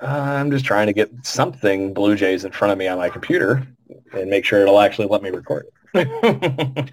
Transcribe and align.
Uh, 0.00 0.06
I'm 0.06 0.50
just 0.50 0.64
trying 0.64 0.88
to 0.88 0.92
get 0.92 1.10
something 1.22 1.94
Blue 1.94 2.16
Jays 2.16 2.44
in 2.44 2.52
front 2.52 2.72
of 2.72 2.78
me 2.78 2.86
on 2.86 2.98
my 2.98 3.08
computer 3.08 3.66
and 4.12 4.28
make 4.28 4.44
sure 4.44 4.60
it'll 4.60 4.80
actually 4.80 5.08
let 5.08 5.22
me 5.22 5.30
record 5.30 5.66
it. 5.94 6.92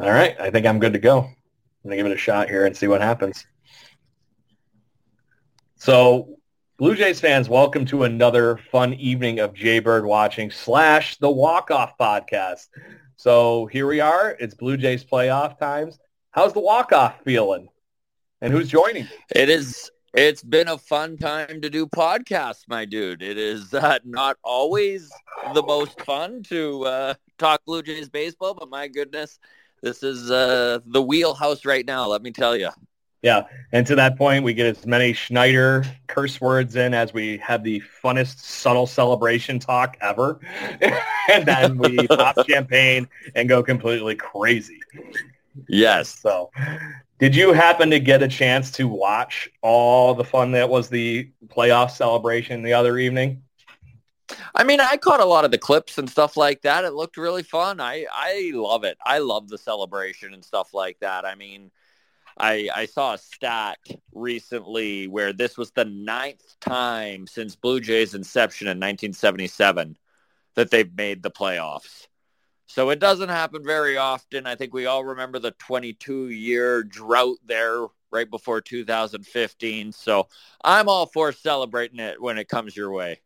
All 0.00 0.10
right, 0.10 0.38
I 0.40 0.50
think 0.50 0.66
I'm 0.66 0.78
good 0.78 0.94
to 0.94 0.98
go. 0.98 1.18
I'm 1.18 1.34
gonna 1.84 1.96
give 1.96 2.06
it 2.06 2.12
a 2.12 2.16
shot 2.16 2.48
here 2.48 2.64
and 2.64 2.74
see 2.74 2.88
what 2.88 3.02
happens. 3.02 3.46
So, 5.76 6.38
Blue 6.78 6.94
Jays 6.94 7.20
fans, 7.20 7.48
welcome 7.48 7.84
to 7.86 8.04
another 8.04 8.56
fun 8.56 8.94
evening 8.94 9.38
of 9.40 9.52
Jaybird 9.52 10.06
watching 10.06 10.50
slash 10.50 11.18
the 11.18 11.30
walk 11.30 11.70
off 11.70 11.98
podcast. 11.98 12.68
So 13.16 13.66
here 13.66 13.86
we 13.86 14.00
are. 14.00 14.36
It's 14.40 14.54
Blue 14.54 14.76
Jays 14.78 15.04
playoff 15.04 15.58
times. 15.58 15.98
How's 16.30 16.54
the 16.54 16.60
walk 16.60 16.92
off 16.92 17.20
feeling? 17.22 17.68
And 18.40 18.52
who's 18.52 18.68
joining? 18.68 19.08
It 19.34 19.48
is 19.48 19.90
it's 20.16 20.42
been 20.42 20.68
a 20.68 20.78
fun 20.78 21.18
time 21.18 21.60
to 21.60 21.68
do 21.68 21.86
podcasts, 21.86 22.66
my 22.68 22.86
dude. 22.86 23.22
It 23.22 23.36
is 23.36 23.74
uh, 23.74 23.98
not 24.02 24.38
always 24.42 25.10
the 25.52 25.62
most 25.62 26.00
fun 26.00 26.42
to 26.44 26.84
uh, 26.84 27.14
talk 27.36 27.64
Blue 27.66 27.82
Jays 27.82 28.08
baseball, 28.08 28.54
but 28.54 28.70
my 28.70 28.88
goodness, 28.88 29.38
this 29.82 30.02
is 30.02 30.30
uh, 30.30 30.78
the 30.86 31.02
wheelhouse 31.02 31.66
right 31.66 31.84
now. 31.84 32.06
Let 32.06 32.22
me 32.22 32.30
tell 32.30 32.56
you. 32.56 32.70
Yeah, 33.20 33.44
and 33.72 33.86
to 33.88 33.96
that 33.96 34.16
point, 34.16 34.42
we 34.44 34.54
get 34.54 34.66
as 34.66 34.86
many 34.86 35.12
Schneider 35.12 35.84
curse 36.06 36.40
words 36.40 36.76
in 36.76 36.94
as 36.94 37.12
we 37.12 37.36
have 37.38 37.62
the 37.62 37.82
funnest 38.02 38.38
subtle 38.38 38.86
celebration 38.86 39.58
talk 39.58 39.98
ever, 40.00 40.40
and 41.30 41.44
then 41.44 41.76
we 41.76 42.06
pop 42.06 42.36
champagne 42.48 43.06
and 43.34 43.48
go 43.48 43.62
completely 43.62 44.14
crazy. 44.14 44.80
Yes. 45.68 46.08
So 46.20 46.50
did 47.18 47.34
you 47.34 47.52
happen 47.52 47.90
to 47.90 48.00
get 48.00 48.22
a 48.22 48.28
chance 48.28 48.70
to 48.72 48.88
watch 48.88 49.48
all 49.62 50.14
the 50.14 50.24
fun 50.24 50.52
that 50.52 50.68
was 50.68 50.88
the 50.88 51.30
playoff 51.46 51.90
celebration 51.90 52.62
the 52.62 52.74
other 52.74 52.98
evening? 52.98 53.42
I 54.54 54.64
mean, 54.64 54.80
I 54.80 54.96
caught 54.96 55.20
a 55.20 55.24
lot 55.24 55.44
of 55.44 55.50
the 55.50 55.58
clips 55.58 55.98
and 55.98 56.10
stuff 56.10 56.36
like 56.36 56.62
that. 56.62 56.84
It 56.84 56.94
looked 56.94 57.16
really 57.16 57.42
fun. 57.42 57.80
I, 57.80 58.06
I 58.10 58.50
love 58.54 58.84
it. 58.84 58.98
I 59.04 59.18
love 59.18 59.48
the 59.48 59.58
celebration 59.58 60.34
and 60.34 60.44
stuff 60.44 60.74
like 60.74 60.98
that. 61.00 61.24
I 61.24 61.36
mean, 61.36 61.70
I, 62.38 62.68
I 62.74 62.86
saw 62.86 63.14
a 63.14 63.18
stat 63.18 63.78
recently 64.12 65.08
where 65.08 65.32
this 65.32 65.56
was 65.56 65.70
the 65.70 65.84
ninth 65.84 66.58
time 66.60 67.26
since 67.26 67.56
Blue 67.56 67.80
Jays 67.80 68.14
inception 68.14 68.66
in 68.66 68.78
1977 68.78 69.96
that 70.54 70.70
they've 70.70 70.94
made 70.96 71.22
the 71.22 71.30
playoffs. 71.30 72.08
So 72.66 72.90
it 72.90 72.98
doesn't 72.98 73.28
happen 73.28 73.64
very 73.64 73.96
often. 73.96 74.46
I 74.46 74.54
think 74.54 74.74
we 74.74 74.86
all 74.86 75.04
remember 75.04 75.38
the 75.38 75.52
22 75.52 76.30
year 76.30 76.82
drought 76.82 77.38
there 77.46 77.86
right 78.10 78.28
before 78.28 78.60
2015. 78.60 79.92
So 79.92 80.28
I'm 80.64 80.88
all 80.88 81.06
for 81.06 81.32
celebrating 81.32 82.00
it 82.00 82.20
when 82.20 82.38
it 82.38 82.48
comes 82.48 82.76
your 82.76 82.90
way. 82.90 83.20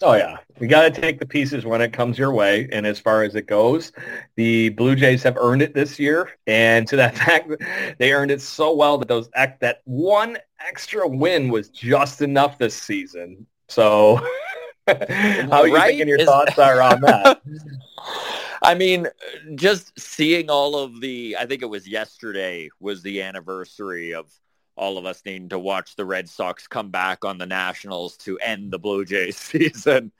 Oh 0.00 0.14
yeah, 0.14 0.36
we 0.60 0.68
got 0.68 0.82
to 0.82 1.00
take 1.00 1.18
the 1.18 1.26
pieces 1.26 1.64
when 1.64 1.80
it 1.80 1.92
comes 1.92 2.18
your 2.18 2.32
way. 2.32 2.68
And 2.70 2.86
as 2.86 3.00
far 3.00 3.24
as 3.24 3.34
it 3.34 3.48
goes, 3.48 3.90
the 4.36 4.68
Blue 4.70 4.94
Jays 4.94 5.24
have 5.24 5.36
earned 5.36 5.60
it 5.60 5.74
this 5.74 5.98
year, 5.98 6.30
and 6.46 6.86
to 6.86 6.94
that 6.96 7.18
fact, 7.18 7.50
they 7.98 8.12
earned 8.12 8.30
it 8.30 8.40
so 8.40 8.72
well 8.74 8.96
that 8.98 9.08
those 9.08 9.28
that 9.34 9.80
one 9.84 10.38
extra 10.64 11.06
win 11.08 11.48
was 11.48 11.68
just 11.68 12.22
enough 12.22 12.58
this 12.58 12.76
season. 12.76 13.44
So, 13.68 14.24
how 14.86 15.62
are 15.62 15.68
you 15.68 15.80
thinking 15.80 16.06
your 16.06 16.24
thoughts 16.24 16.56
are 16.60 16.80
on 16.80 17.00
that? 17.00 17.42
I 18.62 18.74
mean, 18.74 19.08
just 19.54 19.98
seeing 19.98 20.50
all 20.50 20.76
of 20.76 21.00
the, 21.00 21.36
I 21.38 21.46
think 21.46 21.62
it 21.62 21.70
was 21.70 21.86
yesterday 21.86 22.70
was 22.80 23.02
the 23.02 23.22
anniversary 23.22 24.14
of 24.14 24.32
all 24.76 24.98
of 24.98 25.06
us 25.06 25.22
needing 25.24 25.48
to 25.50 25.58
watch 25.58 25.96
the 25.96 26.04
Red 26.04 26.28
Sox 26.28 26.66
come 26.66 26.90
back 26.90 27.24
on 27.24 27.38
the 27.38 27.46
Nationals 27.46 28.16
to 28.18 28.38
end 28.38 28.70
the 28.70 28.78
Blue 28.78 29.04
Jays 29.04 29.36
season. 29.38 30.12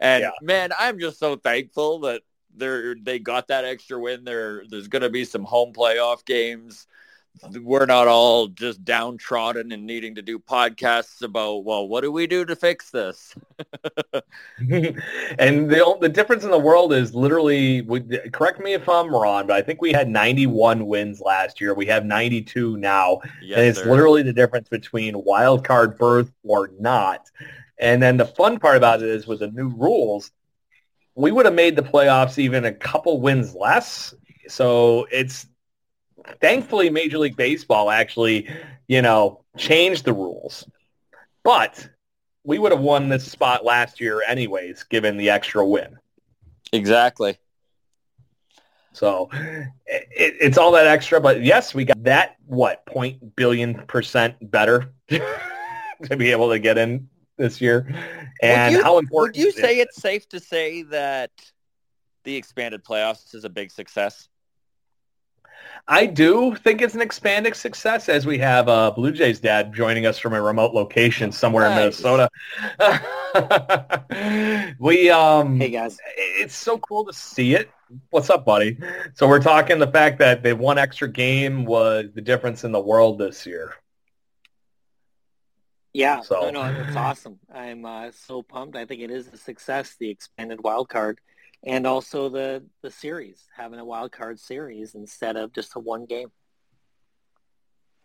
And 0.00 0.22
yeah. 0.22 0.30
man, 0.40 0.70
I'm 0.78 0.98
just 0.98 1.18
so 1.18 1.36
thankful 1.36 2.00
that 2.00 2.22
they're, 2.54 2.94
they 2.94 3.18
got 3.18 3.48
that 3.48 3.64
extra 3.64 3.98
win. 3.98 4.24
There, 4.24 4.64
there's 4.68 4.88
going 4.88 5.02
to 5.02 5.10
be 5.10 5.24
some 5.24 5.44
home 5.44 5.72
playoff 5.72 6.24
games 6.24 6.86
we're 7.60 7.86
not 7.86 8.06
all 8.08 8.48
just 8.48 8.84
downtrodden 8.84 9.72
and 9.72 9.86
needing 9.86 10.14
to 10.14 10.22
do 10.22 10.38
podcasts 10.38 11.22
about 11.22 11.64
well 11.64 11.88
what 11.88 12.02
do 12.02 12.12
we 12.12 12.26
do 12.26 12.44
to 12.44 12.54
fix 12.54 12.90
this? 12.90 13.34
And 15.38 15.70
the 15.70 15.96
the 16.00 16.08
difference 16.08 16.44
in 16.44 16.50
the 16.50 16.58
world 16.58 16.92
is 16.92 17.14
literally 17.14 17.82
correct 18.32 18.60
me 18.60 18.74
if 18.74 18.88
i'm 18.88 19.10
wrong 19.10 19.46
but 19.46 19.56
i 19.56 19.62
think 19.62 19.80
we 19.80 19.92
had 19.92 20.08
91 20.08 20.86
wins 20.86 21.20
last 21.20 21.60
year. 21.60 21.74
We 21.74 21.86
have 21.86 22.04
92 22.04 22.76
now. 22.76 23.20
Yes, 23.42 23.58
and 23.58 23.66
it's 23.66 23.78
sir. 23.78 23.90
literally 23.90 24.22
the 24.22 24.32
difference 24.32 24.68
between 24.68 25.22
wild 25.24 25.64
card 25.64 25.98
berth 25.98 26.30
or 26.44 26.70
not. 26.78 27.30
And 27.78 28.02
then 28.02 28.16
the 28.16 28.26
fun 28.26 28.60
part 28.60 28.76
about 28.76 29.02
it 29.02 29.08
is 29.08 29.26
with 29.26 29.40
the 29.40 29.48
new 29.48 29.68
rules 29.68 30.30
we 31.14 31.30
would 31.30 31.44
have 31.44 31.54
made 31.54 31.76
the 31.76 31.82
playoffs 31.82 32.38
even 32.38 32.64
a 32.64 32.72
couple 32.72 33.20
wins 33.20 33.54
less. 33.54 34.14
So 34.48 35.06
it's 35.10 35.46
thankfully 36.40 36.90
Major 36.90 37.18
League 37.18 37.36
Baseball 37.36 37.90
actually, 37.90 38.48
you 38.88 39.02
know, 39.02 39.44
changed 39.56 40.04
the 40.04 40.12
rules. 40.12 40.66
But 41.42 41.88
we 42.44 42.58
would 42.58 42.72
have 42.72 42.80
won 42.80 43.08
this 43.08 43.30
spot 43.30 43.64
last 43.64 44.00
year 44.00 44.22
anyways, 44.26 44.84
given 44.84 45.16
the 45.16 45.30
extra 45.30 45.66
win. 45.66 45.98
Exactly. 46.72 47.38
So 48.92 49.28
it, 49.32 50.06
it's 50.16 50.58
all 50.58 50.72
that 50.72 50.86
extra, 50.86 51.20
but 51.20 51.42
yes, 51.42 51.74
we 51.74 51.84
got 51.84 52.02
that 52.04 52.36
what 52.46 52.84
point 52.84 53.36
billion 53.36 53.74
percent 53.86 54.50
better 54.50 54.92
to 55.08 56.16
be 56.16 56.30
able 56.30 56.50
to 56.50 56.58
get 56.58 56.76
in 56.76 57.08
this 57.38 57.60
year. 57.60 57.86
And 58.42 58.74
you, 58.74 58.82
how 58.82 58.98
important? 58.98 59.36
Would 59.36 59.44
you 59.44 59.52
say 59.52 59.78
it's 59.78 59.96
safe 59.96 60.28
to 60.30 60.40
say 60.40 60.82
that 60.82 61.30
the 62.24 62.36
expanded 62.36 62.84
playoffs 62.84 63.34
is 63.34 63.44
a 63.44 63.48
big 63.48 63.70
success? 63.70 64.28
I 65.88 66.06
do 66.06 66.54
think 66.54 66.80
it's 66.80 66.94
an 66.94 67.00
expanding 67.00 67.54
success 67.54 68.08
as 68.08 68.24
we 68.24 68.38
have 68.38 68.68
uh, 68.68 68.92
Blue 68.92 69.10
Jays 69.10 69.40
dad 69.40 69.74
joining 69.74 70.06
us 70.06 70.18
from 70.18 70.32
a 70.32 70.40
remote 70.40 70.74
location 70.74 71.32
somewhere 71.32 71.68
nice. 71.68 72.00
in 72.00 72.04
Minnesota. 72.04 72.28
we 74.78 75.10
um 75.10 75.58
Hey 75.58 75.70
guys. 75.70 75.98
It's 76.16 76.54
so 76.54 76.78
cool 76.78 77.04
to 77.06 77.12
see 77.12 77.54
it. 77.54 77.68
What's 78.10 78.30
up, 78.30 78.44
buddy? 78.44 78.78
So 79.14 79.28
we're 79.28 79.42
talking 79.42 79.78
the 79.78 79.90
fact 79.90 80.18
that 80.20 80.42
the 80.42 80.54
one 80.54 80.78
extra 80.78 81.08
game 81.08 81.64
was 81.64 82.06
the 82.14 82.22
difference 82.22 82.64
in 82.64 82.72
the 82.72 82.80
world 82.80 83.18
this 83.18 83.44
year. 83.44 83.74
Yeah, 85.92 86.20
so. 86.22 86.50
no, 86.50 86.50
no, 86.50 86.84
it's 86.86 86.96
awesome. 86.96 87.38
I'm 87.52 87.84
uh, 87.84 88.12
so 88.12 88.42
pumped. 88.42 88.76
I 88.76 88.86
think 88.86 89.02
it 89.02 89.10
is 89.10 89.28
a 89.28 89.36
success, 89.36 89.94
the 89.98 90.08
expanded 90.08 90.62
wild 90.62 90.88
card 90.88 91.20
and 91.64 91.86
also 91.86 92.28
the 92.28 92.64
the 92.82 92.90
series 92.90 93.48
having 93.56 93.78
a 93.78 93.84
wild 93.84 94.12
card 94.12 94.38
series 94.38 94.94
instead 94.94 95.36
of 95.36 95.52
just 95.52 95.76
a 95.76 95.78
one 95.78 96.06
game. 96.06 96.30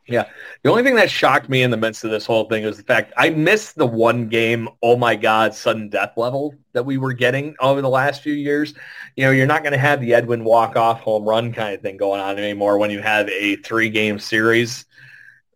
Yeah. 0.09 0.30
The 0.63 0.69
only 0.69 0.83
thing 0.83 0.95
that 0.95 1.12
shocked 1.12 1.50
me 1.50 1.63
in 1.63 1.69
the 1.71 1.75
midst 1.75 2.06
of 2.06 2.12
this 2.12 2.25
whole 2.25 2.45
thing 2.45 2.63
was 2.63 2.77
the 2.77 2.83
fact 2.83 3.12
I 3.18 3.30
missed 3.30 3.75
the 3.75 3.86
one 3.86 4.30
game, 4.30 4.69
oh 4.81 4.95
my 4.95 5.18
God, 5.18 5.54
sudden 5.54 5.89
death 5.89 6.13
level 6.15 6.56
that 6.71 6.86
we 6.86 6.98
were 6.98 7.12
getting 7.12 7.56
over 7.59 7.81
the 7.81 7.89
last 7.89 8.21
few 8.21 8.31
years. 8.33 8.74
You 9.18 9.25
know, 9.25 9.31
you're 9.31 9.45
not 9.48 9.63
going 9.63 9.74
to 9.74 9.77
have 9.77 10.00
the 10.00 10.13
Edwin 10.13 10.45
walk-off 10.45 11.01
home 11.01 11.25
run 11.25 11.51
kind 11.51 11.75
of 11.75 11.81
thing 11.81 11.98
going 11.98 12.21
on 12.21 12.38
anymore 12.38 12.77
when 12.77 12.89
you 12.89 13.01
have 13.01 13.27
a 13.27 13.57
three-game 13.57 14.19
series 14.19 14.86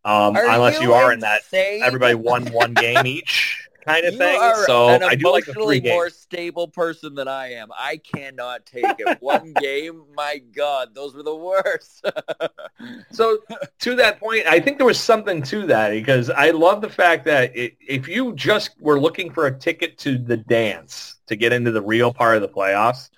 Um, 0.04 0.36
unless 0.36 0.82
you, 0.82 0.88
you 0.88 0.94
are 0.96 1.14
insane? 1.14 1.30
in 1.74 1.80
that 1.80 1.86
everybody 1.86 2.16
won 2.16 2.48
one 2.48 2.74
game 2.74 3.06
each 3.06 3.61
kind 3.82 4.06
of 4.06 4.14
you 4.14 4.20
thing. 4.20 4.40
so 4.66 4.88
I 4.88 5.16
do 5.16 5.32
like 5.32 5.46
the 5.46 5.54
three 5.54 5.80
games. 5.80 5.94
more 5.94 6.10
stable 6.10 6.68
person 6.68 7.16
than 7.16 7.28
I 7.28 7.54
am. 7.54 7.70
I 7.78 7.98
cannot 7.98 8.66
take 8.66 8.86
it. 8.86 9.18
One 9.22 9.54
game, 9.62 10.04
my 10.16 10.42
God, 10.56 10.94
those 10.94 11.16
were 11.16 11.24
the 11.24 11.36
worst. 11.36 12.06
so 13.12 13.40
to 13.80 13.96
that 13.96 14.20
point, 14.20 14.46
I 14.48 14.60
think 14.60 14.78
there 14.78 14.86
was 14.86 15.00
something 15.00 15.42
to 15.44 15.66
that 15.68 15.92
because 15.92 16.30
I 16.30 16.52
love 16.52 16.82
the 16.82 16.90
fact 16.90 17.26
that 17.26 17.56
it, 17.56 17.76
if 17.80 18.08
you 18.08 18.34
just 18.34 18.72
were 18.80 19.00
looking 19.00 19.32
for 19.32 19.48
a 19.48 19.58
ticket 19.58 19.98
to 20.00 20.18
the 20.18 20.38
dance 20.38 21.16
to 21.28 21.36
get 21.36 21.54
into 21.54 21.72
the 21.72 21.82
real 21.82 22.14
part 22.14 22.36
of 22.36 22.42
the 22.42 22.50
playoffs, 22.50 23.10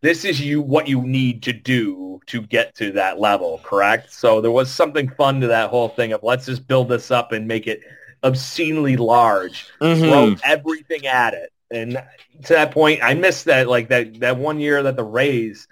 this 0.00 0.24
is 0.24 0.40
you 0.40 0.62
what 0.62 0.88
you 0.88 1.02
need 1.02 1.42
to 1.42 1.52
do 1.52 2.20
to 2.26 2.40
get 2.42 2.74
to 2.76 2.92
that 2.92 3.18
level, 3.18 3.60
correct? 3.64 4.12
So 4.12 4.40
there 4.40 4.50
was 4.50 4.72
something 4.72 5.10
fun 5.10 5.40
to 5.40 5.46
that 5.48 5.68
whole 5.68 5.88
thing 5.88 6.12
of 6.12 6.22
let's 6.22 6.46
just 6.46 6.66
build 6.66 6.88
this 6.88 7.10
up 7.10 7.32
and 7.32 7.46
make 7.46 7.66
it– 7.66 7.82
obscenely 8.22 8.96
large, 8.96 9.66
mm-hmm. 9.80 10.02
throw 10.02 10.34
everything 10.44 11.06
at 11.06 11.34
it. 11.34 11.50
And 11.70 12.02
to 12.44 12.52
that 12.54 12.72
point, 12.72 13.00
I 13.02 13.14
missed 13.14 13.44
that 13.46 13.68
like 13.68 13.88
that 13.88 14.20
that 14.20 14.36
one 14.36 14.58
year 14.58 14.82
that 14.82 14.96
the 14.96 15.04
Rays 15.04 15.68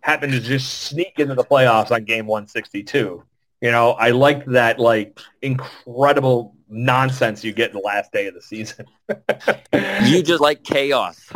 happened 0.00 0.32
to 0.32 0.40
just 0.40 0.82
sneak 0.82 1.18
into 1.18 1.34
the 1.34 1.44
playoffs 1.44 1.90
on 1.90 2.04
game 2.04 2.26
162. 2.26 3.24
You 3.60 3.70
know, 3.70 3.92
I 3.92 4.10
liked 4.10 4.50
that 4.50 4.78
like 4.78 5.18
incredible 5.40 6.54
nonsense 6.68 7.44
you 7.44 7.52
get 7.52 7.70
in 7.70 7.76
the 7.76 7.82
last 7.82 8.12
day 8.12 8.26
of 8.26 8.34
the 8.34 8.42
season. 8.42 8.86
you 10.04 10.22
just 10.22 10.40
like 10.40 10.64
chaos. 10.64 11.30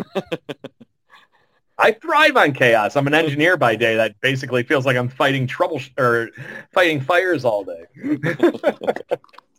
I 1.78 1.92
thrive 1.92 2.36
on 2.36 2.52
chaos. 2.52 2.96
I'm 2.96 3.06
an 3.06 3.14
engineer 3.14 3.56
by 3.56 3.76
day 3.76 3.96
that 3.96 4.18
basically 4.20 4.62
feels 4.62 4.86
like 4.86 4.96
I'm 4.96 5.08
fighting 5.08 5.46
trouble 5.46 5.80
or 5.98 6.30
fighting 6.72 7.00
fires 7.00 7.44
all 7.44 7.64
day. 7.64 8.18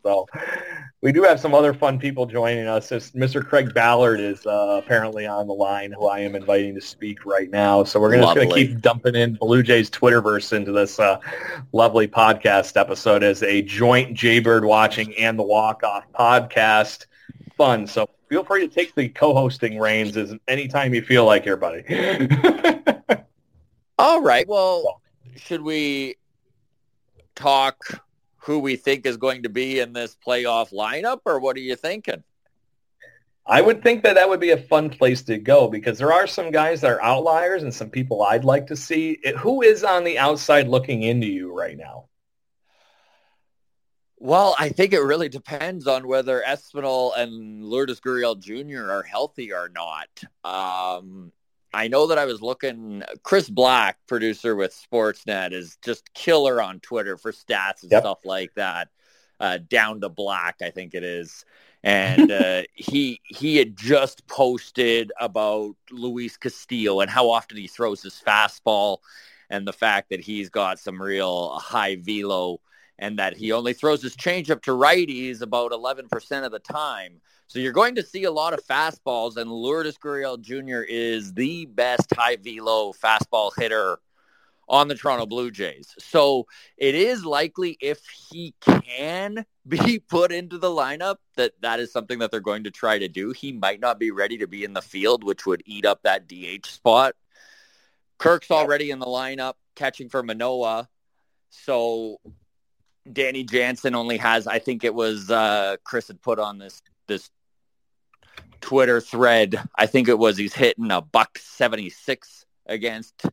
So 0.07 0.25
we 1.01 1.11
do 1.11 1.23
have 1.23 1.37
some 1.37 1.53
other 1.53 1.73
fun 1.73 1.99
people 1.99 2.25
joining 2.25 2.65
us. 2.65 2.89
Mr. 2.89 3.45
Craig 3.45 3.73
Ballard 3.73 4.21
is 4.21 4.45
uh, 4.45 4.81
apparently 4.81 5.27
on 5.27 5.47
the 5.47 5.53
line, 5.53 5.91
who 5.91 6.07
I 6.07 6.19
am 6.19 6.33
inviting 6.33 6.73
to 6.75 6.81
speak 6.81 7.25
right 7.25 7.49
now. 7.49 7.83
So 7.83 7.99
we're 7.99 8.15
just 8.15 8.33
going 8.33 8.47
to 8.47 8.55
keep 8.55 8.79
dumping 8.79 9.15
in 9.15 9.33
Blue 9.35 9.61
Jays 9.61 9.89
Twitterverse 9.91 10.53
into 10.53 10.71
this 10.71 10.97
uh, 10.97 11.19
lovely 11.73 12.07
podcast 12.07 12.77
episode 12.77 13.21
as 13.21 13.43
a 13.43 13.61
joint 13.63 14.13
Jaybird 14.13 14.63
watching 14.63 15.13
and 15.17 15.37
the 15.37 15.43
Walk 15.43 15.83
Off 15.83 16.05
podcast. 16.17 17.05
Fun. 17.57 17.85
So 17.85 18.09
feel 18.29 18.45
free 18.45 18.65
to 18.65 18.73
take 18.73 18.95
the 18.95 19.09
co-hosting 19.09 19.77
reins 19.77 20.15
as 20.15 20.33
anytime 20.47 20.93
you 20.93 21.01
feel 21.01 21.25
like 21.25 21.43
here, 21.43 21.57
buddy. 21.57 21.83
All 23.99 24.21
right. 24.21 24.47
Well, 24.47 25.01
should 25.35 25.61
we 25.61 26.15
talk 27.35 28.06
who 28.47 28.59
we 28.59 28.77
think 28.77 29.05
is 29.05 29.17
going 29.17 29.43
to 29.43 29.49
be 29.49 29.79
in 29.79 29.93
this 29.93 30.15
playoff 30.25 30.73
lineup, 30.73 31.19
or 31.25 31.39
what 31.39 31.55
are 31.57 31.61
you 31.61 31.75
thinking? 31.75 32.23
I 33.45 33.61
would 33.61 33.83
think 33.83 34.03
that 34.03 34.15
that 34.15 34.27
would 34.27 34.39
be 34.39 34.51
a 34.51 34.57
fun 34.57 34.89
place 34.89 35.21
to 35.23 35.37
go 35.37 35.67
because 35.67 35.97
there 35.97 36.11
are 36.11 36.27
some 36.27 36.51
guys 36.51 36.81
that 36.81 36.91
are 36.91 37.03
outliers 37.03 37.63
and 37.63 37.73
some 37.73 37.89
people 37.89 38.23
I'd 38.23 38.43
like 38.43 38.67
to 38.67 38.75
see. 38.75 39.19
Who 39.37 39.61
is 39.61 39.83
on 39.83 40.03
the 40.03 40.17
outside 40.17 40.67
looking 40.67 41.03
into 41.03 41.27
you 41.27 41.53
right 41.53 41.77
now? 41.77 42.05
Well, 44.19 44.55
I 44.57 44.69
think 44.69 44.93
it 44.93 44.99
really 44.99 45.29
depends 45.29 45.85
on 45.85 46.07
whether 46.07 46.41
Espinal 46.45 47.15
and 47.15 47.63
Lourdes 47.63 48.01
Gurriel 48.01 48.39
Jr. 48.39 48.91
are 48.91 49.03
healthy 49.03 49.53
or 49.53 49.69
not. 49.69 50.09
Um, 50.43 51.31
I 51.77 51.89
know 51.89 52.07
that 52.07 52.17
I 52.17 52.25
was 52.25 52.41
looking. 52.41 53.03
Chris 53.21 53.47
Black, 53.47 53.99
producer 54.07 54.55
with 54.55 54.75
Sportsnet, 54.75 55.53
is 55.53 55.77
just 55.83 56.11
killer 56.15 56.59
on 56.59 56.79
Twitter 56.79 57.17
for 57.17 57.31
stats 57.31 57.83
and 57.83 57.91
yep. 57.91 58.01
stuff 58.01 58.25
like 58.25 58.51
that. 58.55 58.87
Uh, 59.39 59.59
down 59.69 60.01
to 60.01 60.09
black, 60.09 60.55
I 60.63 60.71
think 60.71 60.95
it 60.95 61.03
is. 61.03 61.45
And 61.83 62.31
uh, 62.31 62.63
he 62.73 63.21
he 63.25 63.57
had 63.57 63.77
just 63.77 64.25
posted 64.25 65.11
about 65.19 65.75
Luis 65.91 66.35
Castillo 66.35 67.01
and 67.01 67.11
how 67.11 67.29
often 67.29 67.57
he 67.57 67.67
throws 67.67 68.01
his 68.01 68.19
fastball, 68.25 68.97
and 69.51 69.67
the 69.67 69.71
fact 69.71 70.09
that 70.09 70.19
he's 70.19 70.49
got 70.49 70.79
some 70.79 70.99
real 70.99 71.59
high 71.59 71.97
velo, 71.97 72.59
and 72.99 73.19
that 73.19 73.37
he 73.37 73.51
only 73.51 73.73
throws 73.73 74.01
his 74.01 74.15
changeup 74.15 74.61
to 74.63 74.71
righties 74.71 75.41
about 75.41 75.71
11% 75.71 76.45
of 76.45 76.51
the 76.51 76.59
time. 76.59 77.21
So 77.47 77.59
you're 77.59 77.71
going 77.71 77.95
to 77.95 78.03
see 78.03 78.25
a 78.25 78.31
lot 78.31 78.53
of 78.53 78.65
fastballs, 78.65 79.37
and 79.37 79.49
Lourdes 79.49 79.97
Gurriel 79.97 80.39
Jr. 80.39 80.81
is 80.81 81.33
the 81.33 81.65
best 81.65 82.13
high 82.13 82.35
velo 82.35 82.91
fastball 82.93 83.51
hitter 83.57 83.99
on 84.69 84.87
the 84.87 84.95
Toronto 84.95 85.25
Blue 85.25 85.49
Jays. 85.49 85.95
So 85.97 86.47
it 86.75 86.93
is 86.93 87.23
likely 87.23 87.77
if 87.79 88.01
he 88.29 88.53
can 88.59 89.45
be 89.67 89.99
put 89.99 90.31
into 90.31 90.57
the 90.57 90.69
lineup 90.69 91.17
that 91.35 91.53
that 91.61 91.79
is 91.79 91.91
something 91.91 92.19
that 92.19 92.31
they're 92.31 92.39
going 92.39 92.65
to 92.65 92.71
try 92.71 92.99
to 92.99 93.07
do. 93.07 93.31
He 93.31 93.51
might 93.51 93.79
not 93.79 93.99
be 93.99 94.11
ready 94.11 94.37
to 94.39 94.47
be 94.47 94.63
in 94.63 94.73
the 94.73 94.81
field, 94.81 95.23
which 95.23 95.45
would 95.45 95.63
eat 95.65 95.85
up 95.85 96.03
that 96.03 96.27
DH 96.27 96.65
spot. 96.65 97.15
Kirk's 98.17 98.51
already 98.51 98.91
in 98.91 98.99
the 98.99 99.05
lineup 99.05 99.53
catching 99.75 100.09
for 100.09 100.23
Manoah. 100.23 100.89
So 101.49 102.19
Danny 103.13 103.43
Jansen 103.43 103.95
only 103.95 104.17
has, 104.17 104.47
I 104.47 104.59
think 104.59 104.83
it 104.83 104.93
was 104.93 105.29
uh, 105.31 105.77
Chris 105.83 106.07
had 106.07 106.21
put 106.21 106.39
on 106.39 106.57
this 106.57 106.81
this 107.07 107.29
Twitter 108.61 108.99
thread. 109.01 109.61
I 109.75 109.85
think 109.85 110.07
it 110.07 110.17
was 110.17 110.37
he's 110.37 110.53
hitting 110.53 110.91
a 110.91 111.01
buck 111.01 111.37
76 111.37 112.45
against 112.65 113.25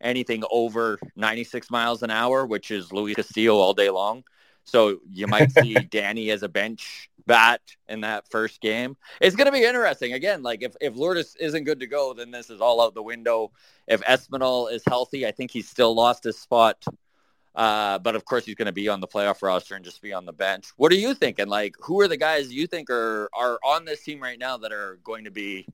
anything 0.00 0.42
over 0.50 0.98
96 1.16 1.70
miles 1.70 2.02
an 2.02 2.10
hour, 2.10 2.46
which 2.46 2.70
is 2.70 2.92
Luis 2.92 3.16
Castillo 3.16 3.56
all 3.56 3.74
day 3.74 3.90
long. 3.90 4.24
So 4.64 4.98
you 5.10 5.26
might 5.26 5.52
see 5.60 5.74
Danny 5.74 6.30
as 6.30 6.42
a 6.42 6.48
bench 6.48 7.10
bat 7.26 7.60
in 7.88 8.00
that 8.00 8.28
first 8.30 8.60
game. 8.60 8.96
It's 9.20 9.36
going 9.36 9.46
to 9.46 9.52
be 9.52 9.64
interesting. 9.64 10.12
Again, 10.12 10.42
like 10.42 10.62
if, 10.62 10.74
if 10.80 10.96
Lourdes 10.96 11.36
isn't 11.36 11.64
good 11.64 11.80
to 11.80 11.86
go, 11.86 12.14
then 12.14 12.30
this 12.30 12.50
is 12.50 12.60
all 12.60 12.80
out 12.80 12.94
the 12.94 13.02
window. 13.02 13.52
If 13.86 14.00
Espinal 14.02 14.72
is 14.72 14.82
healthy, 14.86 15.26
I 15.26 15.32
think 15.32 15.50
he's 15.50 15.68
still 15.68 15.94
lost 15.94 16.24
his 16.24 16.38
spot 16.38 16.84
uh, 17.54 17.98
but 17.98 18.14
of 18.14 18.24
course, 18.24 18.44
he's 18.44 18.54
going 18.54 18.66
to 18.66 18.72
be 18.72 18.88
on 18.88 19.00
the 19.00 19.08
playoff 19.08 19.42
roster 19.42 19.74
and 19.74 19.84
just 19.84 20.00
be 20.00 20.12
on 20.12 20.24
the 20.24 20.32
bench. 20.32 20.68
What 20.76 20.92
are 20.92 20.96
you 20.96 21.14
thinking? 21.14 21.48
Like, 21.48 21.74
who 21.80 22.00
are 22.00 22.08
the 22.08 22.16
guys 22.16 22.52
you 22.52 22.66
think 22.66 22.90
are 22.90 23.28
are 23.34 23.58
on 23.64 23.84
this 23.84 24.02
team 24.02 24.20
right 24.20 24.38
now 24.38 24.56
that 24.58 24.72
are 24.72 24.98
going 25.04 25.24
to 25.24 25.30
be 25.30 25.66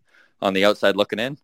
on 0.42 0.54
the 0.54 0.64
outside 0.64 0.96
looking 0.96 1.18
in? 1.18 1.38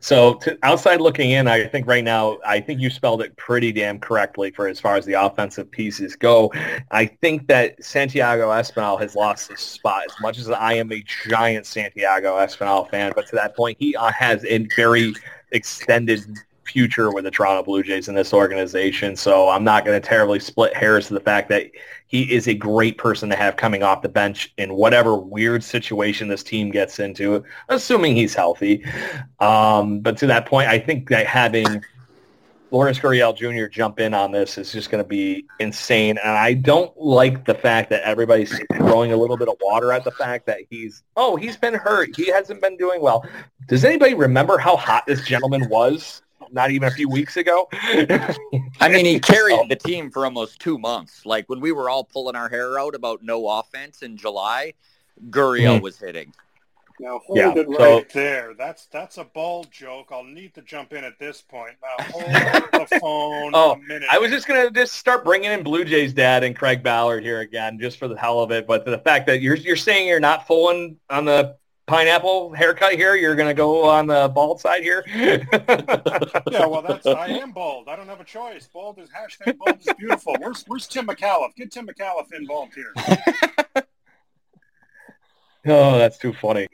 So 0.00 0.38
outside 0.62 1.00
looking 1.00 1.32
in, 1.32 1.48
I 1.48 1.66
think 1.66 1.86
right 1.86 2.04
now, 2.04 2.38
I 2.46 2.60
think 2.60 2.80
you 2.80 2.90
spelled 2.90 3.22
it 3.22 3.36
pretty 3.36 3.72
damn 3.72 3.98
correctly 3.98 4.50
for 4.50 4.68
as 4.68 4.78
far 4.78 4.96
as 4.96 5.04
the 5.04 5.14
offensive 5.14 5.70
pieces 5.70 6.14
go. 6.14 6.52
I 6.90 7.06
think 7.06 7.48
that 7.48 7.82
Santiago 7.82 8.50
Espinal 8.50 9.00
has 9.00 9.16
lost 9.16 9.50
his 9.50 9.60
spot 9.60 10.04
as 10.06 10.14
much 10.20 10.38
as 10.38 10.50
I 10.50 10.74
am 10.74 10.92
a 10.92 11.02
giant 11.28 11.66
Santiago 11.66 12.36
Espinal 12.36 12.88
fan. 12.88 13.12
But 13.14 13.26
to 13.28 13.36
that 13.36 13.56
point, 13.56 13.76
he 13.80 13.96
uh, 13.96 14.12
has 14.12 14.44
a 14.44 14.66
very 14.76 15.14
extended 15.50 16.24
future 16.64 17.12
with 17.12 17.24
the 17.24 17.30
Toronto 17.30 17.62
Blue 17.62 17.82
Jays 17.82 18.08
in 18.08 18.14
this 18.14 18.32
organization. 18.32 19.16
So 19.16 19.48
I'm 19.48 19.64
not 19.64 19.84
going 19.84 20.00
to 20.00 20.06
terribly 20.06 20.40
split 20.40 20.74
hairs 20.74 21.08
to 21.08 21.14
the 21.14 21.20
fact 21.20 21.48
that 21.50 21.70
he 22.06 22.32
is 22.32 22.46
a 22.46 22.54
great 22.54 22.98
person 22.98 23.28
to 23.30 23.36
have 23.36 23.56
coming 23.56 23.82
off 23.82 24.02
the 24.02 24.08
bench 24.08 24.52
in 24.56 24.74
whatever 24.74 25.16
weird 25.16 25.64
situation 25.64 26.28
this 26.28 26.42
team 26.42 26.70
gets 26.70 26.98
into, 26.98 27.44
assuming 27.68 28.16
he's 28.16 28.34
healthy. 28.34 28.84
Um, 29.40 30.00
but 30.00 30.16
to 30.18 30.26
that 30.28 30.46
point, 30.46 30.68
I 30.68 30.78
think 30.78 31.08
that 31.08 31.26
having 31.26 31.82
Lourdes 32.74 32.98
Gurriel 32.98 33.36
Jr. 33.36 33.68
jump 33.68 34.00
in 34.00 34.14
on 34.14 34.32
this 34.32 34.58
is 34.58 34.72
just 34.72 34.90
going 34.90 35.02
to 35.02 35.08
be 35.08 35.46
insane. 35.60 36.18
And 36.18 36.32
I 36.32 36.54
don't 36.54 36.92
like 36.96 37.44
the 37.44 37.54
fact 37.54 37.88
that 37.90 38.02
everybody's 38.02 38.52
throwing 38.74 39.12
a 39.12 39.16
little 39.16 39.36
bit 39.36 39.46
of 39.48 39.54
water 39.60 39.92
at 39.92 40.02
the 40.02 40.10
fact 40.10 40.44
that 40.46 40.58
he's, 40.68 41.04
oh, 41.16 41.36
he's 41.36 41.56
been 41.56 41.74
hurt. 41.74 42.16
He 42.16 42.32
hasn't 42.32 42.60
been 42.60 42.76
doing 42.76 43.00
well. 43.00 43.24
Does 43.68 43.84
anybody 43.84 44.14
remember 44.14 44.58
how 44.58 44.76
hot 44.76 45.06
this 45.06 45.24
gentleman 45.24 45.68
was 45.68 46.23
not 46.52 46.70
even 46.70 46.88
a 46.88 46.90
few 46.90 47.08
weeks 47.08 47.36
ago. 47.36 47.68
I 47.72 48.88
mean, 48.88 49.04
he 49.04 49.20
carried 49.20 49.68
the 49.68 49.76
team 49.76 50.10
for 50.10 50.24
almost 50.24 50.60
two 50.60 50.78
months. 50.78 51.24
Like 51.24 51.48
when 51.48 51.60
we 51.60 51.72
were 51.72 51.88
all 51.88 52.04
pulling 52.04 52.36
our 52.36 52.48
hair 52.48 52.78
out 52.78 52.94
about 52.94 53.22
no 53.22 53.48
offense 53.48 54.02
in 54.02 54.16
July, 54.16 54.74
Gurriel 55.30 55.78
mm. 55.78 55.82
was 55.82 55.98
hitting. 55.98 56.32
Now 57.00 57.20
hold 57.26 57.38
yeah, 57.38 57.52
it 57.56 57.68
right 57.68 57.78
so, 58.10 58.18
there. 58.18 58.54
That's 58.56 58.86
that's 58.86 59.18
a 59.18 59.24
bald 59.24 59.70
joke. 59.72 60.08
I'll 60.12 60.22
need 60.22 60.54
to 60.54 60.62
jump 60.62 60.92
in 60.92 61.02
at 61.02 61.18
this 61.18 61.42
point. 61.42 61.74
Now 61.82 62.04
hold 62.04 62.24
the 62.24 62.86
phone 63.00 63.50
oh, 63.52 63.72
a 63.72 63.78
minute. 63.78 64.08
I 64.10 64.18
was 64.18 64.30
just 64.30 64.46
gonna 64.46 64.70
just 64.70 64.92
start 64.92 65.24
bringing 65.24 65.50
in 65.50 65.64
Blue 65.64 65.84
Jays 65.84 66.12
dad 66.12 66.44
and 66.44 66.54
Craig 66.54 66.84
Ballard 66.84 67.24
here 67.24 67.40
again, 67.40 67.80
just 67.80 67.98
for 67.98 68.06
the 68.06 68.16
hell 68.16 68.40
of 68.40 68.52
it. 68.52 68.68
But 68.68 68.84
the 68.84 68.98
fact 68.98 69.26
that 69.26 69.40
you're 69.40 69.56
you're 69.56 69.74
saying 69.74 70.06
you're 70.06 70.20
not 70.20 70.46
fooling 70.46 70.96
on 71.10 71.24
the 71.24 71.56
pineapple 71.86 72.52
haircut 72.52 72.94
here. 72.94 73.14
You're 73.14 73.34
going 73.34 73.48
to 73.48 73.54
go 73.54 73.88
on 73.88 74.06
the 74.06 74.30
bald 74.34 74.60
side 74.60 74.82
here. 74.82 75.04
yeah, 75.14 76.66
well, 76.66 76.82
that's 76.82 77.06
I 77.06 77.28
am 77.28 77.52
bald. 77.52 77.88
I 77.88 77.96
don't 77.96 78.08
have 78.08 78.20
a 78.20 78.24
choice. 78.24 78.68
Bald 78.72 78.98
is 78.98 79.08
hashtag 79.10 79.58
bald 79.58 79.80
is 79.80 79.88
beautiful. 79.98 80.34
Where's 80.38 80.64
Where's 80.66 80.86
Tim 80.86 81.06
McAuliffe? 81.06 81.54
Get 81.56 81.72
Tim 81.72 81.86
McAuliffe 81.86 82.32
involved 82.32 82.74
here. 82.74 82.92
oh, 85.66 85.98
that's 85.98 86.18
too 86.18 86.32
funny. 86.32 86.68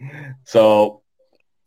So 0.44 1.02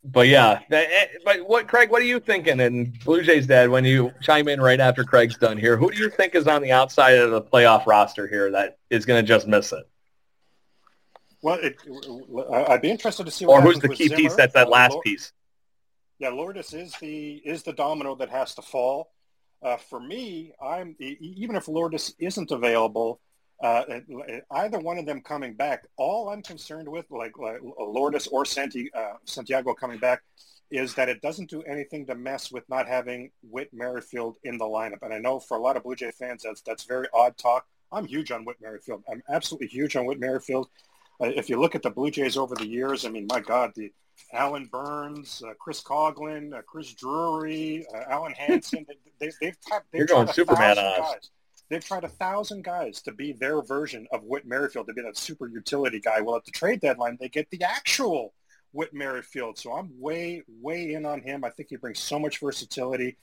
but 0.04 0.28
yeah, 0.28 0.60
eh, 0.70 1.06
but 1.24 1.48
what, 1.48 1.66
Craig? 1.66 1.90
What 1.90 2.02
are 2.02 2.06
you 2.06 2.20
thinking? 2.20 2.60
And 2.60 2.98
Blue 3.04 3.22
Jays 3.22 3.46
dad, 3.46 3.70
when 3.70 3.86
you 3.86 4.12
chime 4.20 4.48
in 4.48 4.60
right 4.60 4.78
after 4.78 5.02
Craig's 5.02 5.38
done 5.38 5.56
here, 5.56 5.78
who 5.78 5.90
do 5.90 5.96
you 5.96 6.10
think 6.10 6.34
is 6.34 6.46
on 6.46 6.60
the 6.60 6.72
outside 6.72 7.16
of 7.16 7.30
the 7.30 7.40
playoff 7.40 7.86
roster 7.86 8.28
here 8.28 8.50
that 8.50 8.78
is 8.90 9.06
going 9.06 9.22
to 9.22 9.26
just 9.26 9.46
miss 9.46 9.72
it? 9.72 9.88
Well, 11.44 11.58
it, 11.60 11.76
I'd 12.70 12.80
be 12.80 12.90
interested 12.90 13.26
to 13.26 13.30
see. 13.30 13.44
or 13.44 13.60
who's 13.60 13.78
the 13.78 13.90
key 13.90 14.08
Cimber. 14.08 14.16
piece? 14.16 14.34
That's 14.34 14.54
that 14.54 14.68
uh, 14.68 14.70
last 14.70 14.96
piece. 15.04 15.30
Yeah, 16.18 16.30
Lourdes 16.30 16.72
is 16.72 16.94
the 17.02 17.34
is 17.44 17.62
the 17.62 17.74
domino 17.74 18.14
that 18.14 18.30
has 18.30 18.54
to 18.54 18.62
fall. 18.62 19.10
Uh, 19.62 19.76
for 19.76 20.00
me, 20.00 20.54
I'm 20.58 20.96
even 20.98 21.54
if 21.54 21.68
Lourdes 21.68 22.14
isn't 22.18 22.50
available, 22.50 23.20
uh, 23.62 23.84
either 24.52 24.78
one 24.78 24.96
of 24.96 25.04
them 25.04 25.20
coming 25.20 25.52
back, 25.52 25.86
all 25.98 26.30
I'm 26.30 26.42
concerned 26.42 26.88
with, 26.88 27.04
like, 27.10 27.36
like 27.36 27.60
Lourdes 27.78 28.26
or 28.28 28.46
Santi, 28.46 28.90
uh, 28.94 29.14
Santiago 29.24 29.74
coming 29.74 29.98
back, 29.98 30.22
is 30.70 30.94
that 30.94 31.10
it 31.10 31.20
doesn't 31.20 31.50
do 31.50 31.62
anything 31.64 32.06
to 32.06 32.14
mess 32.14 32.50
with 32.50 32.66
not 32.70 32.88
having 32.88 33.30
Whit 33.42 33.68
Merrifield 33.74 34.38
in 34.44 34.56
the 34.56 34.64
lineup. 34.64 35.02
And 35.02 35.12
I 35.12 35.18
know 35.18 35.40
for 35.40 35.58
a 35.58 35.60
lot 35.60 35.76
of 35.76 35.82
Blue 35.82 35.94
Jay 35.94 36.10
fans, 36.10 36.42
that's 36.44 36.62
that's 36.62 36.84
very 36.84 37.08
odd 37.12 37.36
talk. 37.36 37.66
I'm 37.92 38.06
huge 38.06 38.30
on 38.30 38.46
Whit 38.46 38.56
Merrifield. 38.62 39.04
I'm 39.10 39.22
absolutely 39.28 39.68
huge 39.68 39.94
on 39.94 40.06
Whit 40.06 40.18
Merrifield. 40.18 40.68
Uh, 41.20 41.26
if 41.26 41.48
you 41.48 41.60
look 41.60 41.74
at 41.74 41.82
the 41.82 41.90
Blue 41.90 42.10
Jays 42.10 42.36
over 42.36 42.54
the 42.54 42.66
years, 42.66 43.04
I 43.04 43.08
mean, 43.08 43.26
my 43.28 43.40
God, 43.40 43.72
the 43.74 43.92
Alan 44.32 44.66
Burns, 44.66 45.42
uh, 45.46 45.54
Chris 45.58 45.82
Coghlan, 45.82 46.54
uh, 46.54 46.62
Chris 46.62 46.92
Drury, 46.94 47.86
uh, 47.94 48.14
Alen 48.14 48.34
Hanson, 48.36 48.86
they, 49.20 49.26
have 49.26 49.34
they've, 49.40 49.56
they've 49.72 49.80
You're 49.92 50.06
going 50.06 50.28
Superman. 50.28 50.76
They've 51.70 51.84
tried 51.84 52.04
a 52.04 52.08
thousand 52.08 52.62
guys 52.62 53.00
to 53.02 53.12
be 53.12 53.32
their 53.32 53.62
version 53.62 54.06
of 54.12 54.22
Whit 54.24 54.46
Merrifield, 54.46 54.86
to 54.88 54.92
be 54.92 55.00
that 55.02 55.16
super 55.16 55.48
utility 55.48 55.98
guy. 55.98 56.20
Well, 56.20 56.36
at 56.36 56.44
the 56.44 56.50
trade 56.50 56.80
deadline, 56.80 57.16
they 57.18 57.30
get 57.30 57.48
the 57.50 57.62
actual 57.62 58.34
Whit 58.72 58.92
Merrifield. 58.92 59.58
So 59.58 59.72
I'm 59.72 59.90
way, 59.98 60.42
way 60.60 60.92
in 60.92 61.06
on 61.06 61.22
him. 61.22 61.42
I 61.42 61.50
think 61.50 61.70
he 61.70 61.76
brings 61.76 62.00
so 62.00 62.18
much 62.18 62.38
versatility. 62.38 63.16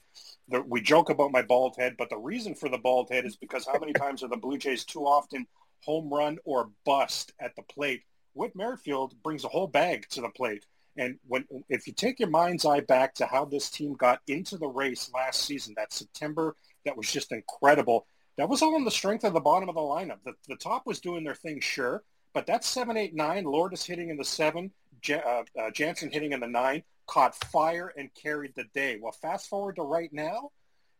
The, 0.48 0.60
we 0.62 0.80
joke 0.80 1.08
about 1.08 1.30
my 1.30 1.42
bald 1.42 1.76
head, 1.78 1.94
but 1.96 2.10
the 2.10 2.18
reason 2.18 2.54
for 2.56 2.68
the 2.68 2.78
bald 2.78 3.10
head 3.10 3.24
is 3.24 3.36
because 3.36 3.64
how 3.64 3.78
many 3.78 3.92
times 3.94 4.24
are 4.24 4.28
the 4.28 4.36
Blue 4.36 4.58
Jays 4.58 4.84
too 4.84 5.06
often 5.06 5.46
home 5.84 6.12
run 6.12 6.38
or 6.44 6.70
bust 6.84 7.32
at 7.40 7.54
the 7.56 7.62
plate? 7.62 8.02
Whit 8.34 8.56
Merrifield 8.56 9.14
brings 9.22 9.44
a 9.44 9.48
whole 9.48 9.66
bag 9.66 10.08
to 10.10 10.20
the 10.20 10.30
plate. 10.30 10.64
And 10.96 11.18
when 11.26 11.46
if 11.68 11.86
you 11.86 11.92
take 11.92 12.20
your 12.20 12.30
mind's 12.30 12.66
eye 12.66 12.80
back 12.80 13.14
to 13.14 13.26
how 13.26 13.44
this 13.44 13.70
team 13.70 13.94
got 13.94 14.20
into 14.26 14.58
the 14.58 14.68
race 14.68 15.10
last 15.14 15.44
season, 15.44 15.74
that 15.76 15.92
September, 15.92 16.56
that 16.84 16.96
was 16.96 17.10
just 17.10 17.32
incredible. 17.32 18.06
That 18.36 18.48
was 18.48 18.62
all 18.62 18.74
on 18.74 18.84
the 18.84 18.90
strength 18.90 19.24
of 19.24 19.34
the 19.34 19.40
bottom 19.40 19.68
of 19.68 19.74
the 19.74 19.80
lineup. 19.80 20.18
The, 20.24 20.34
the 20.48 20.56
top 20.56 20.86
was 20.86 21.00
doing 21.00 21.24
their 21.24 21.34
thing, 21.34 21.60
sure, 21.60 22.02
but 22.34 22.46
that 22.46 22.64
seven, 22.64 22.96
eight, 22.96 23.14
nine, 23.14 23.44
Lourdes 23.44 23.84
hitting 23.84 24.10
in 24.10 24.16
the 24.16 24.24
seven, 24.24 24.70
J- 25.00 25.22
uh, 25.24 25.44
uh, 25.60 25.70
Jansen 25.70 26.10
hitting 26.10 26.32
in 26.32 26.40
the 26.40 26.46
nine, 26.46 26.82
caught 27.06 27.34
fire 27.34 27.92
and 27.96 28.10
carried 28.14 28.54
the 28.54 28.64
day. 28.74 28.98
Well, 29.00 29.12
fast 29.12 29.48
forward 29.48 29.76
to 29.76 29.82
right 29.82 30.12
now. 30.12 30.50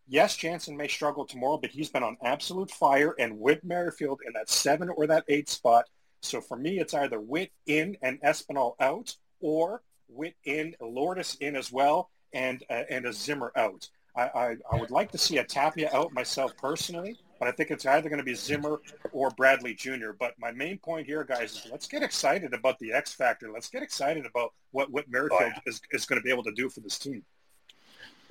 Yes, 0.09 0.37
Jansen 0.37 0.77
may 0.77 0.89
struggle 0.89 1.25
tomorrow, 1.25 1.59
but 1.59 1.71
he's 1.71 1.89
been 1.89 2.03
on 2.03 2.17
absolute 2.23 2.71
fire 2.71 3.15
and 3.19 3.39
Whit 3.39 3.65
Merrifield 3.65 4.21
in 4.27 4.33
that 4.35 4.51
seven 4.51 4.89
or 4.89 5.07
that 5.07 5.25
eight 5.29 5.49
spot. 5.49 5.89
So 6.21 6.41
for 6.41 6.57
me, 6.57 6.79
it's 6.79 6.95
either 6.95 7.21
Whit 7.21 7.51
in 7.67 7.97
and 8.03 8.21
Espinal 8.23 8.75
out, 8.81 9.15
or 9.41 9.83
Whit 10.09 10.35
in, 10.45 10.75
Lourdes 10.81 11.37
in 11.41 11.57
as 11.57 11.73
well, 11.73 12.11
and 12.33 12.63
uh, 12.71 12.85
and 12.91 13.07
a 13.07 13.11
Cimber 13.11 13.51
out. 13.57 13.89
I, 14.15 14.23
I, 14.23 14.57
I, 14.71 14.77
would 14.77 14.91
like 14.91 15.11
to 15.13 15.19
see 15.19 15.39
a 15.39 15.45
Tapia 15.45 15.89
out 15.95 16.13
myself 16.13 16.55
personally, 16.59 17.17
but 17.39 17.49
I 17.49 17.53
think 17.53 17.71
it's 17.71 17.87
either 17.87 18.11
going 18.11 18.19
to 18.19 18.25
be 18.25 18.35
Cimber 18.35 18.79
or 19.11 19.31
Bradley 19.31 19.75
Jr. 19.75 20.11
But 20.19 20.35
my 20.39 20.53
main 20.53 20.77
point 20.79 21.07
here, 21.07 21.25
guys, 21.25 21.53
is 21.53 21.69
let's 21.71 21.87
get 21.87 22.03
excited 22.03 22.53
about 22.53 22.79
the 22.79 22.93
X 22.93 23.15
factor. 23.15 23.51
Let's 23.51 23.71
get 23.71 23.83
excited 23.83 24.27
about 24.27 24.53
what 24.73 24.91
what 24.91 25.09
Merrifield 25.09 25.41
oh, 25.43 25.47
yeah. 25.47 25.61
is, 25.67 25.81
is 25.93 26.05
going 26.05 26.21
to 26.21 26.25
be 26.25 26.31
able 26.31 26.45
to 26.45 26.53
do 26.53 26.69
for 26.69 26.81
this 26.81 26.99
team. 26.99 27.25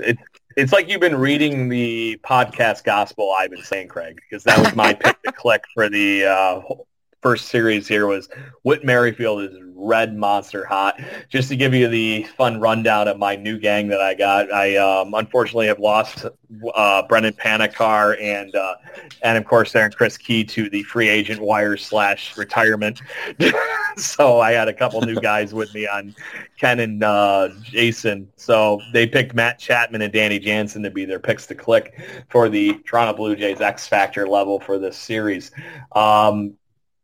It, 0.01 0.17
it's 0.57 0.73
like 0.73 0.89
you've 0.89 1.01
been 1.01 1.17
reading 1.17 1.69
the 1.69 2.19
podcast 2.23 2.83
gospel 2.83 3.33
I've 3.37 3.51
been 3.51 3.63
saying, 3.63 3.87
Craig, 3.87 4.15
because 4.15 4.43
that 4.43 4.59
was 4.59 4.75
my 4.75 4.93
pick 4.93 5.21
to 5.23 5.31
click 5.31 5.63
for 5.73 5.89
the 5.89 6.25
uh, 6.25 6.61
first 7.21 7.47
series 7.47 7.87
here 7.87 8.07
was 8.07 8.29
Whit 8.63 8.83
Merrifield 8.83 9.43
is 9.43 9.57
red 9.81 10.15
monster 10.15 10.65
hot. 10.65 10.99
Just 11.29 11.49
to 11.49 11.55
give 11.55 11.73
you 11.73 11.87
the 11.87 12.23
fun 12.37 12.59
rundown 12.59 13.07
of 13.07 13.17
my 13.17 13.35
new 13.35 13.57
gang 13.57 13.87
that 13.87 14.01
I 14.01 14.13
got, 14.13 14.51
I 14.51 14.77
um, 14.77 15.13
unfortunately 15.13 15.67
have 15.67 15.79
lost 15.79 16.25
uh, 16.75 17.03
Brendan 17.07 17.33
Panikar 17.33 18.21
and 18.21 18.55
uh, 18.55 18.75
and 19.23 19.37
of 19.37 19.45
course 19.45 19.75
Aaron 19.75 19.91
Chris 19.91 20.17
Key 20.17 20.43
to 20.45 20.69
the 20.69 20.83
free 20.83 21.09
agent 21.09 21.41
wire 21.41 21.77
slash 21.77 22.37
retirement. 22.37 23.01
so 23.97 24.39
I 24.39 24.51
had 24.51 24.67
a 24.67 24.73
couple 24.73 25.01
new 25.01 25.19
guys 25.19 25.53
with 25.53 25.73
me 25.73 25.87
on 25.87 26.15
Ken 26.59 26.79
and 26.79 27.03
uh, 27.03 27.49
Jason. 27.63 28.31
So 28.35 28.81
they 28.93 29.07
picked 29.07 29.33
Matt 29.33 29.59
Chapman 29.59 30.01
and 30.01 30.13
Danny 30.13 30.39
Jansen 30.39 30.83
to 30.83 30.91
be 30.91 31.05
their 31.05 31.19
picks 31.19 31.47
to 31.47 31.55
click 31.55 31.99
for 32.29 32.49
the 32.49 32.73
Toronto 32.85 33.13
Blue 33.13 33.35
Jays 33.35 33.61
X 33.61 33.87
Factor 33.87 34.27
level 34.27 34.59
for 34.59 34.77
this 34.77 34.97
series. 34.97 35.51
Um, 35.93 36.55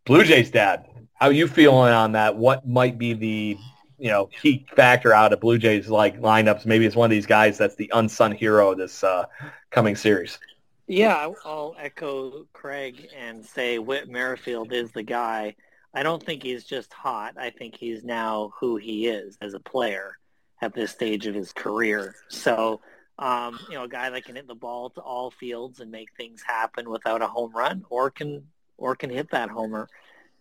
Blue 0.07 0.23
Jays 0.23 0.49
dad, 0.49 0.85
how 1.15 1.27
you 1.27 1.49
feeling 1.49 1.91
on 1.91 2.13
that? 2.13 2.37
What 2.37 2.65
might 2.65 2.97
be 2.97 3.11
the 3.11 3.57
you 3.97 4.09
know 4.09 4.27
key 4.27 4.65
factor 4.73 5.13
out 5.13 5.33
of 5.33 5.41
Blue 5.41 5.57
Jays 5.57 5.89
like 5.89 6.21
lineups? 6.21 6.65
Maybe 6.65 6.85
it's 6.85 6.95
one 6.95 7.07
of 7.07 7.11
these 7.11 7.25
guys 7.25 7.57
that's 7.57 7.75
the 7.75 7.91
unsung 7.93 8.31
hero 8.31 8.73
this 8.73 9.03
uh, 9.03 9.25
coming 9.69 9.97
series. 9.97 10.39
Yeah, 10.87 11.33
I'll 11.43 11.75
echo 11.77 12.45
Craig 12.53 13.09
and 13.17 13.45
say 13.45 13.79
Whit 13.79 14.07
Merrifield 14.07 14.71
is 14.71 14.93
the 14.93 15.03
guy. 15.03 15.55
I 15.93 16.03
don't 16.03 16.23
think 16.23 16.41
he's 16.41 16.63
just 16.63 16.93
hot. 16.93 17.33
I 17.37 17.49
think 17.49 17.75
he's 17.75 18.05
now 18.05 18.53
who 18.57 18.77
he 18.77 19.07
is 19.07 19.37
as 19.41 19.55
a 19.55 19.59
player 19.59 20.17
at 20.61 20.73
this 20.73 20.91
stage 20.91 21.27
of 21.27 21.35
his 21.35 21.51
career. 21.51 22.15
So, 22.29 22.79
um, 23.19 23.59
you 23.67 23.75
know, 23.75 23.83
a 23.83 23.89
guy 23.89 24.09
that 24.09 24.23
can 24.23 24.37
hit 24.37 24.47
the 24.47 24.55
ball 24.55 24.89
to 24.91 25.01
all 25.01 25.31
fields 25.31 25.81
and 25.81 25.91
make 25.91 26.07
things 26.15 26.41
happen 26.47 26.89
without 26.89 27.21
a 27.21 27.27
home 27.27 27.51
run, 27.53 27.83
or 27.89 28.09
can 28.09 28.43
or 28.77 28.95
can 28.95 29.09
hit 29.09 29.31
that 29.31 29.49
homer. 29.49 29.87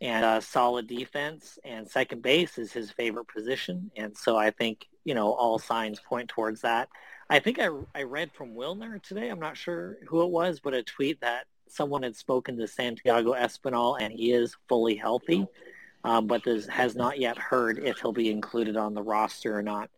And 0.00 0.24
uh, 0.24 0.40
solid 0.40 0.86
defense 0.86 1.58
and 1.64 1.88
second 1.88 2.20
base 2.20 2.58
is 2.58 2.70
his 2.70 2.90
favorite 2.90 3.28
position. 3.28 3.90
And 3.96 4.16
so 4.16 4.36
I 4.36 4.50
think, 4.50 4.86
you 5.04 5.14
know, 5.14 5.32
all 5.32 5.58
signs 5.58 6.00
point 6.00 6.28
towards 6.28 6.60
that. 6.60 6.88
I 7.30 7.38
think 7.40 7.58
I, 7.58 7.68
I 7.94 8.02
read 8.02 8.30
from 8.32 8.54
Wilner 8.54 9.02
today, 9.02 9.30
I'm 9.30 9.40
not 9.40 9.56
sure 9.56 9.96
who 10.06 10.22
it 10.22 10.30
was, 10.30 10.60
but 10.60 10.74
a 10.74 10.82
tweet 10.82 11.22
that 11.22 11.46
someone 11.68 12.02
had 12.02 12.14
spoken 12.14 12.56
to 12.58 12.68
Santiago 12.68 13.32
Espinal 13.32 13.96
and 14.00 14.12
he 14.12 14.32
is 14.32 14.56
fully 14.68 14.94
healthy, 14.94 15.46
um, 16.04 16.26
but 16.26 16.44
this 16.44 16.66
has 16.66 16.94
not 16.94 17.18
yet 17.18 17.38
heard 17.38 17.78
if 17.78 17.98
he'll 17.98 18.12
be 18.12 18.30
included 18.30 18.76
on 18.76 18.94
the 18.94 19.02
roster 19.02 19.56
or 19.56 19.62
not. 19.62 19.90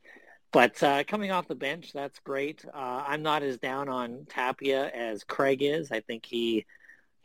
But 0.53 0.83
uh, 0.83 1.05
coming 1.05 1.31
off 1.31 1.49
the 1.49 1.55
bench, 1.55 1.93
that's 1.93 2.19
great. 2.21 2.65
Uh, 2.73 3.05
I'm 3.07 3.23
not 3.23 3.43
as 3.43 3.59
down 3.59 3.89
on 3.89 4.27
Tapia 4.31 4.89
as 4.91 5.23
Craig 5.25 5.63
is. 5.63 5.93
I 5.93 6.01
think 6.01 6.25
he 6.25 6.65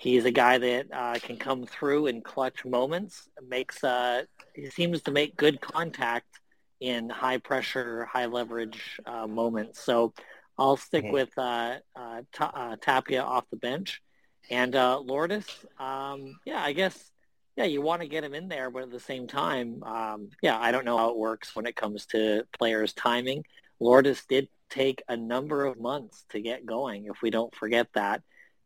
He's 0.03 0.25
a 0.25 0.31
guy 0.31 0.57
that 0.57 0.87
uh, 0.91 1.17
can 1.21 1.37
come 1.37 1.65
through 1.65 2.07
in 2.07 2.19
clutch 2.19 2.65
moments. 2.65 3.29
Makes 3.47 3.85
uh, 3.85 4.23
he 4.53 4.69
seems 4.69 5.01
to 5.03 5.11
make 5.11 5.37
good 5.37 5.61
contact 5.61 6.41
in 6.81 7.09
high 7.09 7.37
pressure, 7.37 8.03
high 8.03 8.25
leverage 8.25 8.99
uh, 9.05 9.27
moments. 9.27 9.81
So 9.81 10.13
I'll 10.57 10.75
stick 10.75 11.05
mm-hmm. 11.05 11.13
with 11.13 11.29
uh, 11.37 11.77
uh, 11.95 12.21
uh, 12.37 12.75
Tapia 12.81 13.21
off 13.21 13.49
the 13.49 13.55
bench, 13.55 14.01
and 14.49 14.73
Lourdes. 14.73 15.47
Um, 15.79 16.37
yeah, 16.45 16.61
I 16.61 16.73
guess. 16.73 17.11
Yeah, 17.55 17.65
you 17.65 17.81
want 17.81 18.01
to 18.01 18.07
get 18.09 18.25
him 18.25 18.33
in 18.33 18.49
there, 18.49 18.69
but 18.71 18.83
at 18.83 18.91
the 18.91 18.99
same 18.99 19.27
time, 19.27 19.83
um, 19.83 20.31
yeah, 20.41 20.59
I 20.59 20.71
don't 20.71 20.85
know 20.85 20.97
how 20.97 21.11
it 21.11 21.17
works 21.17 21.55
when 21.55 21.65
it 21.65 21.77
comes 21.77 22.07
to 22.07 22.43
players' 22.51 22.91
timing. 22.91 23.45
Lourdes 23.79 24.25
did 24.27 24.49
take 24.69 25.01
a 25.07 25.15
number 25.15 25.63
of 25.65 25.79
months 25.79 26.25
to 26.31 26.41
get 26.41 26.65
going. 26.65 27.05
If 27.05 27.21
we 27.21 27.29
don't 27.29 27.55
forget 27.55 27.87
that, 27.93 28.23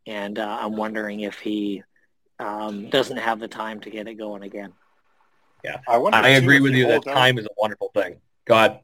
and 0.08 0.38
uh, 0.38 0.58
I'm 0.60 0.74
wondering 0.74 1.20
if 1.20 1.38
he 1.38 1.82
um, 2.38 2.88
doesn't 2.88 3.18
have 3.18 3.38
the 3.38 3.46
time 3.46 3.80
to 3.80 3.90
get 3.90 4.08
it 4.08 4.14
going 4.14 4.42
again. 4.42 4.72
Yeah, 5.62 5.80
I, 5.86 5.96
I 5.96 6.28
agree 6.30 6.60
with 6.60 6.72
you 6.72 6.86
that 6.86 7.04
time 7.04 7.38
is 7.38 7.44
a 7.44 7.50
wonderful 7.58 7.90
thing. 7.94 8.16
Go 8.46 8.54
ahead. 8.54 8.80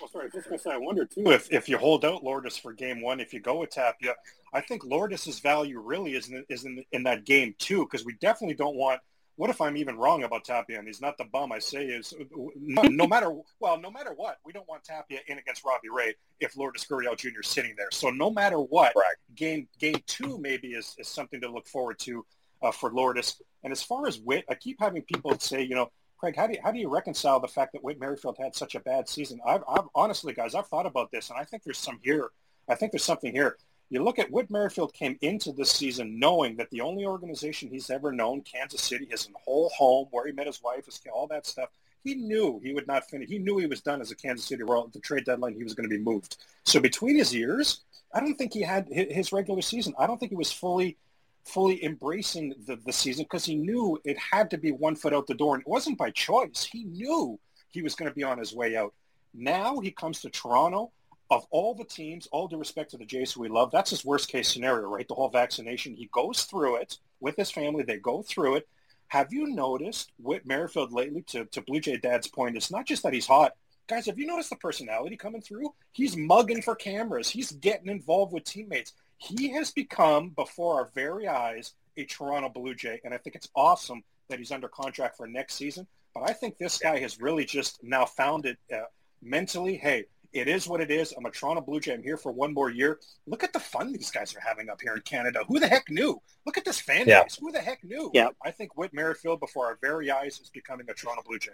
Well, 0.00 0.08
sorry, 0.08 0.24
I 0.24 0.26
was 0.26 0.32
just 0.34 0.48
going 0.48 0.58
to 0.58 0.62
say, 0.62 0.70
I 0.70 0.76
wonder 0.76 1.04
too 1.04 1.30
if, 1.32 1.52
if 1.52 1.68
you 1.68 1.78
hold 1.78 2.04
out 2.04 2.22
Lourdes 2.22 2.56
for 2.56 2.72
game 2.72 3.02
one, 3.02 3.18
if 3.18 3.34
you 3.34 3.40
go 3.40 3.56
with 3.56 3.70
Tapia, 3.70 4.14
I 4.52 4.60
think 4.60 4.84
Lourdes's 4.84 5.40
value 5.40 5.80
really 5.80 6.14
is 6.14 6.28
in, 6.28 6.44
is 6.48 6.64
in, 6.64 6.84
in 6.92 7.02
that 7.02 7.24
game 7.24 7.54
two, 7.58 7.84
because 7.84 8.04
we 8.04 8.14
definitely 8.14 8.54
don't 8.54 8.76
want 8.76 9.00
what 9.40 9.48
if 9.48 9.62
I'm 9.62 9.78
even 9.78 9.96
wrong 9.96 10.24
about 10.24 10.44
Tapia 10.44 10.78
and 10.78 10.86
he's 10.86 11.00
not 11.00 11.16
the 11.16 11.24
bum 11.24 11.50
I 11.50 11.60
say 11.60 11.86
is? 11.86 12.12
No, 12.56 12.82
no, 12.82 13.06
matter 13.06 13.34
well, 13.58 13.80
no 13.80 13.90
matter 13.90 14.12
what, 14.12 14.36
we 14.44 14.52
don't 14.52 14.68
want 14.68 14.84
Tapia 14.84 15.20
in 15.28 15.38
against 15.38 15.64
Robbie 15.64 15.88
Ray 15.88 16.14
if 16.40 16.58
Lourdes 16.58 16.84
Gurriel 16.84 17.16
Jr. 17.16 17.40
is 17.42 17.48
sitting 17.48 17.72
there. 17.74 17.88
So 17.90 18.10
no 18.10 18.30
matter 18.30 18.58
what, 18.58 18.92
right. 18.94 19.16
game 19.34 19.66
game 19.78 19.96
two 20.06 20.36
maybe 20.36 20.72
is, 20.72 20.94
is 20.98 21.08
something 21.08 21.40
to 21.40 21.50
look 21.50 21.66
forward 21.66 21.98
to 22.00 22.26
uh, 22.60 22.70
for 22.70 22.92
Lourdes. 22.92 23.40
And 23.64 23.72
as 23.72 23.82
far 23.82 24.06
as 24.06 24.18
Whit, 24.18 24.44
I 24.50 24.56
keep 24.56 24.78
having 24.78 25.00
people 25.00 25.34
say, 25.38 25.62
you 25.62 25.74
know, 25.74 25.90
Craig, 26.18 26.36
how 26.36 26.46
do 26.46 26.52
you, 26.52 26.58
how 26.62 26.70
do 26.70 26.78
you 26.78 26.90
reconcile 26.90 27.40
the 27.40 27.48
fact 27.48 27.72
that 27.72 27.82
Whit 27.82 27.98
Merrifield 27.98 28.36
had 28.38 28.54
such 28.54 28.74
a 28.74 28.80
bad 28.80 29.08
season? 29.08 29.40
I've, 29.46 29.64
I've 29.66 29.88
honestly, 29.94 30.34
guys, 30.34 30.54
I've 30.54 30.66
thought 30.66 30.84
about 30.84 31.10
this, 31.12 31.30
and 31.30 31.38
I 31.38 31.44
think 31.44 31.62
there's 31.62 31.78
some 31.78 31.98
here. 32.02 32.28
I 32.68 32.74
think 32.74 32.92
there's 32.92 33.04
something 33.04 33.32
here. 33.32 33.56
You 33.90 34.04
look 34.04 34.20
at 34.20 34.30
Whit 34.30 34.50
Merrifield 34.50 34.94
came 34.94 35.18
into 35.20 35.52
this 35.52 35.72
season 35.72 36.18
knowing 36.18 36.56
that 36.56 36.70
the 36.70 36.80
only 36.80 37.04
organization 37.04 37.68
he's 37.68 37.90
ever 37.90 38.12
known, 38.12 38.42
Kansas 38.42 38.82
City, 38.82 39.06
his 39.10 39.28
whole 39.34 39.68
home, 39.76 40.06
where 40.12 40.26
he 40.26 40.32
met 40.32 40.46
his 40.46 40.62
wife, 40.62 40.86
his, 40.86 41.00
all 41.12 41.26
that 41.26 41.44
stuff. 41.44 41.70
He 42.04 42.14
knew 42.14 42.60
he 42.62 42.72
would 42.72 42.86
not 42.86 43.10
finish. 43.10 43.28
He 43.28 43.38
knew 43.38 43.58
he 43.58 43.66
was 43.66 43.80
done 43.80 44.00
as 44.00 44.10
a 44.10 44.16
Kansas 44.16 44.46
City 44.46 44.62
Royal 44.62 44.84
at 44.84 44.92
the 44.92 45.00
trade 45.00 45.24
deadline. 45.24 45.54
He 45.54 45.64
was 45.64 45.74
going 45.74 45.88
to 45.88 45.94
be 45.94 46.02
moved. 46.02 46.38
So 46.64 46.80
between 46.80 47.16
his 47.16 47.34
ears, 47.34 47.80
I 48.14 48.20
don't 48.20 48.34
think 48.36 48.54
he 48.54 48.62
had 48.62 48.86
his 48.88 49.32
regular 49.32 49.60
season. 49.60 49.92
I 49.98 50.06
don't 50.06 50.18
think 50.18 50.30
he 50.30 50.36
was 50.36 50.52
fully 50.52 50.96
fully 51.44 51.82
embracing 51.84 52.54
the, 52.66 52.76
the 52.76 52.92
season 52.92 53.24
because 53.24 53.44
he 53.44 53.54
knew 53.54 53.98
it 54.04 54.16
had 54.18 54.50
to 54.50 54.58
be 54.58 54.70
one 54.70 54.94
foot 54.94 55.14
out 55.14 55.26
the 55.26 55.34
door. 55.34 55.54
And 55.54 55.62
it 55.62 55.68
wasn't 55.68 55.98
by 55.98 56.10
choice. 56.10 56.68
He 56.70 56.84
knew 56.84 57.38
he 57.70 57.82
was 57.82 57.94
going 57.94 58.10
to 58.10 58.14
be 58.14 58.22
on 58.22 58.38
his 58.38 58.54
way 58.54 58.76
out. 58.76 58.94
Now 59.34 59.80
he 59.80 59.90
comes 59.90 60.20
to 60.20 60.30
Toronto. 60.30 60.92
Of 61.30 61.46
all 61.50 61.74
the 61.74 61.84
teams, 61.84 62.26
all 62.32 62.48
due 62.48 62.58
respect 62.58 62.90
to 62.90 62.96
the 62.96 63.04
Jays 63.04 63.32
who 63.32 63.42
we 63.42 63.48
love, 63.48 63.70
that's 63.70 63.90
his 63.90 64.04
worst 64.04 64.28
case 64.28 64.48
scenario, 64.48 64.88
right? 64.88 65.06
The 65.06 65.14
whole 65.14 65.28
vaccination. 65.28 65.94
He 65.94 66.08
goes 66.12 66.42
through 66.42 66.76
it 66.76 66.98
with 67.20 67.36
his 67.36 67.50
family. 67.50 67.84
They 67.84 67.98
go 67.98 68.22
through 68.22 68.56
it. 68.56 68.68
Have 69.08 69.32
you 69.32 69.46
noticed 69.48 70.12
Whit 70.18 70.46
Merrifield 70.46 70.92
lately, 70.92 71.22
to, 71.28 71.44
to 71.46 71.62
Blue 71.62 71.80
Jay 71.80 71.96
Dad's 71.96 72.28
point, 72.28 72.56
it's 72.56 72.70
not 72.70 72.86
just 72.86 73.02
that 73.02 73.12
he's 73.12 73.26
hot. 73.26 73.52
Guys, 73.88 74.06
have 74.06 74.18
you 74.18 74.26
noticed 74.26 74.50
the 74.50 74.56
personality 74.56 75.16
coming 75.16 75.40
through? 75.40 75.74
He's 75.90 76.16
mugging 76.16 76.62
for 76.62 76.76
cameras. 76.76 77.28
He's 77.28 77.50
getting 77.50 77.88
involved 77.88 78.32
with 78.32 78.44
teammates. 78.44 78.92
He 79.18 79.50
has 79.52 79.72
become, 79.72 80.28
before 80.30 80.74
our 80.74 80.90
very 80.94 81.26
eyes, 81.26 81.74
a 81.96 82.04
Toronto 82.04 82.48
Blue 82.48 82.74
Jay. 82.74 83.00
And 83.04 83.12
I 83.12 83.18
think 83.18 83.34
it's 83.34 83.50
awesome 83.56 84.04
that 84.28 84.38
he's 84.38 84.52
under 84.52 84.68
contract 84.68 85.16
for 85.16 85.26
next 85.26 85.54
season. 85.54 85.88
But 86.14 86.30
I 86.30 86.32
think 86.32 86.56
this 86.56 86.78
guy 86.78 87.00
has 87.00 87.20
really 87.20 87.44
just 87.44 87.82
now 87.82 88.04
found 88.04 88.46
it 88.46 88.58
uh, 88.72 88.82
mentally. 89.22 89.76
Hey, 89.76 90.04
it 90.32 90.48
is 90.48 90.68
what 90.68 90.80
it 90.80 90.90
is. 90.90 91.12
I'm 91.16 91.26
a 91.26 91.30
Toronto 91.30 91.60
Blue 91.60 91.80
Jay. 91.80 91.92
I'm 91.92 92.02
here 92.02 92.16
for 92.16 92.32
one 92.32 92.54
more 92.54 92.70
year. 92.70 93.00
Look 93.26 93.42
at 93.42 93.52
the 93.52 93.60
fun 93.60 93.92
these 93.92 94.10
guys 94.10 94.34
are 94.34 94.40
having 94.40 94.68
up 94.68 94.80
here 94.80 94.94
in 94.94 95.02
Canada. 95.02 95.40
Who 95.48 95.58
the 95.58 95.68
heck 95.68 95.90
knew? 95.90 96.20
Look 96.46 96.56
at 96.56 96.64
this 96.64 96.80
fan 96.80 97.06
yeah. 97.06 97.22
base. 97.22 97.36
Who 97.40 97.50
the 97.50 97.60
heck 97.60 97.82
knew? 97.84 98.10
Yeah. 98.14 98.28
I 98.44 98.50
think 98.50 98.76
Whit 98.76 98.92
Merrifield, 98.92 99.40
before 99.40 99.66
our 99.66 99.78
very 99.80 100.10
eyes, 100.10 100.38
is 100.40 100.50
becoming 100.50 100.88
a 100.88 100.94
Toronto 100.94 101.22
Blue 101.26 101.38
Jay. 101.38 101.52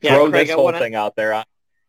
Yeah, 0.00 0.14
Throw 0.14 0.30
Craig, 0.30 0.46
this 0.46 0.54
whole 0.54 0.64
wanna... 0.64 0.78
thing 0.78 0.94
out 0.94 1.16
there. 1.16 1.44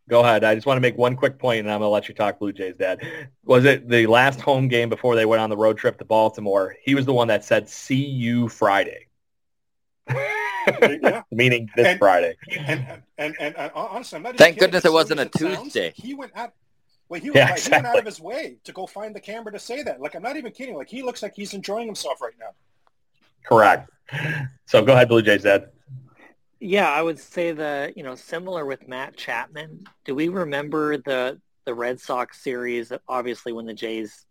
Go 0.10 0.22
ahead. 0.22 0.44
I 0.44 0.56
just 0.56 0.66
want 0.66 0.78
to 0.78 0.82
make 0.82 0.98
one 0.98 1.18
quick 1.18 1.38
point, 1.38 1.60
and 1.60 1.70
I'm 1.70 1.80
going 1.80 1.88
to 1.88 1.92
let 1.92 2.08
you 2.08 2.16
talk 2.16 2.40
Blue 2.40 2.54
Jays, 2.54 2.78
Dad. 2.78 3.02
Was 3.44 3.66
it 3.66 3.90
the 3.90 4.08
last 4.08 4.40
home 4.40 4.70
game 4.70 4.88
before 4.88 5.16
they 5.16 5.26
went 5.26 5.42
on 5.42 5.50
the 5.50 5.58
road 5.58 5.78
trip 5.78 5.98
to 5.98 6.06
Baltimore? 6.06 6.76
He 6.82 6.96
was 6.96 7.06
the 7.06 7.14
one 7.14 7.28
that 7.28 7.44
said, 7.44 7.68
"See 7.68 8.06
you 8.06 8.48
Friday." 8.48 9.08
yeah. 11.02 11.24
Meaning 11.32 11.70
this 11.76 11.88
and, 11.88 12.00
Friday. 12.00 12.36
And 12.58 13.02
and, 13.18 13.36
and, 13.40 13.56
and 13.58 13.72
honestly, 13.74 14.18
I'm 14.18 14.24
not 14.24 14.38
Thank 14.38 14.60
goodness 14.60 14.86
it 14.86 14.92
wasn't 14.92 15.20
a 15.20 15.26
Tuesday. 15.26 15.94
Sounds, 15.94 16.08
he 16.08 16.14
went 16.14 16.32
out. 16.36 16.54
Well, 17.10 17.22
he, 17.22 17.32
yeah, 17.34 17.52
exactly. 17.52 17.64
he 17.64 17.72
went 17.72 17.86
out 17.88 18.00
of 18.00 18.06
his 18.06 18.20
way 18.20 18.58
to 18.66 18.72
go 18.74 18.86
find 18.86 19.16
the 19.16 19.20
camera 19.20 19.52
to 19.54 19.60
say 19.60 19.82
that. 19.84 20.02
Like, 20.02 20.16
I'm 20.16 20.24
not 20.24 20.36
even 20.36 20.52
kidding. 20.52 20.76
Like, 20.76 20.90
he 20.90 21.04
looks 21.04 21.24
like 21.24 21.34
he's 21.36 21.54
enjoying 21.54 21.86
himself 21.86 22.22
right 22.22 22.34
now. 22.40 22.50
Correct. 23.46 23.90
So 24.66 24.84
go 24.84 24.94
ahead, 24.94 25.08
Blue 25.08 25.22
Jays, 25.22 25.44
Dad. 25.44 25.70
Yeah, 26.60 26.90
I 26.90 27.02
would 27.02 27.20
say 27.20 27.52
the 27.52 27.94
you 27.96 28.04
know 28.04 28.16
similar 28.16 28.66
with 28.66 28.88
Matt 28.88 29.16
Chapman. 29.16 29.86
Do 30.06 30.16
we 30.16 30.28
remember 30.28 30.98
the 30.98 31.40
the 31.66 31.74
Red 31.74 32.00
Sox 32.00 32.42
series? 32.42 32.92
Obviously, 33.08 33.54
when 33.54 33.66
the 33.66 33.74
Jays 33.74 34.26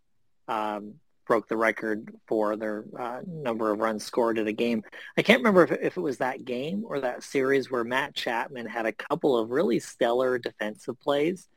um, 0.47 0.95
broke 1.27 1.47
the 1.47 1.57
record 1.57 2.15
for 2.27 2.55
their 2.55 2.85
uh, 2.97 3.19
number 3.27 3.71
of 3.71 3.79
runs 3.79 4.03
scored 4.03 4.39
at 4.39 4.47
a 4.47 4.53
game. 4.53 4.83
I 5.17 5.21
can't 5.21 5.39
remember 5.39 5.63
if, 5.63 5.71
if 5.71 5.97
it 5.97 6.01
was 6.01 6.17
that 6.17 6.45
game 6.45 6.83
or 6.85 7.01
that 7.01 7.23
series 7.23 7.69
where 7.69 7.83
Matt 7.83 8.15
Chapman 8.15 8.65
had 8.65 8.85
a 8.85 8.93
couple 8.93 9.37
of 9.37 9.51
really 9.51 9.79
stellar 9.79 10.39
defensive 10.39 10.99
plays, 10.99 11.47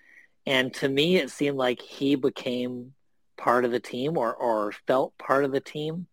and 0.47 0.75
to 0.75 0.89
me, 0.89 1.17
it 1.17 1.31
seemed 1.31 1.57
like 1.57 1.81
he 1.81 2.17
became 2.17 2.93
part 3.37 3.65
of 3.65 3.71
the 3.71 3.81
team 3.81 4.19
or 4.19 4.35
or 4.35 4.73
felt 4.87 5.17
part 5.17 5.45
of 5.45 5.53
the 5.53 5.61
team 5.61 6.07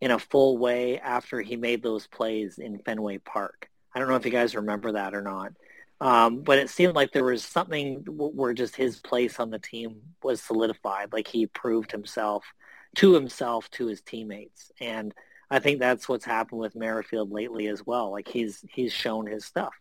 in 0.00 0.10
a 0.10 0.18
full 0.18 0.58
way 0.58 0.98
after 0.98 1.40
he 1.40 1.56
made 1.56 1.82
those 1.82 2.06
plays 2.06 2.58
in 2.58 2.78
Fenway 2.78 3.18
Park. 3.18 3.70
I 3.94 3.98
don't 3.98 4.08
know 4.08 4.16
if 4.16 4.26
you 4.26 4.32
guys 4.32 4.56
remember 4.56 4.92
that 4.92 5.14
or 5.14 5.22
not. 5.22 5.52
Um, 6.00 6.42
but 6.42 6.58
it 6.58 6.68
seemed 6.68 6.94
like 6.94 7.12
there 7.12 7.24
was 7.24 7.44
something 7.44 8.04
where 8.06 8.52
just 8.52 8.76
his 8.76 8.98
place 8.98 9.38
on 9.38 9.50
the 9.50 9.58
team 9.58 10.00
was 10.22 10.42
solidified, 10.42 11.12
like 11.12 11.28
he 11.28 11.46
proved 11.46 11.92
himself 11.92 12.44
to 12.96 13.14
himself, 13.14 13.70
to 13.72 13.86
his 13.86 14.00
teammates. 14.00 14.72
And 14.80 15.14
I 15.50 15.58
think 15.58 15.78
that's 15.78 16.08
what's 16.08 16.24
happened 16.24 16.60
with 16.60 16.76
Merrifield 16.76 17.30
lately 17.30 17.68
as 17.68 17.84
well. 17.86 18.10
Like 18.10 18.28
he's 18.28 18.64
he's 18.68 18.92
shown 18.92 19.26
his 19.26 19.44
stuff, 19.44 19.74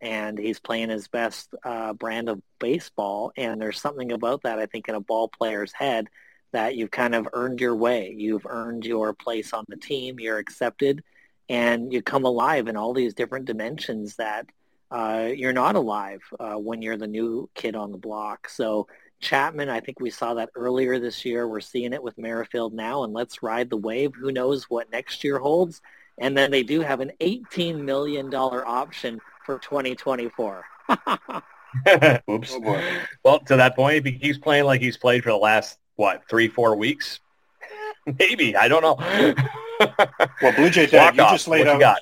and 0.00 0.38
he's 0.38 0.60
playing 0.60 0.90
his 0.90 1.08
best 1.08 1.54
uh, 1.64 1.92
brand 1.92 2.28
of 2.28 2.42
baseball. 2.58 3.32
And 3.36 3.60
there's 3.60 3.80
something 3.80 4.12
about 4.12 4.42
that 4.42 4.58
I 4.58 4.66
think 4.66 4.88
in 4.88 4.94
a 4.94 5.00
ball 5.00 5.28
player's 5.28 5.72
head 5.72 6.08
that 6.52 6.76
you've 6.76 6.90
kind 6.90 7.14
of 7.14 7.28
earned 7.32 7.60
your 7.60 7.74
way. 7.74 8.14
You've 8.16 8.46
earned 8.46 8.84
your 8.86 9.12
place 9.12 9.52
on 9.52 9.64
the 9.68 9.76
team. 9.76 10.20
You're 10.20 10.38
accepted 10.38 11.02
and 11.48 11.92
you 11.92 12.02
come 12.02 12.24
alive 12.24 12.68
in 12.68 12.76
all 12.76 12.94
these 12.94 13.14
different 13.14 13.46
dimensions 13.46 14.16
that 14.16 14.46
uh, 14.90 15.28
you're 15.34 15.52
not 15.52 15.76
alive 15.76 16.22
uh, 16.38 16.54
when 16.54 16.80
you're 16.80 16.96
the 16.96 17.06
new 17.06 17.48
kid 17.54 17.74
on 17.74 17.92
the 17.92 17.98
block. 17.98 18.48
So 18.48 18.86
Chapman, 19.20 19.68
I 19.68 19.80
think 19.80 20.00
we 20.00 20.10
saw 20.10 20.34
that 20.34 20.50
earlier 20.54 20.98
this 20.98 21.24
year. 21.24 21.48
We're 21.48 21.60
seeing 21.60 21.92
it 21.92 22.02
with 22.02 22.18
Merrifield 22.18 22.74
now, 22.74 23.04
and 23.04 23.12
let's 23.12 23.42
ride 23.42 23.70
the 23.70 23.76
wave. 23.76 24.14
Who 24.14 24.32
knows 24.32 24.68
what 24.70 24.90
next 24.90 25.24
year 25.24 25.38
holds? 25.38 25.80
And 26.18 26.36
then 26.36 26.50
they 26.50 26.62
do 26.62 26.80
have 26.80 27.00
an 27.00 27.12
$18 27.20 27.82
million 27.82 28.32
option 28.34 29.20
for 29.44 29.58
2024. 29.58 30.64
Oops. 32.30 32.52
Oh 32.52 32.80
well, 33.24 33.40
to 33.40 33.56
that 33.56 33.74
point, 33.74 33.96
if 33.96 34.04
he 34.04 34.12
keeps 34.18 34.38
playing 34.38 34.64
like 34.64 34.80
he's 34.80 34.96
played 34.96 35.24
for 35.24 35.30
the 35.30 35.36
last, 35.36 35.78
what, 35.96 36.22
three, 36.28 36.46
four 36.46 36.76
weeks, 36.76 37.18
maybe. 38.18 38.54
I 38.54 38.68
don't 38.68 38.82
know 38.82 39.34
well, 39.80 40.52
Blue 40.56 40.70
Jay 40.70 40.86
Dad, 40.86 41.16
you 41.16 41.22
just 41.22 41.48
laid 41.48 41.66
what 41.66 41.82
out. 41.82 41.98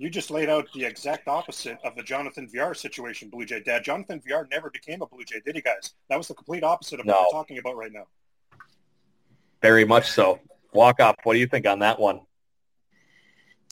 You, 0.00 0.06
you, 0.06 0.10
just 0.10 0.30
laid 0.30 0.48
out 0.48 0.66
the 0.72 0.84
exact 0.84 1.28
opposite 1.28 1.78
of 1.84 1.94
the 1.94 2.02
Jonathan 2.02 2.48
Villar 2.48 2.74
situation, 2.74 3.28
Blue 3.28 3.44
Jay 3.44 3.60
Dad. 3.60 3.84
Jonathan 3.84 4.20
Villar 4.24 4.48
never 4.50 4.70
became 4.70 5.02
a 5.02 5.06
Blue 5.06 5.24
Jay, 5.24 5.40
did 5.44 5.56
he, 5.56 5.62
guys? 5.62 5.94
That 6.08 6.16
was 6.16 6.28
the 6.28 6.34
complete 6.34 6.64
opposite 6.64 7.00
of 7.00 7.06
no. 7.06 7.12
what 7.12 7.26
we're 7.26 7.38
talking 7.38 7.58
about 7.58 7.76
right 7.76 7.92
now. 7.92 8.06
Very 9.62 9.84
much 9.84 10.10
so. 10.10 10.40
Walk 10.72 11.00
up. 11.00 11.16
What 11.24 11.34
do 11.34 11.38
you 11.38 11.46
think 11.46 11.66
on 11.66 11.80
that 11.80 11.98
one? 11.98 12.20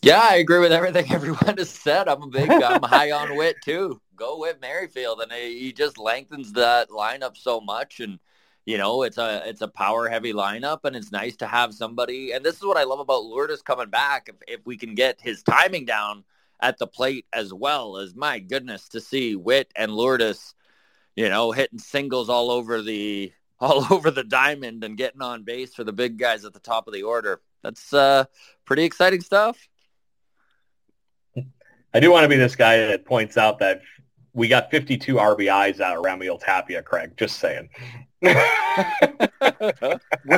Yeah, 0.02 0.20
I 0.22 0.36
agree 0.36 0.60
with 0.60 0.72
everything 0.72 1.06
everyone 1.12 1.56
has 1.56 1.70
said. 1.70 2.08
I'm 2.08 2.22
a 2.22 2.26
big, 2.28 2.50
I'm 2.50 2.82
high 2.82 3.10
on 3.10 3.36
Whit 3.36 3.56
too. 3.64 4.00
Go 4.16 4.38
with 4.38 4.60
Merrifield, 4.60 5.20
and 5.20 5.32
he 5.32 5.72
just 5.72 5.98
lengthens 5.98 6.52
that 6.52 6.90
lineup 6.90 7.36
so 7.36 7.60
much, 7.60 8.00
and 8.00 8.18
you 8.68 8.76
know, 8.76 9.02
it's 9.02 9.16
a 9.16 9.48
it's 9.48 9.62
a 9.62 9.66
power 9.66 10.10
heavy 10.10 10.34
lineup, 10.34 10.80
and 10.84 10.94
it's 10.94 11.10
nice 11.10 11.36
to 11.36 11.46
have 11.46 11.72
somebody. 11.72 12.32
And 12.32 12.44
this 12.44 12.56
is 12.56 12.62
what 12.66 12.76
I 12.76 12.84
love 12.84 13.00
about 13.00 13.24
Lourdes 13.24 13.62
coming 13.62 13.88
back. 13.88 14.28
If, 14.28 14.34
if 14.46 14.66
we 14.66 14.76
can 14.76 14.94
get 14.94 15.22
his 15.22 15.42
timing 15.42 15.86
down 15.86 16.22
at 16.60 16.76
the 16.76 16.86
plate 16.86 17.24
as 17.32 17.54
well 17.54 17.96
as 17.96 18.14
my 18.14 18.40
goodness 18.40 18.90
to 18.90 19.00
see 19.00 19.34
Whit 19.36 19.72
and 19.74 19.90
Lourdes, 19.90 20.54
you 21.16 21.30
know, 21.30 21.50
hitting 21.50 21.78
singles 21.78 22.28
all 22.28 22.50
over 22.50 22.82
the 22.82 23.32
all 23.58 23.86
over 23.90 24.10
the 24.10 24.22
diamond 24.22 24.84
and 24.84 24.98
getting 24.98 25.22
on 25.22 25.44
base 25.44 25.74
for 25.74 25.82
the 25.82 25.94
big 25.94 26.18
guys 26.18 26.44
at 26.44 26.52
the 26.52 26.60
top 26.60 26.86
of 26.86 26.92
the 26.92 27.04
order. 27.04 27.40
That's 27.62 27.94
uh, 27.94 28.26
pretty 28.66 28.84
exciting 28.84 29.22
stuff. 29.22 29.66
I 31.94 32.00
do 32.00 32.10
want 32.10 32.24
to 32.24 32.28
be 32.28 32.36
this 32.36 32.54
guy 32.54 32.76
that 32.88 33.06
points 33.06 33.38
out 33.38 33.60
that 33.60 33.80
we 34.38 34.46
got 34.48 34.70
52 34.70 35.16
RBIs 35.16 35.80
out 35.80 35.96
of 35.96 36.04
Raimel 36.04 36.40
Tapia, 36.40 36.80
Craig. 36.82 37.12
Just 37.16 37.40
saying. 37.40 37.68
With 38.20 38.36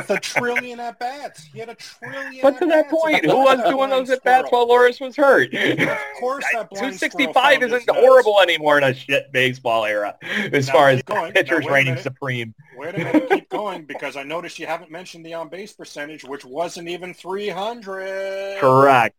a 0.09 0.19
trillion 0.21 0.79
at 0.79 0.99
bats. 0.99 1.43
He 1.45 1.59
had 1.59 1.69
a 1.69 1.75
trillion 1.75 2.41
But 2.41 2.59
to 2.59 2.65
that 2.67 2.89
point, 2.89 3.25
who 3.25 3.37
was 3.37 3.59
doing 3.69 3.89
those 3.91 4.09
at 4.09 4.23
bats 4.23 4.51
while 4.51 4.67
Lourdes 4.67 4.99
was 4.99 5.15
hurt? 5.15 5.53
Of 5.53 5.89
course 6.19 6.45
that 6.53 6.69
265 6.71 7.63
isn't 7.63 7.89
horrible 7.89 8.41
anymore 8.41 8.77
in 8.77 8.83
a 8.83 8.93
shit 8.93 9.31
baseball 9.31 9.85
era 9.85 10.15
as 10.51 10.67
now, 10.67 10.73
far 10.73 10.89
as 10.89 11.01
going. 11.03 11.31
pitchers 11.33 11.65
now, 11.65 11.73
reigning 11.73 11.97
supreme. 11.97 12.53
Wait 12.77 12.95
a 12.95 12.97
minute, 12.97 13.29
keep 13.29 13.49
going 13.49 13.85
because 13.85 14.15
I 14.15 14.23
noticed 14.23 14.59
you 14.59 14.67
haven't 14.67 14.91
mentioned 14.91 15.25
the 15.25 15.33
on-base 15.33 15.73
percentage, 15.73 16.23
which 16.23 16.45
wasn't 16.45 16.87
even 16.87 17.13
300. 17.13 18.59
Correct. 18.59 19.15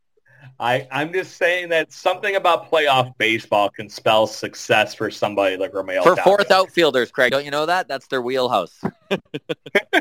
I, 0.59 0.87
I'm 0.90 1.12
just 1.12 1.37
saying 1.37 1.70
that 1.70 1.92
something 1.92 2.37
about 2.37 2.70
playoff 2.70 3.16
baseball 3.18 3.68
can 3.68 3.88
spell 3.88 4.26
success 4.26 4.94
for 4.94 5.11
somebody 5.11 5.57
like 5.57 5.74
Romeo. 5.74 6.02
For 6.02 6.16
fourth 6.16 6.50
outfielders, 6.50 7.11
Craig, 7.11 7.33
don't 7.33 7.44
you 7.44 7.50
know 7.50 7.66
that? 7.66 7.88
That's 7.88 8.07
their 8.07 8.22
wheelhouse. 8.22 8.81
well, 9.11 9.20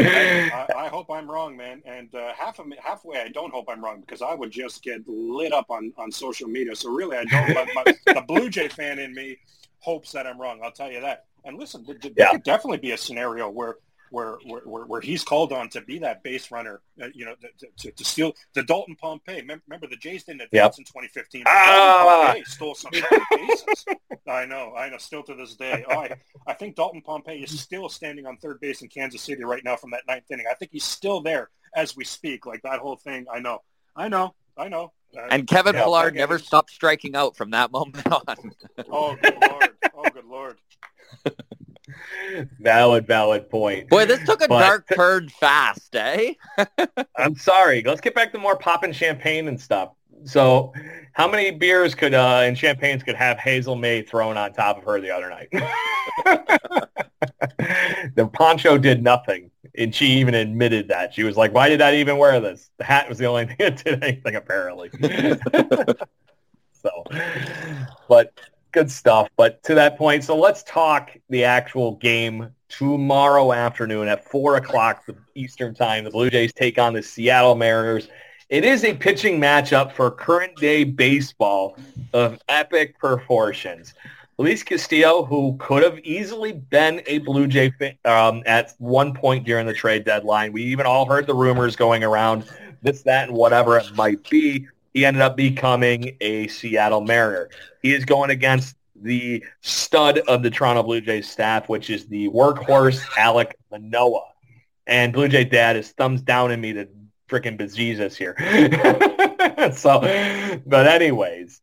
I, 0.00 0.66
I, 0.76 0.88
hope 0.88 1.10
I'm 1.10 1.30
wrong, 1.30 1.56
man. 1.56 1.82
And 1.84 2.14
uh, 2.14 2.32
half 2.34 2.58
of 2.58 2.66
me, 2.66 2.76
halfway, 2.82 3.20
I 3.20 3.28
don't 3.28 3.52
hope 3.52 3.66
I'm 3.68 3.82
wrong 3.82 4.00
because 4.00 4.22
I 4.22 4.34
would 4.34 4.50
just 4.50 4.82
get 4.82 5.06
lit 5.06 5.52
up 5.52 5.70
on, 5.70 5.92
on 5.96 6.10
social 6.10 6.48
media. 6.48 6.74
So 6.74 6.90
really, 6.90 7.16
I 7.16 7.24
don't. 7.24 7.68
my, 7.74 7.84
the 8.06 8.24
Blue 8.26 8.48
Jay 8.48 8.68
fan 8.68 8.98
in 8.98 9.14
me 9.14 9.38
hopes 9.78 10.12
that 10.12 10.26
I'm 10.26 10.40
wrong. 10.40 10.60
I'll 10.62 10.72
tell 10.72 10.90
you 10.90 11.00
that. 11.00 11.26
And 11.44 11.58
listen, 11.58 11.84
there, 11.86 11.96
there 12.00 12.12
yeah. 12.16 12.30
could 12.32 12.44
definitely 12.44 12.78
be 12.78 12.92
a 12.92 12.96
scenario 12.96 13.48
where 13.48 13.76
where, 14.12 14.34
where, 14.44 14.84
where 14.84 15.00
he's 15.00 15.24
called 15.24 15.52
on 15.52 15.70
to 15.70 15.80
be 15.80 15.98
that 15.98 16.22
base 16.22 16.50
runner, 16.50 16.82
uh, 17.02 17.06
you 17.14 17.24
know, 17.24 17.34
to, 17.58 17.66
to, 17.78 17.90
to, 17.90 18.04
steal 18.04 18.34
the 18.54 18.62
Dalton 18.62 18.94
Pompey. 18.94 19.40
Remember, 19.40 19.86
the 19.86 19.96
Jays 19.96 20.24
didn't 20.24 20.42
advance 20.42 20.76
yep. 20.76 20.78
in 20.78 20.84
2015. 20.84 21.44
Ah! 21.46 22.24
Pompey 22.26 22.44
stole 22.44 22.74
some 22.74 22.92
bases. 22.92 23.84
I 24.28 24.44
know, 24.44 24.74
I 24.76 24.90
know, 24.90 24.98
still 24.98 25.22
to 25.24 25.34
this 25.34 25.56
day. 25.56 25.84
Oh, 25.88 25.98
I, 25.98 26.14
I 26.46 26.52
think 26.52 26.76
Dalton 26.76 27.00
Pompey 27.00 27.42
is 27.42 27.58
still 27.58 27.88
standing 27.88 28.26
on 28.26 28.36
third 28.36 28.60
base 28.60 28.82
in 28.82 28.88
Kansas 28.88 29.22
City 29.22 29.44
right 29.44 29.64
now 29.64 29.76
from 29.76 29.90
that 29.92 30.02
ninth 30.06 30.30
inning. 30.30 30.46
I 30.48 30.54
think 30.54 30.72
he's 30.72 30.84
still 30.84 31.22
there 31.22 31.48
as 31.74 31.96
we 31.96 32.04
speak. 32.04 32.44
Like 32.44 32.62
that 32.62 32.80
whole 32.80 32.96
thing. 32.96 33.26
I 33.32 33.40
know, 33.40 33.62
I 33.96 34.08
know, 34.08 34.34
I 34.58 34.68
know. 34.68 34.92
and 35.30 35.46
Kevin 35.46 35.74
yeah, 35.74 35.84
Pillar 35.84 36.10
never 36.10 36.38
stopped 36.38 36.70
striking 36.70 37.16
out 37.16 37.36
from 37.36 37.50
that 37.50 37.72
moment 37.72 38.06
on. 38.12 38.52
oh, 38.90 39.16
good 39.16 39.38
lord! 39.40 39.70
Oh, 39.94 40.10
good 40.10 40.26
lord! 40.26 40.58
valid, 42.60 43.06
valid 43.06 43.50
point. 43.50 43.88
Boy, 43.88 44.06
this 44.06 44.24
took 44.24 44.42
a 44.42 44.48
but, 44.48 44.60
dark 44.60 44.88
turn 44.94 45.28
fast, 45.28 45.94
eh? 45.94 46.34
I'm 47.16 47.36
sorry. 47.36 47.82
Let's 47.82 48.00
get 48.00 48.14
back 48.14 48.32
to 48.32 48.38
more 48.38 48.56
popping 48.56 48.92
champagne 48.92 49.48
and 49.48 49.60
stuff. 49.60 49.90
So, 50.24 50.72
how 51.12 51.28
many 51.28 51.50
beers 51.50 51.94
could 51.94 52.14
uh, 52.14 52.40
and 52.44 52.56
champagnes 52.56 53.02
could 53.02 53.16
have 53.16 53.38
Hazel 53.38 53.76
Mae 53.76 54.02
thrown 54.02 54.36
on 54.36 54.52
top 54.52 54.78
of 54.78 54.84
her 54.84 55.00
the 55.00 55.10
other 55.10 55.28
night? 55.28 55.48
the 58.14 58.30
poncho 58.32 58.78
did 58.78 59.02
nothing, 59.02 59.50
and 59.76 59.92
she 59.94 60.06
even 60.06 60.34
admitted 60.34 60.88
that. 60.88 61.14
She 61.14 61.24
was 61.24 61.36
like, 61.36 61.52
"Why 61.52 61.68
did 61.68 61.82
I 61.82 61.96
even 61.96 62.18
wear 62.18 62.40
this? 62.40 62.70
The 62.78 62.84
hat 62.84 63.08
was 63.08 63.18
the 63.18 63.26
only 63.26 63.46
thing 63.46 63.56
that 63.58 63.82
did 63.82 64.02
anything, 64.02 64.36
apparently." 64.36 64.90
so, 66.72 67.04
but 68.08 68.32
good 68.72 68.90
stuff. 68.90 69.28
But 69.36 69.62
to 69.64 69.74
that 69.74 69.96
point, 69.96 70.24
so 70.24 70.36
let's 70.36 70.62
talk 70.64 71.10
the 71.28 71.44
actual 71.44 71.96
game 71.96 72.50
tomorrow 72.68 73.52
afternoon 73.52 74.08
at 74.08 74.24
four 74.24 74.56
o'clock 74.56 75.04
Eastern 75.34 75.74
time. 75.74 76.04
The 76.04 76.10
Blue 76.10 76.30
Jays 76.30 76.52
take 76.52 76.78
on 76.78 76.94
the 76.94 77.02
Seattle 77.02 77.54
Mariners. 77.54 78.08
It 78.48 78.64
is 78.64 78.84
a 78.84 78.94
pitching 78.94 79.40
matchup 79.40 79.92
for 79.92 80.10
current 80.10 80.56
day 80.56 80.84
baseball 80.84 81.78
of 82.12 82.38
epic 82.48 82.98
proportions. 82.98 83.94
Luis 84.38 84.62
Castillo, 84.62 85.24
who 85.24 85.56
could 85.58 85.82
have 85.82 85.98
easily 86.00 86.52
been 86.52 87.02
a 87.06 87.18
Blue 87.18 87.46
Jay 87.46 87.72
um, 88.04 88.42
at 88.46 88.72
one 88.78 89.14
point 89.14 89.44
during 89.44 89.66
the 89.66 89.74
trade 89.74 90.04
deadline. 90.04 90.52
We 90.52 90.64
even 90.64 90.86
all 90.86 91.06
heard 91.06 91.26
the 91.26 91.34
rumors 91.34 91.76
going 91.76 92.02
around, 92.02 92.44
this, 92.82 93.02
that, 93.02 93.28
and 93.28 93.36
whatever 93.36 93.78
it 93.78 93.94
might 93.94 94.28
be 94.28 94.66
he 94.92 95.04
ended 95.04 95.22
up 95.22 95.36
becoming 95.36 96.16
a 96.20 96.48
Seattle 96.48 97.00
Mariner. 97.00 97.48
He 97.82 97.94
is 97.94 98.04
going 98.04 98.30
against 98.30 98.76
the 98.94 99.44
stud 99.60 100.18
of 100.18 100.42
the 100.42 100.50
Toronto 100.50 100.82
Blue 100.82 101.00
Jays 101.00 101.28
staff, 101.28 101.68
which 101.68 101.90
is 101.90 102.06
the 102.06 102.28
workhorse 102.28 103.02
Alec 103.16 103.56
Manoah. 103.70 104.28
And 104.86 105.12
Blue 105.12 105.28
Jay 105.28 105.44
Dad 105.44 105.76
is 105.76 105.90
thumbs 105.92 106.22
down 106.22 106.50
in 106.50 106.60
me 106.60 106.72
to 106.74 106.88
freaking 107.28 107.58
bejesus 107.58 108.14
here. 108.14 108.36
so, 109.72 110.00
but 110.66 110.86
anyways, 110.86 111.60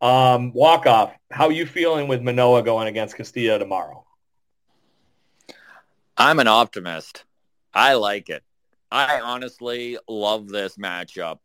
um, 0.00 0.52
walk 0.52 0.86
off. 0.86 1.12
How 1.30 1.50
you 1.50 1.66
feeling 1.66 2.08
with 2.08 2.22
Manoah 2.22 2.62
going 2.62 2.88
against 2.88 3.16
Castillo 3.16 3.58
tomorrow? 3.58 4.04
I'm 6.16 6.38
an 6.38 6.48
optimist. 6.48 7.24
I 7.72 7.94
like 7.94 8.30
it. 8.30 8.42
I 8.90 9.20
honestly 9.20 9.98
love 10.08 10.48
this 10.48 10.76
matchup. 10.76 11.38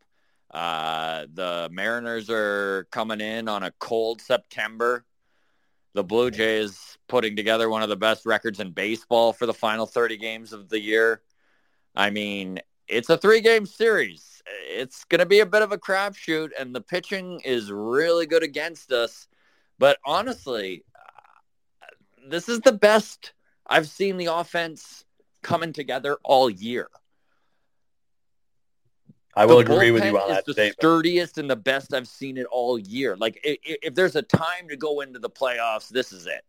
Uh, 0.51 1.25
the 1.34 1.69
Mariners 1.71 2.29
are 2.29 2.88
coming 2.91 3.21
in 3.21 3.47
on 3.47 3.63
a 3.63 3.71
cold 3.79 4.21
September. 4.21 5.05
The 5.93 6.03
Blue 6.03 6.31
Jays 6.31 6.97
putting 7.08 7.36
together 7.36 7.69
one 7.69 7.84
of 7.84 7.89
the 7.89 7.95
best 7.95 8.25
records 8.25 8.60
in 8.60 8.71
baseball 8.71 9.34
for 9.34 9.45
the 9.45 9.53
final 9.53 9.86
30 9.86 10.17
games 10.17 10.53
of 10.53 10.69
the 10.69 10.79
year. 10.79 11.21
I 11.95 12.10
mean, 12.10 12.60
it's 12.88 13.10
a 13.10 13.17
three-game 13.17 13.65
series. 13.65 14.41
It's 14.67 15.05
going 15.05 15.19
to 15.19 15.25
be 15.25 15.39
a 15.39 15.45
bit 15.45 15.62
of 15.62 15.71
a 15.71 15.77
crapshoot, 15.77 16.49
and 16.60 16.75
the 16.75 16.81
pitching 16.81 17.39
is 17.45 17.71
really 17.71 18.25
good 18.25 18.43
against 18.43 18.91
us. 18.91 19.27
But 19.79 19.97
honestly, 20.05 20.84
this 22.27 22.49
is 22.49 22.60
the 22.62 22.71
best 22.71 23.34
I've 23.65 23.88
seen 23.88 24.17
the 24.17 24.27
offense 24.27 25.05
coming 25.41 25.73
together 25.73 26.17
all 26.23 26.49
year. 26.49 26.89
I 29.36 29.45
will 29.45 29.60
agree 29.60 29.91
with 29.91 30.06
you 30.06 30.17
on 30.17 30.30
that. 30.30 30.45
the 30.45 30.54
statement. 30.54 30.76
sturdiest 30.76 31.38
and 31.38 31.50
the 31.50 31.56
best 31.56 31.93
I've 31.93 32.08
seen 32.08 32.38
it 32.38 32.45
all 32.50 32.80
year. 32.80 33.17
Like 33.17 33.39
if, 33.43 33.58
if 33.63 33.95
there's 33.95 34.15
a 34.15 34.21
time 34.21 34.69
to 34.69 34.78
go 34.78 35.02
into 35.02 35.19
the 35.19 35.30
playoffs, 35.30 35.89
this 35.89 36.13
is 36.13 36.26
it. 36.26 36.43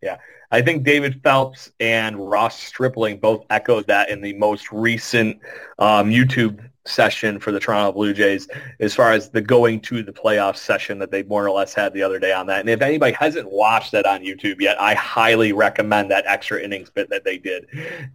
Yeah, 0.00 0.18
I 0.50 0.60
think 0.62 0.84
David 0.84 1.22
Phelps 1.22 1.72
and 1.80 2.30
Ross 2.30 2.60
Stripling 2.60 3.18
both 3.18 3.44
echoed 3.50 3.86
that 3.86 4.10
in 4.10 4.20
the 4.20 4.34
most 4.34 4.70
recent 4.70 5.40
um, 5.78 6.10
YouTube 6.10 6.60
session 6.86 7.40
for 7.40 7.50
the 7.50 7.60
Toronto 7.60 7.92
Blue 7.92 8.12
Jays 8.12 8.46
as 8.80 8.94
far 8.94 9.12
as 9.12 9.30
the 9.30 9.40
going 9.40 9.80
to 9.80 10.02
the 10.02 10.12
playoff 10.12 10.56
session 10.56 10.98
that 10.98 11.10
they 11.10 11.22
more 11.22 11.46
or 11.46 11.50
less 11.50 11.72
had 11.72 11.92
the 11.94 12.02
other 12.02 12.18
day 12.18 12.32
on 12.32 12.46
that. 12.46 12.60
And 12.60 12.68
if 12.68 12.82
anybody 12.82 13.12
hasn't 13.18 13.50
watched 13.50 13.92
that 13.92 14.06
on 14.06 14.20
YouTube 14.20 14.60
yet, 14.60 14.80
I 14.80 14.94
highly 14.94 15.52
recommend 15.52 16.10
that 16.10 16.24
extra 16.26 16.60
innings 16.60 16.90
bit 16.90 17.08
that 17.10 17.24
they 17.24 17.38
did. 17.38 17.66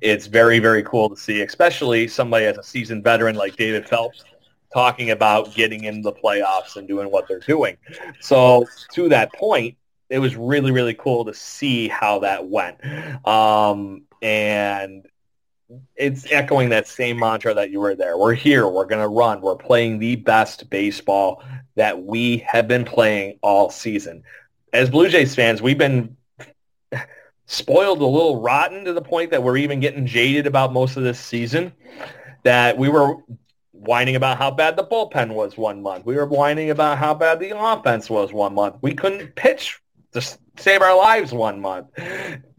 It's 0.01 0.27
very, 0.27 0.59
very 0.59 0.83
cool 0.83 1.09
to 1.09 1.17
see, 1.17 1.41
especially 1.41 2.07
somebody 2.07 2.45
as 2.45 2.57
a 2.57 2.63
seasoned 2.63 3.03
veteran 3.03 3.35
like 3.35 3.55
David 3.55 3.87
Phelps 3.87 4.23
talking 4.71 5.11
about 5.11 5.53
getting 5.55 5.85
in 5.85 6.01
the 6.01 6.13
playoffs 6.13 6.75
and 6.75 6.87
doing 6.87 7.09
what 7.09 7.27
they're 7.27 7.39
doing. 7.39 7.75
So 8.19 8.67
to 8.93 9.09
that 9.09 9.33
point, 9.33 9.77
it 10.09 10.19
was 10.19 10.35
really, 10.35 10.71
really 10.71 10.93
cool 10.93 11.25
to 11.25 11.33
see 11.33 11.87
how 11.87 12.19
that 12.19 12.47
went. 12.47 12.77
Um, 13.25 14.03
and 14.21 15.07
it's 15.95 16.31
echoing 16.31 16.69
that 16.69 16.87
same 16.87 17.19
mantra 17.19 17.53
that 17.53 17.71
you 17.71 17.79
were 17.79 17.95
there. 17.95 18.17
We're 18.17 18.33
here. 18.33 18.67
We're 18.67 18.85
going 18.85 19.01
to 19.01 19.07
run. 19.07 19.41
We're 19.41 19.55
playing 19.55 19.99
the 19.99 20.15
best 20.15 20.69
baseball 20.69 21.43
that 21.75 22.03
we 22.03 22.37
have 22.47 22.67
been 22.67 22.85
playing 22.85 23.39
all 23.41 23.69
season. 23.69 24.23
As 24.73 24.89
Blue 24.89 25.09
Jays 25.09 25.35
fans, 25.35 25.61
we've 25.61 25.77
been 25.77 26.15
spoiled 27.45 28.01
a 28.01 28.05
little 28.05 28.41
rotten 28.41 28.85
to 28.85 28.93
the 28.93 29.01
point 29.01 29.31
that 29.31 29.43
we're 29.43 29.57
even 29.57 29.79
getting 29.79 30.05
jaded 30.05 30.47
about 30.47 30.73
most 30.73 30.97
of 30.97 31.03
this 31.03 31.19
season. 31.19 31.73
That 32.43 32.77
we 32.77 32.89
were 32.89 33.17
whining 33.71 34.15
about 34.15 34.37
how 34.37 34.51
bad 34.51 34.75
the 34.75 34.83
bullpen 34.83 35.33
was 35.33 35.57
one 35.57 35.81
month. 35.81 36.05
We 36.05 36.15
were 36.15 36.25
whining 36.25 36.69
about 36.69 36.97
how 36.97 37.13
bad 37.13 37.39
the 37.39 37.57
offense 37.57 38.09
was 38.09 38.31
one 38.31 38.53
month. 38.53 38.77
We 38.81 38.93
couldn't 38.93 39.35
pitch 39.35 39.79
to 40.13 40.21
save 40.57 40.81
our 40.81 40.97
lives 40.97 41.31
one 41.31 41.59
month. 41.59 41.87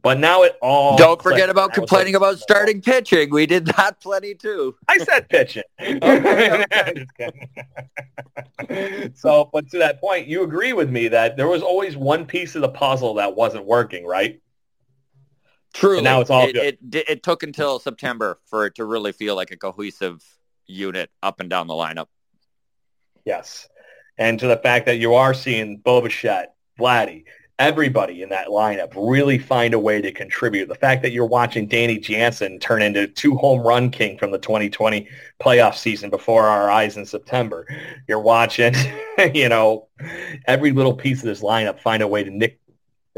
But 0.03 0.19
now 0.19 0.43
it 0.43 0.57
all. 0.63 0.97
Don't 0.97 1.23
forget 1.23 1.51
about 1.51 1.75
complaining 1.75 2.15
like, 2.15 2.23
about 2.23 2.39
starting 2.39 2.81
pitching. 2.81 3.31
We 3.31 3.47
did 3.47 3.67
that 3.67 4.01
plenty 4.01 4.35
too. 4.35 4.77
I 4.89 4.99
said 4.99 5.29
pitching. 5.29 5.63
so, 9.15 9.51
but 9.53 9.69
to 9.71 9.79
that 9.79 10.01
point, 10.01 10.27
you 10.27 10.43
agree 10.43 10.73
with 10.73 10.91
me 10.91 11.09
that 11.09 11.37
there 11.37 11.49
was 11.49 11.63
always 11.63 11.97
one 11.97 12.25
piece 12.25 12.55
of 12.55 12.63
the 12.63 12.69
puzzle 12.69 13.15
that 13.15 13.37
wasn't 13.37 13.67
working, 13.67 14.07
right? 14.07 14.41
True. 15.75 16.01
now 16.01 16.21
it's 16.21 16.31
all 16.31 16.49
it, 16.49 16.55
good. 16.55 16.95
It, 16.95 17.09
it 17.09 17.23
took 17.23 17.43
until 17.43 17.79
September 17.79 18.41
for 18.47 18.67
it 18.67 18.77
to 18.77 18.85
really 18.85 19.13
feel 19.13 19.37
like 19.37 19.51
a 19.51 19.57
cohesive 19.57 20.25
unit 20.67 21.11
up 21.23 21.41
and 21.41 21.51
down 21.51 21.67
the 21.67 21.75
lineup. 21.75 22.07
Yes. 23.25 23.69
And 24.19 24.39
to 24.41 24.47
the 24.47 24.57
fact 24.57 24.87
that 24.87 24.97
you 24.97 25.15
are 25.15 25.35
seeing 25.35 25.77
Bo 25.77 26.01
Bichette, 26.01 26.55
Vladdy, 26.79 27.25
everybody 27.61 28.23
in 28.23 28.31
that 28.31 28.49
lineup 28.49 28.91
really 28.97 29.39
find 29.39 29.75
a 29.75 29.79
way 29.79 30.01
to 30.01 30.11
contribute. 30.11 30.67
The 30.67 30.75
fact 30.75 31.03
that 31.03 31.13
you're 31.13 31.27
watching 31.27 31.69
Danny 31.69 31.99
Jansen 31.99 32.59
turn 32.59 32.81
into 32.81 33.07
two 33.07 33.37
home 33.37 33.61
run 33.61 33.91
king 33.91 34.17
from 34.17 34.31
the 34.31 34.39
2020 34.39 35.07
playoff 35.39 35.77
season 35.77 36.09
before 36.09 36.47
our 36.47 36.71
eyes 36.71 36.97
in 36.97 37.05
September. 37.05 37.67
You're 38.09 38.19
watching, 38.19 38.75
you 39.35 39.51
know, 39.51 39.89
every 40.47 40.73
little 40.73 40.95
piece 40.95 41.19
of 41.19 41.27
this 41.27 41.43
lineup 41.43 41.79
find 41.79 42.03
a 42.03 42.09
way 42.09 42.25
to 42.25 42.31
nick 42.31 42.59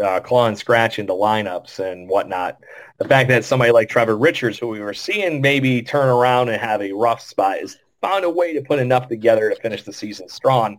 uh, 0.03 0.19
claw 0.19 0.49
and 0.49 0.59
scratch 0.59 0.99
into 0.99 1.13
lineups 1.13 1.79
and 1.79 2.09
whatnot. 2.09 2.59
The 2.99 3.07
fact 3.07 3.29
that 3.29 3.45
somebody 3.45 3.71
like 3.71 3.89
Trevor 3.89 4.19
Richards, 4.19 4.59
who 4.59 4.67
we 4.67 4.81
were 4.81 4.95
seeing 4.95 5.41
maybe 5.41 5.83
turn 5.83 6.09
around 6.09 6.49
and 6.49 6.61
have 6.61 6.83
a 6.83 6.93
rough 6.93 7.21
spot, 7.21 7.59
is 7.59 7.79
found 8.03 8.25
a 8.25 8.31
way 8.31 8.53
to 8.53 8.61
put 8.61 8.79
enough 8.79 9.09
together 9.09 9.49
to 9.49 9.57
finish 9.57 9.85
the 9.85 9.93
season 9.93 10.29
strong. 10.29 10.79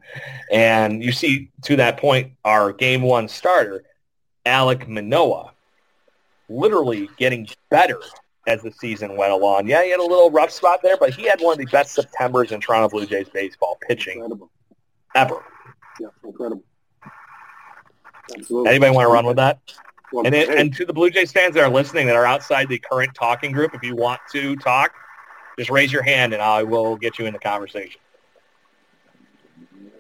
And 0.52 1.04
you 1.04 1.12
see, 1.12 1.50
to 1.64 1.76
that 1.78 1.98
point, 1.98 2.34
our 2.46 2.72
game 2.72 3.02
one 3.02 3.28
starter, 3.28 3.86
Alec 4.46 4.88
Manoah, 4.88 5.54
literally 6.50 7.10
getting 7.18 7.48
better 7.72 8.00
as 8.46 8.62
the 8.62 8.72
season 8.72 9.16
went 9.16 9.32
along. 9.32 9.68
Yeah, 9.68 9.84
he 9.84 9.92
had 9.92 10.02
a 10.02 10.04
little 10.04 10.30
rough 10.30 10.52
spot 10.52 10.82
there, 10.84 10.98
but 10.98 11.14
he 11.14 11.24
had 11.24 11.40
one 11.40 11.54
of 11.54 11.60
the 11.60 11.72
best 11.72 11.96
Septembers 11.96 12.52
in 12.52 12.60
Toronto 12.60 12.90
Blue 12.90 13.06
Jays 13.06 13.30
baseball 13.30 13.78
pitching 13.88 14.16
incredible. 14.16 14.52
ever. 15.16 15.44
Yeah, 16.00 16.08
incredible. 16.26 16.64
Absolutely. 18.38 18.70
Anybody 18.70 18.94
want 18.94 19.08
to 19.08 19.14
run 19.14 19.26
with 19.26 19.38
that? 19.38 19.60
Well, 20.12 20.26
and, 20.26 20.36
it, 20.36 20.50
and 20.50 20.74
to 20.76 20.86
the 20.86 20.94
Blue 20.94 21.10
Jays 21.10 21.32
fans 21.32 21.56
that 21.56 21.64
are 21.64 21.70
listening 21.70 22.06
that 22.08 22.16
are 22.16 22.26
outside 22.26 22.68
the 22.68 22.80
current 22.80 23.16
talking 23.16 23.52
group, 23.52 23.74
if 23.74 23.82
you 23.82 23.96
want 23.96 24.20
to 24.34 24.56
talk, 24.58 24.94
just 25.58 25.70
raise 25.70 25.92
your 25.92 26.04
hand 26.04 26.34
and 26.34 26.42
I 26.42 26.64
will 26.64 26.96
get 26.96 27.20
you 27.20 27.26
in 27.26 27.34
the 27.34 27.40
conversation. 27.40 28.00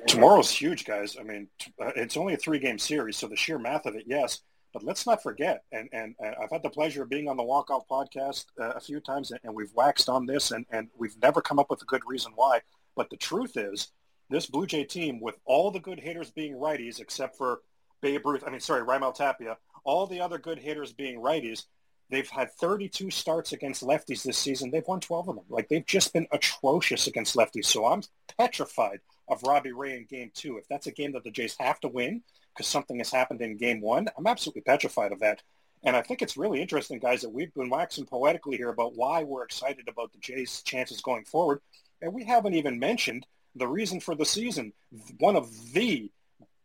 Tomorrow's 0.08 0.52
huge, 0.52 0.86
guys. 0.86 1.16
I 1.20 1.24
mean, 1.24 1.48
uh, 1.80 1.92
it's 1.96 2.18
only 2.18 2.34
a 2.34 2.38
three-game 2.38 2.78
series, 2.78 3.18
so 3.18 3.28
the 3.28 3.36
sheer 3.36 3.58
math 3.58 3.86
of 3.86 3.96
it, 3.96 4.04
yes. 4.06 4.42
But 4.74 4.84
let's 4.84 5.06
not 5.06 5.22
forget, 5.22 5.63
and, 5.72 5.88
and, 5.94 6.16
and 6.20 6.36
I've 6.42 6.50
had 6.50 6.63
the 6.63 6.70
pleasure 6.70 7.04
of 7.04 7.10
being 7.10 7.30
on 7.30 7.38
the 7.38 7.44
Walkoff 7.44 7.88
podcast 7.88 8.46
uh, 8.60 8.72
a 8.72 8.80
few 8.80 9.00
times, 9.00 9.32
and 9.44 9.54
we've 9.54 9.72
waxed 9.76 10.10
on 10.10 10.26
this, 10.26 10.50
and, 10.50 10.66
and 10.72 10.89
we've 10.98 11.16
never 11.22 11.42
come 11.42 11.60
up 11.60 11.70
with 11.70 11.82
a 11.84 11.86
good 11.86 12.02
reason 12.08 12.32
why. 12.36 12.62
But 12.96 13.12
the 13.12 13.18
truth 13.18 13.56
is, 13.56 13.92
this 14.32 14.48
Blue 14.48 14.66
Jay 14.66 14.84
team, 14.84 15.22
with 15.22 15.36
all 15.46 15.70
the 15.70 15.80
good 15.80 16.00
hitters 16.00 16.32
being 16.32 16.56
righties, 16.56 17.00
except 17.00 17.38
for 17.38 17.60
Babe 18.02 18.26
Ruth, 18.26 18.44
I 18.46 18.50
mean, 18.50 18.60
sorry, 18.60 18.82
Raimel 18.82 19.13
Tapia, 19.13 19.58
all 19.84 20.08
the 20.08 20.20
other 20.20 20.39
good 20.39 20.58
hitters 20.58 20.92
being 20.92 21.20
righties, 21.20 21.66
They've 22.10 22.30
had 22.30 22.52
32 22.52 23.10
starts 23.10 23.54
against 23.54 23.84
lefties 23.84 24.24
this 24.24 24.38
season. 24.38 24.70
They've 24.70 24.88
won 24.88 25.00
12 25.00 25.30
of 25.30 25.36
them. 25.36 25.46
Like 25.50 25.70
they've 25.70 25.86
just 25.86 26.13
been 26.13 26.28
atrocious 26.32 27.08
against 27.08 27.36
lefties. 27.36 27.66
So 27.66 27.86
I'm 27.86 28.04
petrified 28.38 29.00
of 29.28 29.42
Robbie 29.44 29.72
Ray 29.72 29.98
in 29.98 30.06
game 30.06 30.32
two. 30.34 30.58
If 30.58 30.68
that's 30.68 30.88
a 30.88 30.92
game 30.92 31.13
that 31.13 31.24
the 31.24 31.32
Jays 31.32 31.56
have 31.60 31.80
to 31.82 31.88
win 31.88 32.22
because 32.54 32.68
something 32.68 32.98
has 32.98 33.12
happened 33.12 33.42
in 33.42 33.58
game 33.58 33.82
one, 33.82 34.08
I'm 34.18 34.28
absolutely 34.28 34.62
petrified 34.62 35.12
of 35.12 35.20
that. 35.22 35.42
And 35.86 35.96
I 35.96 36.02
think 36.02 36.22
it's 36.22 36.38
really 36.38 36.62
interesting, 36.62 37.00
guys, 37.00 37.22
that 37.22 37.30
we've 37.30 37.54
been 37.54 37.70
waxing 37.70 38.06
poetically 38.06 38.58
here 38.58 38.70
about 38.70 38.96
why 38.96 39.24
we're 39.24 39.44
excited 39.44 39.89
about 39.89 40.13
the 40.13 40.20
Jays' 40.20 40.62
chances 40.62 41.02
going 41.02 41.26
forward. 41.26 41.60
And 42.02 42.13
we 42.13 42.24
haven't 42.24 42.54
even 42.54 42.80
mentioned 42.80 43.26
the 43.56 43.68
reason 43.68 44.00
for 44.00 44.16
the 44.16 44.26
season. 44.26 44.74
One 45.20 45.36
of 45.36 45.74
the 45.74 46.10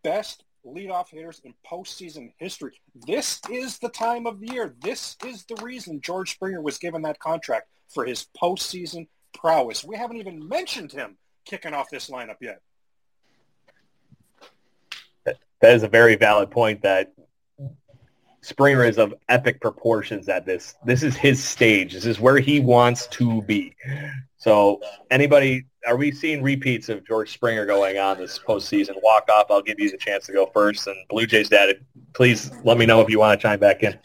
best 0.05 0.45
leadoff 0.75 1.11
hitters 1.11 1.41
in 1.45 1.55
postseason 1.69 2.33
history. 2.39 2.81
This 3.07 3.41
is 3.51 3.79
the 3.79 3.89
time 3.89 4.27
of 4.27 4.41
the 4.41 4.49
year. 4.49 4.75
This 4.83 5.17
is 5.27 5.45
the 5.45 5.57
reason 5.63 6.01
George 6.01 6.33
Springer 6.33 6.61
was 6.61 6.79
given 6.79 7.03
that 7.03 7.19
contract 7.19 7.69
for 7.89 8.05
his 8.05 8.27
postseason 8.41 9.09
prowess. 9.33 9.85
We 9.85 9.97
haven't 9.97 10.19
even 10.19 10.47
mentioned 10.49 10.93
him 10.93 11.17
kicking 11.45 11.75
off 11.75 11.91
this 11.91 12.11
lineup 12.11 12.37
yet. 12.41 12.61
That 15.61 15.75
is 15.75 15.83
a 15.83 15.89
very 15.89 16.15
valid 16.17 16.51
point 16.51 16.83
that 16.83 17.13
Springer 18.43 18.85
is 18.85 18.99
of 18.99 19.15
epic 19.29 19.61
proportions 19.61 20.29
at 20.29 20.47
this. 20.47 20.77
This 20.85 21.03
is 21.03 21.17
his 21.17 21.43
stage. 21.43 21.95
This 21.95 22.07
is 22.07 22.21
where 22.21 22.39
he 22.39 22.61
wants 22.61 23.09
to 23.09 23.43
be. 23.43 23.75
So 24.39 24.81
anybody, 25.11 25.67
are 25.87 25.97
we 25.97 26.13
seeing 26.13 26.43
repeats 26.43 26.89
of 26.89 27.05
George 27.05 27.33
Springer 27.33 27.67
going 27.67 27.99
on 27.99 28.19
this 28.19 28.39
postseason 28.39 28.95
walk 29.03 29.29
off? 29.29 29.47
I'll 29.51 29.63
give 29.63 29.81
you 29.81 29.91
the 29.91 29.99
chance 29.99 30.27
to 30.27 30.33
go 30.33 30.47
first. 30.47 30.87
And 30.87 30.97
Blue 31.09 31.27
Jays 31.27 31.49
dad, 31.49 31.85
please 32.15 32.53
let 32.65 32.79
me 32.79 32.87
know 32.87 33.01
if 33.01 33.11
you 33.11 33.19
want 33.19 33.39
to 33.39 33.43
chime 33.43 33.59
back 33.59 33.83
in. 33.83 33.99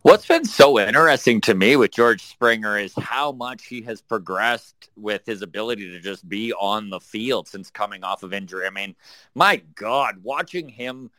What's 0.00 0.26
been 0.26 0.44
so 0.44 0.80
interesting 0.80 1.40
to 1.42 1.54
me 1.54 1.76
with 1.76 1.92
George 1.92 2.22
Springer 2.22 2.76
is 2.76 2.92
how 2.96 3.30
much 3.30 3.66
he 3.66 3.82
has 3.82 4.00
progressed 4.00 4.88
with 4.96 5.24
his 5.26 5.42
ability 5.42 5.90
to 5.90 6.00
just 6.00 6.28
be 6.28 6.52
on 6.54 6.90
the 6.90 6.98
field 6.98 7.46
since 7.46 7.70
coming 7.70 8.02
off 8.02 8.24
of 8.24 8.32
injury. 8.32 8.66
I 8.66 8.70
mean, 8.70 8.96
my 9.34 9.62
God, 9.76 10.16
watching 10.24 10.68
him 10.68 11.10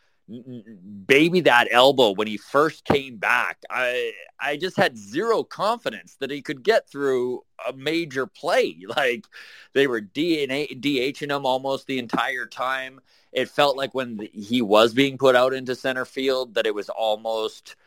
baby 1.05 1.41
that 1.41 1.67
elbow 1.71 2.11
when 2.11 2.27
he 2.27 2.37
first 2.37 2.85
came 2.85 3.17
back, 3.17 3.59
I 3.69 4.13
I 4.39 4.57
just 4.57 4.77
had 4.77 4.97
zero 4.97 5.43
confidence 5.43 6.15
that 6.19 6.31
he 6.31 6.41
could 6.41 6.63
get 6.63 6.89
through 6.89 7.43
a 7.67 7.73
major 7.73 8.27
play. 8.27 8.77
Like 8.95 9.25
they 9.73 9.87
were 9.87 10.01
DNA, 10.01 10.79
DHing 10.79 11.35
him 11.35 11.45
almost 11.45 11.87
the 11.87 11.99
entire 11.99 12.45
time. 12.45 12.99
It 13.31 13.49
felt 13.49 13.75
like 13.75 13.93
when 13.93 14.27
he 14.31 14.61
was 14.61 14.93
being 14.93 15.17
put 15.17 15.35
out 15.35 15.53
into 15.53 15.75
center 15.75 16.05
field 16.05 16.55
that 16.55 16.67
it 16.67 16.75
was 16.75 16.89
almost– 16.89 17.75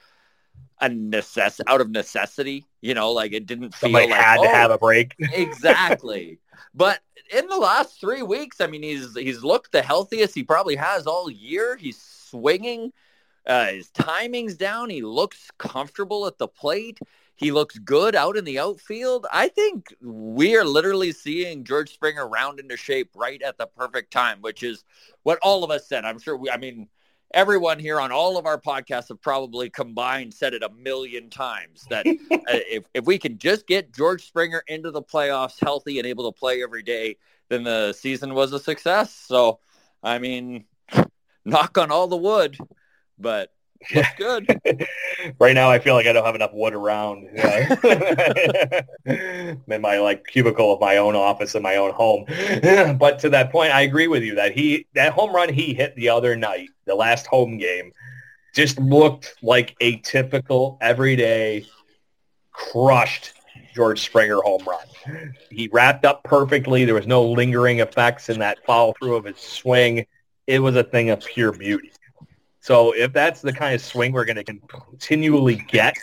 a 0.81 0.89
necess 0.89 1.61
out 1.67 1.81
of 1.81 1.91
necessity. 1.91 2.67
You 2.81 2.95
know, 2.95 3.13
like 3.13 3.33
it 3.33 3.47
didn't 3.47 3.75
feel 3.75 3.89
Somebody 3.89 4.09
like 4.09 4.21
had 4.21 4.39
oh, 4.39 4.45
to 4.45 4.49
have 4.49 4.71
a 4.71 4.79
break. 4.79 5.15
exactly. 5.19 6.39
But 6.75 7.01
in 7.35 7.47
the 7.47 7.57
last 7.57 8.01
three 8.01 8.23
weeks, 8.23 8.61
I 8.61 8.67
mean, 8.67 8.83
he's 8.83 9.15
he's 9.15 9.43
looked 9.43 9.73
the 9.73 9.83
healthiest 9.83 10.35
he 10.35 10.43
probably 10.43 10.77
has 10.77 11.07
all 11.07 11.31
year. 11.31 11.77
He's 11.77 11.97
swinging. 12.27 12.93
Uh, 13.47 13.67
his 13.67 13.91
timing's 13.91 14.57
down. 14.57 14.91
He 14.91 15.03
looks 15.03 15.51
comfortable 15.59 16.27
at 16.27 16.39
the 16.39 16.49
plate. 16.49 16.99
He 17.37 17.53
looks 17.53 17.79
good 17.79 18.17
out 18.17 18.37
in 18.37 18.45
the 18.45 18.59
outfield. 18.59 19.27
I 19.31 19.49
think 19.49 19.95
we 20.01 20.57
are 20.57 20.65
literally 20.65 21.13
seeing 21.13 21.65
George 21.65 21.93
Springer 21.93 22.27
round 22.27 22.59
into 22.59 22.77
shape 22.77 23.11
right 23.15 23.41
at 23.43 23.59
the 23.59 23.67
perfect 23.67 24.11
time, 24.11 24.41
which 24.41 24.63
is 24.63 24.85
what 25.23 25.39
all 25.43 25.63
of 25.63 25.71
us 25.71 25.87
said. 25.87 26.05
I'm 26.05 26.19
sure 26.19 26.37
we, 26.37 26.51
I 26.51 26.57
mean, 26.57 26.89
everyone 27.35 27.79
here 27.79 28.01
on 28.01 28.11
all 28.11 28.39
of 28.39 28.47
our 28.47 28.59
podcasts 28.59 29.09
have 29.09 29.21
probably 29.21 29.69
combined 29.69 30.33
said 30.33 30.55
it 30.55 30.63
a 30.63 30.71
million 30.71 31.29
times 31.29 31.87
that 31.91 32.07
uh, 32.31 32.41
if, 32.49 32.85
if 32.95 33.05
we 33.05 33.19
can 33.19 33.37
just 33.39 33.67
get 33.67 33.93
George 33.93 34.27
Springer 34.27 34.63
into 34.67 34.91
the 34.91 35.03
playoffs 35.03 35.63
healthy 35.63 35.99
and 35.99 36.07
able 36.07 36.33
to 36.33 36.37
play 36.37 36.63
every 36.63 36.83
day, 36.83 37.17
then 37.49 37.65
the 37.65 37.93
season 37.93 38.35
was 38.35 38.53
a 38.55 38.59
success. 38.59 39.13
So, 39.13 39.61
I 40.03 40.19
mean, 40.19 40.65
knock 41.47 41.79
on 41.79 41.91
all 41.91 42.07
the 42.09 42.17
wood, 42.17 42.59
but 43.19 43.51
Looks 43.95 44.09
good. 44.17 44.59
right 45.39 45.55
now, 45.55 45.71
I 45.71 45.79
feel 45.79 45.95
like 45.95 46.07
I 46.07 46.13
don't 46.13 46.25
have 46.25 46.35
enough 46.35 46.53
wood 46.53 46.75
around. 46.75 47.29
in 49.07 49.81
my 49.81 49.99
like 49.99 50.27
cubicle 50.27 50.73
of 50.73 50.81
my 50.81 50.97
own 50.97 51.15
office 51.15 51.55
in 51.55 51.63
my 51.63 51.77
own 51.77 51.93
home. 51.93 52.25
but 52.99 53.19
to 53.21 53.29
that 53.31 53.53
point, 53.53 53.73
I 53.73 53.83
agree 53.83 54.09
with 54.09 54.23
you 54.23 54.35
that 54.37 54.53
he 54.53 54.87
that 54.95 55.13
home 55.13 55.35
run 55.35 55.53
he 55.53 55.75
hit 55.75 55.95
the 55.97 56.09
other 56.09 56.37
night, 56.37 56.71
the 56.87 56.95
last 56.95 57.27
home 57.27 57.59
game, 57.59 57.93
just 58.55 58.79
looked 58.79 59.37
like 59.43 59.77
a 59.81 59.99
typical 59.99 60.79
everyday 60.81 61.67
crushed 62.53 63.35
George 63.75 64.01
Springer 64.03 64.41
home 64.41 64.65
run. 64.67 65.35
He 65.51 65.69
wrapped 65.69 66.05
up 66.05 66.25
perfectly. 66.25 66.85
There 66.85 66.95
was 66.95 67.07
no 67.07 67.23
lingering 67.25 67.81
effects 67.81 68.29
in 68.31 68.39
that 68.41 68.59
follow 68.65 68.95
through 68.99 69.17
of 69.17 69.25
his 69.25 69.39
swing. 69.39 70.07
It 70.47 70.61
was 70.61 70.77
a 70.77 70.85
thing 70.85 71.11
of 71.11 71.21
pure 71.21 71.53
beauty. 71.53 71.93
So 72.61 72.93
if 72.93 73.13
that's 73.13 73.43
the 73.43 73.53
kind 73.53 73.75
of 73.75 73.81
swing 73.81 74.13
we're 74.13 74.25
going 74.25 74.45
to 74.45 74.59
continually 74.69 75.55
get 75.55 75.95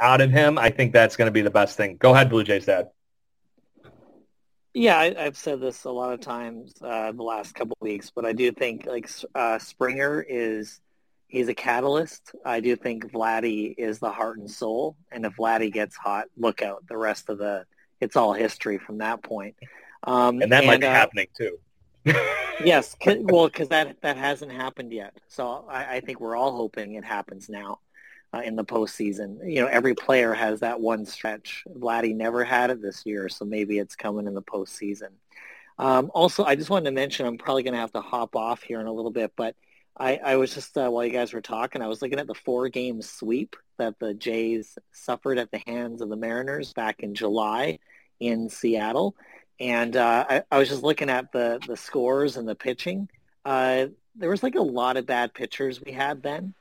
out 0.00 0.20
of 0.20 0.30
him, 0.30 0.56
I 0.56 0.70
think 0.70 0.92
that's 0.92 1.16
going 1.16 1.26
to 1.26 1.32
be 1.32 1.42
the 1.42 1.50
best 1.50 1.76
thing. 1.76 1.96
Go 1.96 2.14
ahead, 2.14 2.30
Blue 2.30 2.44
Jays 2.44 2.66
dad. 2.66 2.90
Yeah, 4.72 4.98
I, 4.98 5.14
have 5.14 5.36
said 5.36 5.60
this 5.60 5.82
a 5.82 5.90
lot 5.90 6.12
of 6.12 6.20
times 6.20 6.74
uh, 6.80 7.10
the 7.10 7.24
last 7.24 7.56
couple 7.56 7.76
weeks, 7.80 8.12
but 8.14 8.24
I 8.24 8.34
do 8.34 8.52
think 8.52 8.86
like 8.86 9.10
uh, 9.34 9.58
Springer 9.58 10.24
is 10.28 10.80
he's 11.26 11.48
a 11.48 11.54
catalyst. 11.54 12.34
I 12.44 12.60
do 12.60 12.76
think 12.76 13.10
Vladdy 13.10 13.74
is 13.76 13.98
the 13.98 14.12
heart 14.12 14.38
and 14.38 14.48
soul, 14.48 14.96
and 15.10 15.24
if 15.24 15.34
Vladdy 15.36 15.72
gets 15.72 15.96
hot, 15.96 16.26
look 16.36 16.62
out. 16.62 16.84
The 16.88 16.96
rest 16.96 17.30
of 17.30 17.38
the 17.38 17.64
it's 18.00 18.14
all 18.14 18.32
history 18.32 18.78
from 18.78 18.98
that 18.98 19.24
point. 19.24 19.56
Um, 20.04 20.40
and 20.40 20.52
that 20.52 20.58
and, 20.58 20.66
might 20.66 20.80
be 20.80 20.86
uh, 20.86 20.92
happening 20.92 21.26
too 21.36 21.58
yes, 22.64 22.96
well, 23.06 23.46
because 23.46 23.68
that 23.68 24.00
that 24.02 24.16
hasn't 24.16 24.52
happened 24.52 24.92
yet. 24.92 25.16
So 25.28 25.64
I, 25.68 25.96
I, 25.96 26.00
think 26.00 26.20
we're 26.20 26.36
all 26.36 26.56
hoping 26.56 26.94
it 26.94 27.04
happens 27.04 27.48
now 27.48 27.80
uh, 28.32 28.42
in 28.44 28.56
the 28.56 28.64
postseason. 28.64 29.38
You 29.44 29.62
know, 29.62 29.66
every 29.66 29.94
player 29.94 30.32
has 30.32 30.60
that 30.60 30.80
one 30.80 31.04
stretch. 31.04 31.64
Vladdy 31.68 32.14
never 32.14 32.44
had 32.44 32.70
it 32.70 32.82
this 32.82 33.04
year, 33.04 33.28
so 33.28 33.44
maybe 33.44 33.78
it's 33.78 33.96
coming 33.96 34.26
in 34.26 34.34
the 34.34 34.42
postseason. 34.42 35.10
Um, 35.78 36.10
also, 36.14 36.44
I 36.44 36.54
just 36.54 36.70
wanted 36.70 36.86
to 36.86 36.92
mention 36.92 37.26
I'm 37.26 37.38
probably 37.38 37.62
going 37.62 37.74
to 37.74 37.80
have 37.80 37.92
to 37.92 38.00
hop 38.00 38.34
off 38.34 38.62
here 38.62 38.80
in 38.80 38.86
a 38.86 38.92
little 38.92 39.10
bit, 39.10 39.32
but 39.36 39.54
I, 39.98 40.16
I 40.16 40.36
was 40.36 40.54
just 40.54 40.76
uh, 40.76 40.88
while 40.88 41.04
you 41.04 41.12
guys 41.12 41.32
were 41.32 41.40
talking, 41.40 41.82
I 41.82 41.88
was 41.88 42.02
looking 42.02 42.18
at 42.18 42.26
the 42.26 42.34
four-game 42.34 43.02
sweep 43.02 43.56
that 43.78 43.98
the 43.98 44.14
Jays 44.14 44.78
suffered 44.92 45.38
at 45.38 45.50
the 45.50 45.62
hands 45.66 46.00
of 46.00 46.08
the 46.08 46.16
Mariners 46.16 46.72
back 46.72 47.00
in 47.00 47.14
July 47.14 47.78
in 48.20 48.48
Seattle 48.48 49.14
and 49.60 49.96
uh, 49.96 50.24
I, 50.28 50.42
I, 50.50 50.58
was 50.58 50.68
just 50.68 50.82
looking 50.82 51.10
at 51.10 51.32
the 51.32 51.60
the 51.66 51.76
scores 51.76 52.36
and 52.36 52.48
the 52.48 52.54
pitching. 52.54 53.08
Uh, 53.44 53.86
there 54.14 54.30
was 54.30 54.42
like 54.42 54.54
a 54.54 54.62
lot 54.62 54.96
of 54.96 55.06
bad 55.06 55.34
pitchers 55.34 55.82
we 55.82 55.92
had 55.92 56.22
then. 56.22 56.54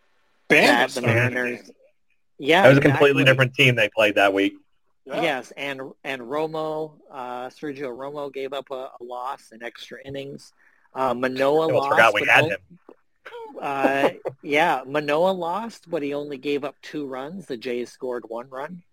Bad 0.48 0.90
the 0.92 1.02
Mariners. 1.02 1.72
Yeah, 2.38 2.64
that 2.64 2.70
was 2.70 2.78
a 2.78 2.82
completely 2.82 3.24
different 3.24 3.54
team 3.54 3.76
they 3.76 3.90
played 3.90 4.16
that 4.16 4.34
week. 4.34 4.56
Yeah. 5.06 5.22
Yes, 5.22 5.52
and 5.56 5.82
and 6.04 6.22
Romo, 6.22 6.94
uh, 7.12 7.48
Sergio 7.48 7.96
Romo 7.96 8.34
gave 8.34 8.54
up 8.54 8.72
a, 8.72 8.92
a 9.00 9.04
loss 9.04 9.52
in 9.52 9.64
extra 9.64 10.00
innings. 10.04 10.54
Uh, 10.94 11.14
Manoah 11.14 11.66
lost. 11.66 11.90
Forgot 11.90 12.14
we 12.14 12.26
had 12.28 12.46
him. 12.46 12.58
Uh, 13.62 14.10
yeah, 14.42 14.82
Manoah 14.86 15.32
lost, 15.32 15.90
but 15.90 16.04
he 16.04 16.14
only 16.14 16.38
gave 16.38 16.66
up 16.66 16.76
two 16.82 17.08
runs. 17.08 17.46
The 17.46 17.56
Jays 17.56 17.90
scored 17.90 18.26
one 18.28 18.50
run. 18.50 18.84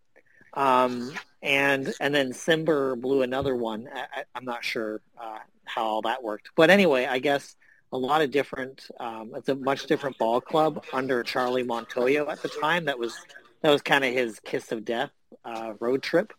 Um, 0.55 1.13
and 1.43 1.93
and 2.01 2.15
then 2.15 2.33
Cimber 2.33 3.01
blew 3.01 3.23
another 3.23 3.57
one. 3.57 3.89
I, 3.93 4.25
am 4.37 4.45
not 4.45 4.65
sure 4.65 5.01
uh, 5.21 5.39
how 5.65 5.85
all 5.85 6.03
that 6.03 6.23
worked, 6.23 6.51
but 6.57 6.71
anyway, 6.71 7.07
I 7.07 7.19
guess 7.19 7.57
a 7.93 7.99
lot 7.99 8.23
of 8.23 8.31
different. 8.31 8.87
Um, 9.01 9.33
it's 9.35 9.49
a 9.49 9.55
much 9.55 9.87
different 9.87 10.19
ball 10.19 10.41
club 10.41 10.85
under 10.93 11.23
Charlie 11.23 11.65
Montoyo 11.65 12.31
at 12.31 12.43
the 12.43 12.49
time. 12.49 12.87
That 12.87 12.99
was 12.99 13.17
that 13.63 13.71
was 13.71 13.83
kind 13.83 14.05
of 14.05 14.13
his 14.13 14.41
kiss 14.41 14.73
of 14.73 14.85
death 14.85 15.11
uh, 15.45 15.75
road 15.81 16.03
trip, 16.03 16.33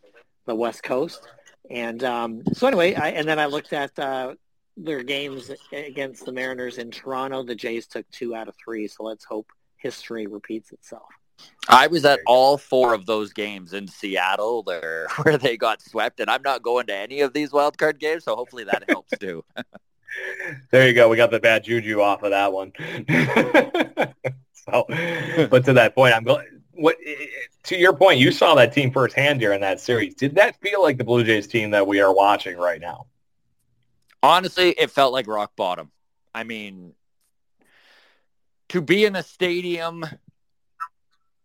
the 0.45 0.55
West 0.55 0.83
Coast. 0.83 1.27
And 1.69 2.03
um, 2.03 2.43
so 2.53 2.67
anyway, 2.67 2.93
I, 2.93 3.09
and 3.09 3.27
then 3.27 3.39
I 3.39 3.45
looked 3.45 3.73
at 3.73 3.97
uh, 3.97 4.35
their 4.75 5.03
games 5.03 5.51
against 5.71 6.25
the 6.25 6.31
Mariners 6.31 6.77
in 6.77 6.91
Toronto. 6.91 7.43
The 7.43 7.55
Jays 7.55 7.87
took 7.87 8.09
two 8.11 8.35
out 8.35 8.47
of 8.47 8.55
three. 8.63 8.87
So 8.87 9.03
let's 9.03 9.23
hope 9.23 9.47
history 9.77 10.27
repeats 10.27 10.71
itself. 10.71 11.07
I 11.67 11.87
was 11.87 12.03
at 12.03 12.19
all 12.25 12.57
four 12.57 12.93
of 12.93 13.05
those 13.05 13.31
games 13.31 13.73
in 13.73 13.87
Seattle 13.87 14.63
there 14.63 15.07
where 15.23 15.37
they 15.37 15.57
got 15.57 15.81
swept, 15.81 16.19
and 16.19 16.29
I'm 16.29 16.41
not 16.41 16.61
going 16.61 16.87
to 16.87 16.95
any 16.95 17.21
of 17.21 17.33
these 17.33 17.51
wild 17.51 17.77
card 17.77 17.99
games, 17.99 18.25
so 18.25 18.35
hopefully 18.35 18.65
that 18.65 18.83
helps 18.89 19.17
too. 19.17 19.43
there 20.71 20.87
you 20.87 20.93
go. 20.93 21.09
We 21.09 21.17
got 21.17 21.31
the 21.31 21.39
bad 21.39 21.63
juju 21.63 22.01
off 22.01 22.23
of 22.23 22.31
that 22.31 22.51
one. 22.51 22.73
so, 24.53 24.85
but 25.49 25.65
to 25.65 25.73
that 25.73 25.93
point, 25.95 26.15
I'm 26.15 26.23
going. 26.23 26.47
What 26.75 26.97
to 27.63 27.77
your 27.77 27.93
point? 27.93 28.19
You 28.19 28.31
saw 28.31 28.55
that 28.55 28.73
team 28.73 28.91
firsthand 28.91 29.39
during 29.39 29.61
that 29.61 29.79
series. 29.79 30.15
Did 30.15 30.35
that 30.35 30.59
feel 30.59 30.81
like 30.81 30.97
the 30.97 31.03
Blue 31.03 31.23
Jays 31.23 31.45
team 31.45 31.69
that 31.69 31.85
we 31.85 32.01
are 32.01 32.13
watching 32.13 32.57
right 32.57 32.81
now? 32.81 33.05
Honestly, 34.23 34.71
it 34.71 34.89
felt 34.89 35.13
like 35.13 35.27
rock 35.27 35.55
bottom. 35.55 35.91
I 36.33 36.43
mean, 36.43 36.93
to 38.69 38.81
be 38.81 39.05
in 39.05 39.15
a 39.15 39.21
stadium 39.21 40.03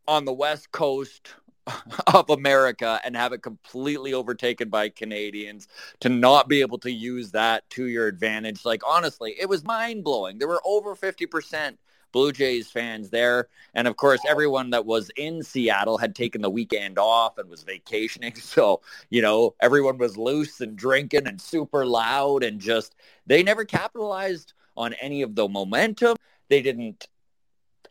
on 0.08 0.24
the 0.24 0.32
West 0.32 0.72
Coast 0.72 1.34
of 2.14 2.30
America 2.30 2.98
and 3.04 3.14
have 3.14 3.32
it 3.32 3.42
completely 3.42 4.14
overtaken 4.14 4.70
by 4.70 4.88
Canadians 4.88 5.68
to 6.00 6.08
not 6.08 6.48
be 6.48 6.62
able 6.62 6.78
to 6.78 6.90
use 6.90 7.30
that 7.32 7.68
to 7.70 7.84
your 7.86 8.08
advantage. 8.08 8.64
Like 8.64 8.82
honestly, 8.86 9.36
it 9.38 9.48
was 9.48 9.64
mind 9.64 10.02
blowing. 10.02 10.38
There 10.38 10.48
were 10.48 10.62
over 10.64 10.96
50% 10.96 11.76
Blue 12.12 12.32
Jays 12.32 12.70
fans 12.70 13.10
there. 13.10 13.48
And 13.74 13.86
of 13.86 13.96
course, 13.96 14.20
everyone 14.26 14.70
that 14.70 14.86
was 14.86 15.10
in 15.16 15.42
Seattle 15.42 15.98
had 15.98 16.14
taken 16.14 16.40
the 16.40 16.50
weekend 16.50 16.98
off 16.98 17.38
and 17.38 17.48
was 17.48 17.62
vacationing. 17.62 18.34
So, 18.48 18.80
you 19.10 19.20
know, 19.20 19.54
everyone 19.60 19.98
was 19.98 20.16
loose 20.16 20.62
and 20.62 20.74
drinking 20.74 21.26
and 21.26 21.38
super 21.40 21.84
loud 21.84 22.42
and 22.42 22.58
just, 22.60 22.94
they 23.26 23.42
never 23.42 23.66
capitalized 23.66 24.54
on 24.74 24.94
any 24.94 25.20
of 25.20 25.34
the 25.34 25.48
momentum. 25.48 26.16
They 26.48 26.62
didn't, 26.62 27.08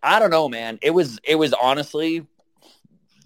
I 0.01 0.19
don't 0.19 0.31
know, 0.31 0.49
man. 0.49 0.79
It 0.81 0.91
was, 0.91 1.19
it 1.23 1.35
was 1.35 1.53
honestly 1.53 2.25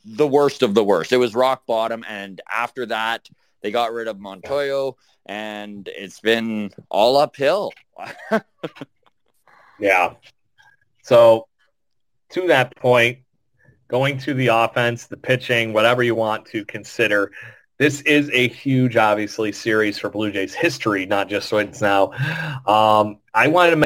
the 0.05 0.27
worst 0.27 0.63
of 0.63 0.73
the 0.73 0.83
worst. 0.83 1.11
It 1.11 1.17
was 1.17 1.35
rock 1.35 1.65
bottom. 1.65 2.03
And 2.07 2.41
after 2.51 2.85
that, 2.87 3.29
they 3.61 3.71
got 3.71 3.93
rid 3.93 4.07
of 4.07 4.17
Montoyo 4.17 4.95
and 5.25 5.87
it's 5.87 6.19
been 6.19 6.71
all 6.89 7.17
uphill. 7.17 7.73
yeah. 9.79 10.13
So 11.03 11.47
to 12.31 12.47
that 12.47 12.75
point, 12.75 13.19
going 13.87 14.17
to 14.19 14.33
the 14.33 14.47
offense, 14.47 15.07
the 15.07 15.17
pitching, 15.17 15.73
whatever 15.73 16.01
you 16.01 16.15
want 16.15 16.45
to 16.47 16.65
consider, 16.65 17.31
this 17.77 18.01
is 18.01 18.29
a 18.31 18.47
huge, 18.47 18.95
obviously, 18.95 19.51
series 19.51 19.97
for 19.97 20.09
Blue 20.09 20.31
Jays 20.31 20.53
history, 20.53 21.05
not 21.05 21.29
just 21.29 21.51
wins 21.51 21.81
now. 21.81 22.11
Um, 22.67 23.17
I 23.33 23.47
wanted 23.47 23.71
to 23.71 23.85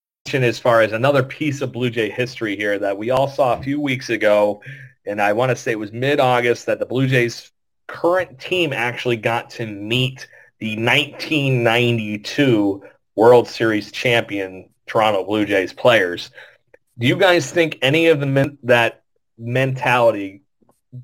as 0.27 0.59
far 0.59 0.81
as 0.81 0.93
another 0.93 1.23
piece 1.23 1.61
of 1.61 1.73
Blue 1.73 1.89
Jay 1.89 2.09
history 2.09 2.55
here 2.55 2.79
that 2.79 2.97
we 2.97 3.09
all 3.09 3.27
saw 3.27 3.53
a 3.53 3.61
few 3.61 3.81
weeks 3.81 4.09
ago, 4.09 4.61
and 5.05 5.21
I 5.21 5.33
want 5.33 5.49
to 5.49 5.55
say 5.55 5.71
it 5.71 5.79
was 5.79 5.91
mid-August 5.91 6.67
that 6.67 6.79
the 6.79 6.85
Blue 6.85 7.07
Jays 7.07 7.51
current 7.87 8.39
team 8.39 8.71
actually 8.71 9.17
got 9.17 9.49
to 9.51 9.65
meet 9.65 10.27
the 10.59 10.77
1992 10.77 12.83
World 13.15 13.47
Series 13.47 13.91
champion 13.91 14.69
Toronto 14.87 15.25
Blue 15.25 15.45
Jays 15.45 15.73
players. 15.73 16.31
Do 16.97 17.07
you 17.07 17.17
guys 17.17 17.51
think 17.51 17.77
any 17.81 18.07
of 18.07 18.21
the 18.21 18.25
men- 18.25 18.57
that 18.63 19.03
mentality 19.37 20.43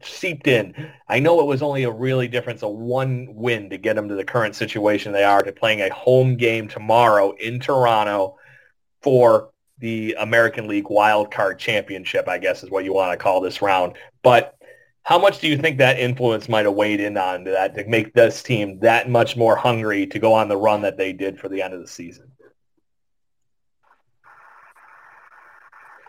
seeped 0.03 0.47
in? 0.47 0.73
I 1.09 1.19
know 1.19 1.41
it 1.41 1.47
was 1.47 1.61
only 1.61 1.83
a 1.83 1.91
really 1.91 2.29
difference 2.29 2.63
of 2.63 2.71
one 2.71 3.27
win 3.31 3.69
to 3.71 3.77
get 3.77 3.97
them 3.97 4.07
to 4.07 4.15
the 4.15 4.23
current 4.23 4.55
situation 4.55 5.11
they 5.11 5.25
are 5.25 5.41
to 5.41 5.51
playing 5.51 5.81
a 5.81 5.93
home 5.93 6.37
game 6.37 6.69
tomorrow 6.69 7.31
in 7.31 7.59
Toronto 7.59 8.37
for 9.01 9.51
the 9.79 10.15
American 10.19 10.67
League 10.67 10.89
Wild 10.89 11.31
Card 11.31 11.59
Championship, 11.59 12.27
I 12.27 12.37
guess 12.37 12.63
is 12.63 12.71
what 12.71 12.83
you 12.83 12.93
want 12.93 13.11
to 13.11 13.23
call 13.23 13.41
this 13.41 13.61
round. 13.61 13.93
But 14.23 14.57
how 15.03 15.17
much 15.19 15.39
do 15.39 15.47
you 15.47 15.57
think 15.57 15.77
that 15.77 15.99
influence 15.99 16.49
might 16.49 16.65
have 16.65 16.73
weighed 16.73 16.99
in 16.99 17.15
on 17.15 17.45
that 17.45 17.75
to 17.75 17.87
make 17.87 18.13
this 18.13 18.43
team 18.43 18.79
that 18.79 19.09
much 19.09 19.37
more 19.37 19.55
hungry 19.55 20.05
to 20.07 20.19
go 20.19 20.33
on 20.33 20.49
the 20.49 20.57
run 20.57 20.81
that 20.81 20.97
they 20.97 21.13
did 21.13 21.39
for 21.39 21.47
the 21.47 21.61
end 21.61 21.73
of 21.73 21.79
the 21.79 21.87
season? 21.87 22.31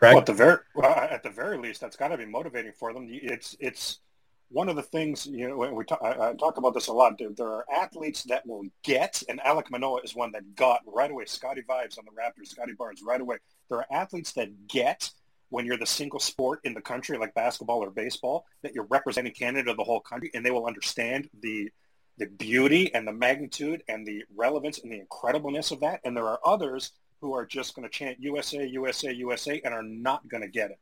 Well, 0.00 0.18
at 0.18 0.26
the 0.26 0.32
very 0.32 0.58
well, 0.74 0.94
at 0.94 1.22
the 1.22 1.30
very 1.30 1.58
least, 1.58 1.80
that's 1.80 1.96
got 1.96 2.08
to 2.08 2.16
be 2.16 2.24
motivating 2.24 2.72
for 2.72 2.92
them. 2.92 3.08
It's 3.10 3.56
it's 3.58 4.00
one 4.50 4.68
of 4.68 4.76
the 4.76 4.82
things, 4.82 5.26
you 5.26 5.48
know, 5.48 5.56
we 5.56 5.84
talk, 5.84 6.00
I, 6.02 6.30
I 6.30 6.34
talk 6.34 6.56
about 6.56 6.74
this 6.74 6.86
a 6.86 6.92
lot. 6.92 7.18
There, 7.18 7.30
there, 7.36 7.48
are 7.48 7.66
athletes 7.70 8.22
that 8.24 8.46
will 8.46 8.64
get, 8.82 9.22
and 9.28 9.40
Alek 9.40 9.70
Manoah 9.70 10.00
is 10.02 10.14
one 10.14 10.32
that 10.32 10.54
got 10.54 10.80
right 10.86 11.10
away. 11.10 11.26
Scotty 11.26 11.62
Vibes 11.62 11.98
on 11.98 12.04
the 12.06 12.10
Raptors, 12.10 12.48
Scottie 12.48 12.72
Barnes 12.72 13.02
right 13.02 13.20
away. 13.20 13.36
There 13.68 13.78
are 13.78 13.86
athletes 13.90 14.32
that 14.32 14.66
get 14.68 15.10
when 15.50 15.66
you're 15.66 15.78
the 15.78 15.86
single 15.86 16.20
sport 16.20 16.60
in 16.64 16.74
the 16.74 16.80
country, 16.80 17.18
like 17.18 17.34
basketball 17.34 17.82
or 17.82 17.90
baseball, 17.90 18.46
that 18.62 18.74
you're 18.74 18.86
representing 18.90 19.32
Canada, 19.32 19.74
the 19.74 19.84
whole 19.84 20.00
country, 20.00 20.30
and 20.34 20.44
they 20.44 20.50
will 20.50 20.66
understand 20.66 21.28
the 21.40 21.70
the 22.18 22.26
beauty 22.26 22.92
and 22.94 23.06
the 23.06 23.12
magnitude 23.12 23.82
and 23.88 24.04
the 24.04 24.24
relevance 24.34 24.80
and 24.80 24.90
the 24.90 25.00
incredibleness 25.00 25.70
of 25.70 25.78
that. 25.78 26.00
And 26.04 26.16
there 26.16 26.26
are 26.26 26.40
others 26.44 26.90
who 27.20 27.32
are 27.32 27.46
just 27.46 27.76
going 27.76 27.88
to 27.88 27.96
chant 27.96 28.18
USA, 28.20 28.66
USA, 28.66 29.12
USA, 29.12 29.60
and 29.64 29.72
are 29.72 29.84
not 29.84 30.28
going 30.28 30.42
to 30.42 30.48
get 30.48 30.72
it. 30.72 30.78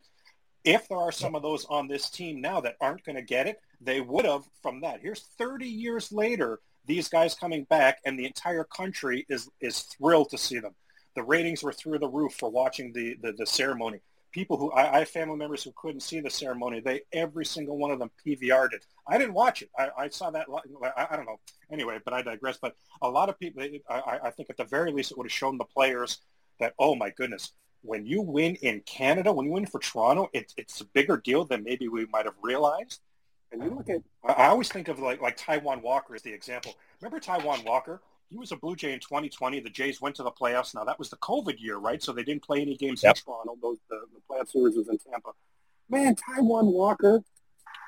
If 0.66 0.88
there 0.88 0.98
are 0.98 1.12
some 1.12 1.36
of 1.36 1.42
those 1.42 1.64
on 1.66 1.86
this 1.86 2.10
team 2.10 2.40
now 2.40 2.60
that 2.60 2.76
aren't 2.80 3.04
going 3.04 3.14
to 3.14 3.22
get 3.22 3.46
it, 3.46 3.60
they 3.80 4.00
would 4.00 4.24
have 4.24 4.42
from 4.62 4.80
that. 4.80 5.00
Here's 5.00 5.22
30 5.38 5.64
years 5.64 6.10
later, 6.10 6.58
these 6.86 7.08
guys 7.08 7.36
coming 7.36 7.64
back, 7.64 8.00
and 8.04 8.18
the 8.18 8.26
entire 8.26 8.64
country 8.64 9.24
is 9.28 9.48
is 9.60 9.80
thrilled 9.82 10.30
to 10.30 10.38
see 10.38 10.58
them. 10.58 10.74
The 11.14 11.22
ratings 11.22 11.62
were 11.62 11.72
through 11.72 12.00
the 12.00 12.08
roof 12.08 12.34
for 12.34 12.50
watching 12.50 12.92
the 12.92 13.16
the, 13.22 13.32
the 13.32 13.46
ceremony. 13.46 14.00
People 14.32 14.56
who 14.56 14.72
I, 14.72 14.96
I, 14.96 14.98
have 15.00 15.08
family 15.08 15.36
members 15.36 15.62
who 15.62 15.72
couldn't 15.76 16.00
see 16.00 16.20
the 16.20 16.30
ceremony. 16.30 16.80
They 16.80 17.02
every 17.12 17.44
single 17.44 17.78
one 17.78 17.92
of 17.92 18.00
them 18.00 18.10
PVR'd 18.26 18.74
it. 18.74 18.84
I 19.08 19.18
didn't 19.18 19.34
watch 19.34 19.62
it. 19.62 19.70
I, 19.78 19.88
I 19.96 20.08
saw 20.08 20.30
that. 20.30 20.46
I, 20.96 21.06
I, 21.10 21.16
don't 21.16 21.26
know. 21.26 21.40
Anyway, 21.70 21.98
but 22.04 22.12
I 22.12 22.22
digress. 22.22 22.58
But 22.60 22.74
a 23.02 23.08
lot 23.08 23.28
of 23.28 23.38
people. 23.38 23.62
I, 23.88 24.18
I 24.24 24.30
think 24.30 24.50
at 24.50 24.56
the 24.56 24.64
very 24.64 24.92
least 24.92 25.12
it 25.12 25.16
would 25.16 25.26
have 25.26 25.32
shown 25.32 25.58
the 25.58 25.64
players 25.64 26.18
that 26.58 26.74
oh 26.78 26.94
my 26.94 27.10
goodness, 27.10 27.52
when 27.82 28.06
you 28.06 28.20
win 28.20 28.56
in 28.56 28.80
Canada, 28.80 29.32
when 29.32 29.46
you 29.46 29.52
win 29.52 29.66
for 29.66 29.78
Toronto, 29.78 30.28
it's 30.32 30.54
it's 30.56 30.80
a 30.80 30.84
bigger 30.84 31.16
deal 31.16 31.44
than 31.44 31.62
maybe 31.62 31.88
we 31.88 32.06
might 32.06 32.24
have 32.24 32.34
realized. 32.42 33.00
And 33.52 33.62
you 33.62 33.70
look 33.70 33.88
at, 33.88 34.02
I 34.24 34.48
always 34.48 34.68
think 34.68 34.88
of 34.88 34.98
like 34.98 35.20
like 35.22 35.36
Taijuan 35.36 35.82
Walker 35.82 36.14
as 36.14 36.22
the 36.22 36.32
example. 36.32 36.74
Remember 37.00 37.20
Taijuan 37.20 37.64
Walker? 37.64 38.02
He 38.28 38.36
was 38.36 38.50
a 38.50 38.56
Blue 38.56 38.74
Jay 38.74 38.92
in 38.92 38.98
2020. 38.98 39.60
The 39.60 39.70
Jays 39.70 40.00
went 40.00 40.16
to 40.16 40.24
the 40.24 40.32
playoffs. 40.32 40.74
Now 40.74 40.84
that 40.84 40.98
was 40.98 41.10
the 41.10 41.16
COVID 41.18 41.60
year, 41.60 41.76
right? 41.76 42.02
So 42.02 42.12
they 42.12 42.24
didn't 42.24 42.42
play 42.42 42.60
any 42.60 42.76
games 42.76 43.02
yep. 43.04 43.16
in 43.16 43.22
Toronto. 43.22 43.56
Those 43.62 43.78
the, 43.88 44.00
the 44.14 44.20
playoff 44.28 44.50
series 44.50 44.76
was 44.76 44.88
in 44.88 44.98
Tampa. 44.98 45.30
Man, 45.88 46.16
Taijuan 46.16 46.72
Walker 46.72 47.22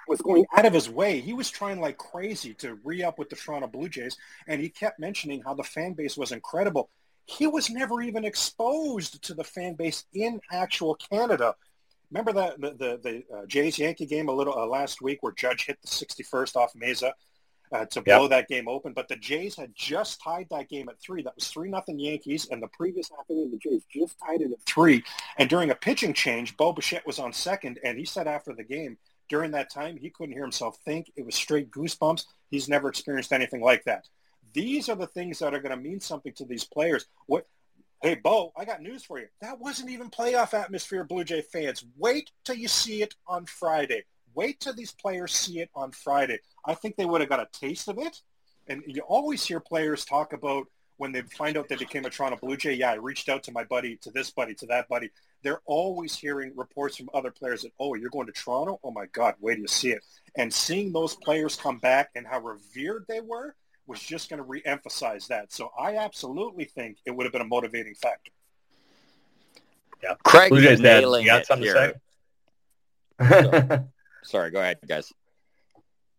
was 0.06 0.20
going 0.22 0.46
out 0.56 0.64
of 0.64 0.72
his 0.72 0.88
way. 0.88 1.20
He 1.20 1.32
was 1.32 1.50
trying 1.50 1.80
like 1.80 1.98
crazy 1.98 2.54
to 2.54 2.78
re-up 2.84 3.18
with 3.18 3.28
the 3.28 3.36
Toronto 3.36 3.66
Blue 3.66 3.88
Jays, 3.88 4.16
and 4.46 4.60
he 4.60 4.68
kept 4.68 4.98
mentioning 4.98 5.42
how 5.42 5.54
the 5.54 5.64
fan 5.64 5.92
base 5.92 6.16
was 6.16 6.32
incredible 6.32 6.88
he 7.28 7.46
was 7.46 7.68
never 7.68 8.00
even 8.00 8.24
exposed 8.24 9.22
to 9.22 9.34
the 9.34 9.44
fan 9.44 9.74
base 9.74 10.06
in 10.14 10.40
actual 10.50 10.94
Canada. 10.94 11.54
Remember 12.10 12.32
that 12.32 12.58
the 12.58 12.70
the, 12.70 13.00
the 13.02 13.36
uh, 13.36 13.46
Jays 13.46 13.78
Yankee 13.78 14.06
game 14.06 14.28
a 14.28 14.32
little 14.32 14.58
uh, 14.58 14.66
last 14.66 15.02
week 15.02 15.18
where 15.20 15.32
Judge 15.32 15.66
hit 15.66 15.78
the 15.82 15.88
61st 15.88 16.56
off 16.56 16.72
Mayza 16.72 17.12
uh, 17.70 17.84
to 17.84 18.00
blow 18.00 18.22
yep. 18.22 18.30
that 18.30 18.48
game 18.48 18.66
open, 18.66 18.94
but 18.94 19.08
the 19.08 19.16
Jays 19.16 19.54
had 19.54 19.74
just 19.74 20.22
tied 20.22 20.46
that 20.50 20.70
game 20.70 20.88
at 20.88 20.98
three. 21.02 21.22
That 21.22 21.34
was 21.34 21.48
three 21.48 21.68
nothing 21.68 21.98
Yankees, 21.98 22.48
and 22.50 22.62
the 22.62 22.68
previous 22.68 23.10
afternoon 23.18 23.50
the 23.50 23.58
Jays 23.58 23.84
just 23.92 24.16
tied 24.18 24.40
it 24.40 24.50
at 24.50 24.62
three. 24.66 25.04
And 25.36 25.50
during 25.50 25.70
a 25.70 25.74
pitching 25.74 26.14
change, 26.14 26.56
Bo 26.56 26.72
Bichette 26.72 27.06
was 27.06 27.18
on 27.18 27.34
second, 27.34 27.78
and 27.84 27.98
he 27.98 28.06
said 28.06 28.26
after 28.26 28.54
the 28.54 28.64
game 28.64 28.96
during 29.28 29.50
that 29.50 29.70
time 29.70 29.98
he 29.98 30.08
couldn't 30.08 30.32
hear 30.32 30.42
himself 30.42 30.78
think. 30.86 31.12
It 31.14 31.26
was 31.26 31.34
straight 31.34 31.70
goosebumps. 31.70 32.24
He's 32.50 32.70
never 32.70 32.88
experienced 32.88 33.34
anything 33.34 33.60
like 33.60 33.84
that. 33.84 34.08
These 34.52 34.88
are 34.88 34.96
the 34.96 35.06
things 35.06 35.38
that 35.38 35.54
are 35.54 35.60
going 35.60 35.76
to 35.76 35.82
mean 35.82 36.00
something 36.00 36.32
to 36.34 36.44
these 36.44 36.64
players. 36.64 37.06
What? 37.26 37.46
Hey, 38.02 38.14
Bo, 38.14 38.52
I 38.56 38.64
got 38.64 38.80
news 38.80 39.02
for 39.04 39.18
you. 39.18 39.26
That 39.40 39.58
wasn't 39.58 39.90
even 39.90 40.10
playoff 40.10 40.54
atmosphere, 40.54 41.02
Blue 41.04 41.24
Jay 41.24 41.42
fans. 41.42 41.84
Wait 41.96 42.30
till 42.44 42.54
you 42.54 42.68
see 42.68 43.02
it 43.02 43.14
on 43.26 43.44
Friday. 43.46 44.04
Wait 44.34 44.60
till 44.60 44.74
these 44.74 44.92
players 44.92 45.34
see 45.34 45.60
it 45.60 45.70
on 45.74 45.90
Friday. 45.90 46.38
I 46.64 46.74
think 46.74 46.96
they 46.96 47.06
would 47.06 47.20
have 47.20 47.30
got 47.30 47.40
a 47.40 47.48
taste 47.52 47.88
of 47.88 47.98
it. 47.98 48.20
And 48.68 48.82
you 48.86 49.02
always 49.02 49.44
hear 49.44 49.58
players 49.58 50.04
talk 50.04 50.32
about 50.32 50.68
when 50.98 51.12
they 51.12 51.22
find 51.22 51.56
out 51.56 51.68
they 51.68 51.76
became 51.76 52.04
a 52.04 52.10
Toronto 52.10 52.36
Blue 52.36 52.56
Jay, 52.56 52.74
yeah, 52.74 52.90
I 52.90 52.94
reached 52.94 53.28
out 53.28 53.44
to 53.44 53.52
my 53.52 53.64
buddy, 53.64 53.96
to 54.02 54.10
this 54.10 54.30
buddy, 54.30 54.54
to 54.54 54.66
that 54.66 54.88
buddy. 54.88 55.10
They're 55.42 55.62
always 55.64 56.14
hearing 56.14 56.52
reports 56.56 56.96
from 56.96 57.08
other 57.14 57.30
players 57.30 57.62
that, 57.62 57.72
oh, 57.78 57.94
you're 57.94 58.10
going 58.10 58.26
to 58.26 58.32
Toronto? 58.32 58.80
Oh, 58.82 58.90
my 58.90 59.06
God, 59.06 59.34
wait 59.40 59.54
till 59.54 59.62
you 59.62 59.68
see 59.68 59.90
it. 59.92 60.04
And 60.36 60.52
seeing 60.52 60.92
those 60.92 61.14
players 61.14 61.56
come 61.56 61.78
back 61.78 62.10
and 62.16 62.26
how 62.26 62.40
revered 62.40 63.06
they 63.08 63.20
were 63.20 63.54
was 63.88 64.00
just 64.00 64.30
going 64.30 64.38
to 64.38 64.44
re-emphasize 64.44 65.26
that. 65.28 65.52
So 65.52 65.70
I 65.78 65.96
absolutely 65.96 66.66
think 66.66 66.98
it 67.04 67.10
would 67.10 67.24
have 67.24 67.32
been 67.32 67.42
a 67.42 67.46
motivating 67.46 67.94
factor. 67.94 68.30
Yeah, 70.02 70.14
Craig 70.22 70.50
Blue 70.50 70.60
Jays 70.60 70.80
dad, 70.80 71.02
you 71.02 71.26
got 71.26 71.46
something 71.46 71.66
here. 71.66 71.94
to 73.18 73.66
say? 73.68 73.80
Sorry, 74.22 74.50
go 74.50 74.60
ahead, 74.60 74.78
guys. 74.86 75.12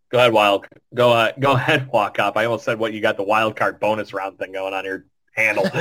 Go 0.10 0.18
ahead, 0.18 0.34
Wild. 0.34 0.66
Go 0.94 1.12
uh, 1.14 1.32
go 1.40 1.52
ahead, 1.52 1.88
walk 1.94 2.20
up. 2.20 2.36
I 2.36 2.46
almost 2.46 2.66
said 2.66 2.80
what 2.80 2.94
you 2.94 3.00
got 3.00 3.16
the 3.16 3.24
wild 3.24 3.56
card 3.56 3.80
bonus 3.80 4.12
round 4.12 4.40
thing 4.40 4.52
going 4.52 4.74
on 4.74 4.84
here 4.84 5.06
handle. 5.34 5.64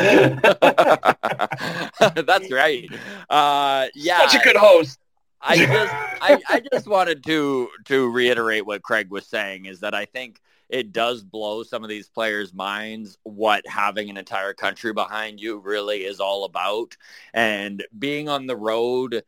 That's 2.22 2.52
right. 2.52 2.88
Uh, 3.28 3.86
yeah, 3.94 4.26
such 4.28 4.40
a 4.40 4.44
good 4.44 4.56
host. 4.56 4.98
I 5.40 5.56
just 5.56 5.94
I, 5.94 6.38
I 6.48 6.62
just 6.72 6.86
wanted 6.86 7.24
to 7.24 7.68
to 7.86 8.10
reiterate 8.10 8.66
what 8.66 8.82
Craig 8.82 9.10
was 9.10 9.26
saying 9.26 9.66
is 9.66 9.80
that 9.80 9.94
I 9.94 10.04
think 10.04 10.40
it 10.68 10.92
does 10.92 11.22
blow 11.22 11.62
some 11.62 11.82
of 11.82 11.88
these 11.88 12.08
players' 12.08 12.52
minds 12.52 13.18
what 13.22 13.66
having 13.66 14.10
an 14.10 14.16
entire 14.16 14.52
country 14.52 14.92
behind 14.92 15.40
you 15.40 15.58
really 15.58 16.04
is 16.04 16.20
all 16.20 16.44
about. 16.44 16.96
And 17.32 17.84
being 17.98 18.28
on 18.28 18.46
the 18.46 18.56
road 18.56 19.22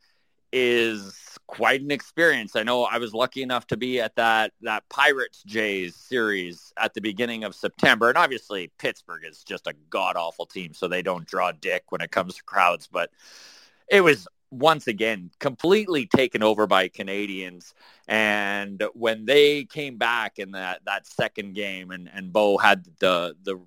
is 0.53 1.39
quite 1.47 1.81
an 1.81 1.91
experience. 1.91 2.57
I 2.57 2.63
know 2.63 2.85
I 2.85 2.99
was 2.99 3.15
lucky 3.15 3.43
enough 3.43 3.67
to 3.69 3.77
be 3.77 4.01
at 4.01 4.17
that 4.17 4.53
that 4.63 4.89
Pirates 4.89 5.43
Jays 5.45 5.95
series 5.97 6.73
at 6.77 6.95
the 6.95 7.01
beginning 7.01 7.45
of 7.45 7.55
September, 7.55 8.09
and 8.09 8.19
obviously 8.19 8.71
Pittsburgh 8.79 9.25
is 9.25 9.43
just 9.45 9.67
a 9.67 9.75
god 9.91 10.17
awful 10.17 10.47
team, 10.47 10.75
so 10.75 10.89
they 10.89 11.03
don't 11.03 11.27
draw 11.27 11.53
dick 11.53 11.85
when 11.91 12.01
it 12.01 12.11
comes 12.11 12.37
to 12.37 12.45
crowds. 12.45 12.89
But 12.91 13.11
it 13.89 14.03
was 14.03 14.29
once 14.51 14.87
again 14.87 15.31
completely 15.39 16.07
taken 16.07 16.43
over 16.43 16.67
by 16.67 16.89
Canadians. 16.89 17.75
And 18.09 18.83
when 18.95 19.25
they 19.25 19.65
came 19.65 19.97
back 19.97 20.39
in 20.39 20.53
that 20.53 20.85
that 20.85 21.07
second 21.07 21.55
game, 21.55 21.91
and 21.91 22.11
and 22.13 22.33
Bo 22.33 22.59
had 22.59 22.85
the 22.99 23.37
the 23.43 23.61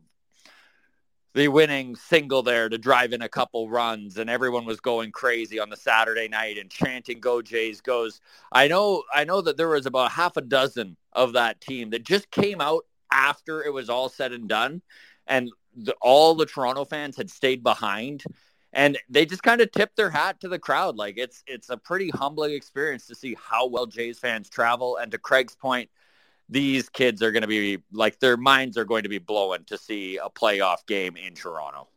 the 1.33 1.47
winning 1.47 1.95
single 1.95 2.43
there 2.43 2.69
to 2.69 2.77
drive 2.77 3.11
in 3.11 3.21
a 3.21 3.29
couple 3.29 3.69
runs 3.69 4.17
and 4.17 4.29
everyone 4.29 4.65
was 4.65 4.79
going 4.79 5.11
crazy 5.11 5.59
on 5.59 5.69
the 5.69 5.75
Saturday 5.75 6.27
night 6.27 6.57
and 6.57 6.69
chanting 6.69 7.19
go 7.19 7.41
Jays 7.41 7.81
goes 7.81 8.21
I 8.51 8.67
know 8.67 9.03
I 9.13 9.23
know 9.23 9.41
that 9.41 9.57
there 9.57 9.69
was 9.69 9.85
about 9.85 10.11
half 10.11 10.37
a 10.37 10.41
dozen 10.41 10.95
of 11.11 11.33
that 11.33 11.59
team 11.59 11.89
that 11.89 12.03
just 12.03 12.29
came 12.29 12.61
out 12.61 12.85
after 13.11 13.63
it 13.63 13.73
was 13.73 13.89
all 13.89 14.09
said 14.09 14.31
and 14.31 14.47
done 14.47 14.81
and 15.27 15.51
the, 15.75 15.95
all 16.01 16.35
the 16.35 16.45
Toronto 16.45 16.85
fans 16.85 17.17
had 17.17 17.29
stayed 17.29 17.63
behind 17.63 18.23
and 18.73 18.97
they 19.09 19.25
just 19.25 19.43
kind 19.43 19.61
of 19.61 19.71
tipped 19.71 19.95
their 19.95 20.09
hat 20.09 20.39
to 20.41 20.49
the 20.49 20.59
crowd 20.59 20.97
like 20.97 21.15
it's 21.17 21.43
it's 21.47 21.69
a 21.69 21.77
pretty 21.77 22.09
humbling 22.09 22.53
experience 22.53 23.07
to 23.07 23.15
see 23.15 23.35
how 23.41 23.67
well 23.67 23.85
Jays 23.85 24.19
fans 24.19 24.49
travel 24.49 24.97
and 24.97 25.11
to 25.11 25.17
Craig's 25.17 25.55
point 25.55 25.89
these 26.49 26.89
kids 26.89 27.21
are 27.23 27.31
going 27.31 27.41
to 27.41 27.47
be 27.47 27.79
like 27.91 28.19
their 28.19 28.37
minds 28.37 28.77
are 28.77 28.85
going 28.85 29.03
to 29.03 29.09
be 29.09 29.17
blowing 29.17 29.63
to 29.65 29.77
see 29.77 30.17
a 30.17 30.29
playoff 30.29 30.85
game 30.85 31.15
in 31.15 31.33
Toronto. 31.33 31.87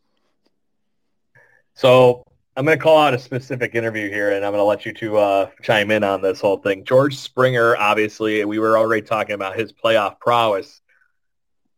So 1.74 2.22
I'm 2.56 2.64
going 2.64 2.78
to 2.78 2.82
call 2.82 2.98
out 2.98 3.12
a 3.12 3.18
specific 3.18 3.74
interview 3.74 4.08
here, 4.08 4.32
and 4.32 4.44
I'm 4.44 4.52
going 4.52 4.60
to 4.60 4.64
let 4.64 4.86
you 4.86 4.94
two 4.94 5.18
uh, 5.18 5.50
chime 5.62 5.90
in 5.90 6.02
on 6.02 6.22
this 6.22 6.40
whole 6.40 6.56
thing. 6.56 6.84
George 6.84 7.16
Springer, 7.16 7.76
obviously, 7.76 8.44
we 8.46 8.58
were 8.58 8.78
already 8.78 9.02
talking 9.02 9.34
about 9.34 9.56
his 9.56 9.72
playoff 9.72 10.18
prowess. 10.20 10.80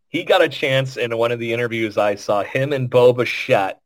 He 0.09 0.25
got 0.25 0.41
a 0.41 0.49
chance 0.49 0.97
in 0.97 1.17
one 1.17 1.33
of 1.33 1.41
the 1.41 1.53
interviews 1.53 1.99
I 1.99 2.15
saw. 2.15 2.45
Him 2.45 2.73
and 2.73 2.89
Bo 2.89 3.13
Bichette 3.13 3.81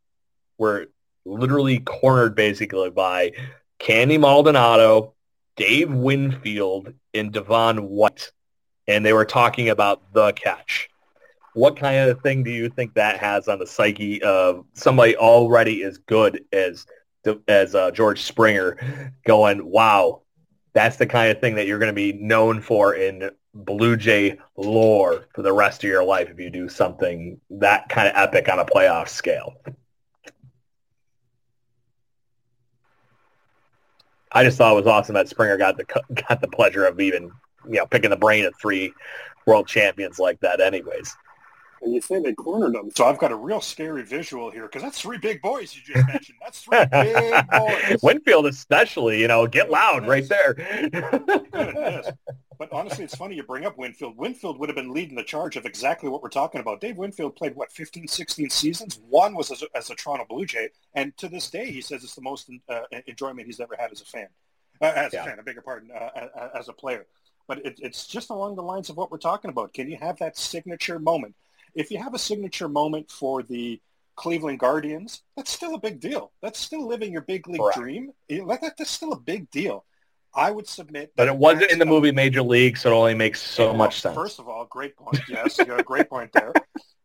were 0.58 0.88
literally 1.24 1.78
cornered 1.80 2.34
basically 2.34 2.90
by 2.90 3.32
Candy 3.78 4.18
Maldonado, 4.18 5.14
Dave 5.56 5.92
Winfield, 5.92 6.92
and 7.14 7.32
Devon 7.32 7.88
White 7.88 8.32
and 8.88 9.04
they 9.04 9.12
were 9.12 9.24
talking 9.24 9.68
about 9.68 10.12
the 10.12 10.32
catch. 10.32 10.88
What 11.54 11.76
kind 11.76 12.08
of 12.08 12.20
thing 12.22 12.42
do 12.42 12.50
you 12.50 12.68
think 12.68 12.94
that 12.94 13.18
has 13.18 13.48
on 13.48 13.58
the 13.58 13.66
psyche 13.66 14.22
of 14.22 14.64
somebody 14.72 15.16
already 15.16 15.82
as 15.82 15.98
good 15.98 16.44
as 16.52 16.86
as 17.46 17.74
uh, 17.76 17.90
George 17.92 18.22
Springer, 18.22 19.12
going, 19.26 19.64
"Wow, 19.64 20.22
that's 20.72 20.96
the 20.96 21.06
kind 21.06 21.30
of 21.30 21.40
thing 21.40 21.54
that 21.54 21.66
you're 21.66 21.78
going 21.78 21.88
to 21.88 21.92
be 21.92 22.14
known 22.14 22.60
for 22.60 22.94
in 22.94 23.30
Blue 23.54 23.96
Jay 23.96 24.38
lore 24.56 25.26
for 25.34 25.42
the 25.42 25.52
rest 25.52 25.84
of 25.84 25.90
your 25.90 26.02
life 26.02 26.30
if 26.30 26.40
you 26.40 26.50
do 26.50 26.68
something 26.68 27.38
that 27.50 27.88
kind 27.88 28.08
of 28.08 28.14
epic 28.16 28.48
on 28.48 28.58
a 28.58 28.64
playoff 28.64 29.08
scale." 29.08 29.54
I 34.34 34.44
just 34.44 34.58
thought 34.58 34.72
it 34.72 34.76
was 34.76 34.86
awesome 34.86 35.14
that 35.14 35.28
Springer 35.28 35.56
got 35.56 35.76
the 35.76 35.84
got 36.28 36.40
the 36.40 36.48
pleasure 36.48 36.84
of 36.84 37.00
even 37.00 37.30
you 37.68 37.78
know 37.78 37.86
picking 37.86 38.10
the 38.10 38.16
brain 38.16 38.44
of 38.44 38.54
three 38.60 38.92
world 39.46 39.66
champions 39.66 40.18
like 40.18 40.40
that, 40.40 40.60
anyways. 40.60 41.16
And 41.82 41.92
you 41.92 42.00
say 42.00 42.20
they 42.20 42.32
cornered 42.32 42.74
them. 42.74 42.90
So 42.94 43.06
I've 43.06 43.18
got 43.18 43.32
a 43.32 43.36
real 43.36 43.60
scary 43.60 44.04
visual 44.04 44.50
here 44.50 44.62
because 44.62 44.82
that's 44.82 45.00
three 45.00 45.18
big 45.18 45.42
boys 45.42 45.74
you 45.74 45.94
just 45.94 46.06
mentioned. 46.06 46.38
That's 46.40 46.60
three 46.60 46.78
big 46.92 47.50
boys. 47.50 47.98
Winfield 48.02 48.46
especially, 48.46 49.20
you 49.20 49.26
know, 49.26 49.48
get 49.48 49.68
loud 49.68 50.06
right 50.06 50.28
there. 50.28 50.54
But 52.62 52.72
honestly, 52.72 53.02
it's 53.02 53.16
funny 53.16 53.34
you 53.34 53.42
bring 53.42 53.66
up 53.66 53.76
Winfield. 53.76 54.16
Winfield 54.16 54.56
would 54.58 54.68
have 54.68 54.76
been 54.76 54.92
leading 54.92 55.16
the 55.16 55.24
charge 55.24 55.56
of 55.56 55.66
exactly 55.66 56.08
what 56.08 56.22
we're 56.22 56.28
talking 56.28 56.60
about. 56.60 56.80
Dave 56.80 56.96
Winfield 56.96 57.34
played, 57.34 57.56
what, 57.56 57.72
15, 57.72 58.06
16 58.06 58.50
seasons? 58.50 59.00
One 59.08 59.34
was 59.34 59.50
as 59.50 59.62
a, 59.62 59.66
as 59.74 59.90
a 59.90 59.96
Toronto 59.96 60.24
Blue 60.28 60.46
Jay. 60.46 60.68
And 60.94 61.16
to 61.16 61.28
this 61.28 61.50
day, 61.50 61.72
he 61.72 61.80
says 61.80 62.04
it's 62.04 62.14
the 62.14 62.22
most 62.22 62.48
uh, 62.68 62.82
enjoyment 63.08 63.48
he's 63.48 63.58
ever 63.58 63.74
had 63.76 63.90
as 63.90 64.00
a 64.00 64.04
fan. 64.04 64.28
Uh, 64.80 64.92
as 64.94 65.12
yeah. 65.12 65.22
a 65.22 65.26
fan, 65.26 65.40
a 65.40 65.42
bigger 65.42 65.60
pardon, 65.60 65.90
uh, 65.90 66.48
as 66.54 66.68
a 66.68 66.72
player 66.72 67.04
but 67.48 67.66
it, 67.66 67.80
it's 67.82 68.06
just 68.06 68.30
along 68.30 68.54
the 68.54 68.62
lines 68.62 68.88
of 68.88 68.96
what 68.96 69.10
we're 69.10 69.18
talking 69.18 69.50
about. 69.50 69.74
Can 69.74 69.90
you 69.90 69.96
have 69.98 70.16
that 70.18 70.38
signature 70.38 70.98
moment? 70.98 71.34
If 71.74 71.90
you 71.90 71.98
have 71.98 72.14
a 72.14 72.18
signature 72.18 72.68
moment 72.68 73.10
for 73.10 73.42
the 73.42 73.80
Cleveland 74.14 74.58
Guardians, 74.58 75.22
that's 75.36 75.50
still 75.50 75.74
a 75.74 75.78
big 75.78 76.00
deal. 76.00 76.32
That's 76.40 76.58
still 76.58 76.86
living 76.86 77.12
your 77.12 77.22
big 77.22 77.48
league 77.48 77.60
Correct. 77.60 77.78
dream. 77.78 78.12
That, 78.28 78.74
that's 78.78 78.90
still 78.90 79.12
a 79.12 79.18
big 79.18 79.50
deal. 79.50 79.84
I 80.34 80.50
would 80.50 80.66
submit. 80.66 81.12
But 81.16 81.28
it 81.28 81.36
wasn't 81.36 81.70
in 81.70 81.78
the 81.78 81.86
movie 81.86 82.12
Major 82.12 82.42
League, 82.42 82.76
so 82.76 82.90
it 82.90 82.94
only 82.94 83.14
makes 83.14 83.40
so 83.40 83.66
well, 83.66 83.74
much 83.74 84.00
sense. 84.00 84.14
First 84.14 84.38
of 84.38 84.48
all, 84.48 84.64
great 84.64 84.96
point. 84.96 85.20
Yes, 85.28 85.58
you 85.58 85.64
got 85.64 85.80
a 85.80 85.84
great 85.84 86.08
point 86.08 86.32
there. 86.32 86.52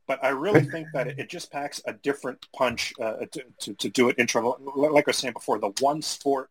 But 0.07 0.23
I 0.23 0.29
really 0.29 0.61
think 0.71 0.87
that 0.93 1.07
it, 1.07 1.19
it 1.19 1.29
just 1.29 1.51
packs 1.51 1.81
a 1.85 1.93
different 1.93 2.47
punch 2.55 2.93
uh, 3.01 3.25
to, 3.31 3.43
to, 3.59 3.73
to, 3.73 3.89
do 3.89 4.09
it 4.09 4.17
in 4.17 4.27
trouble. 4.27 4.57
Like 4.75 5.07
I 5.07 5.09
was 5.09 5.17
saying 5.17 5.33
before, 5.33 5.59
the 5.59 5.73
one 5.81 6.01
sport 6.01 6.49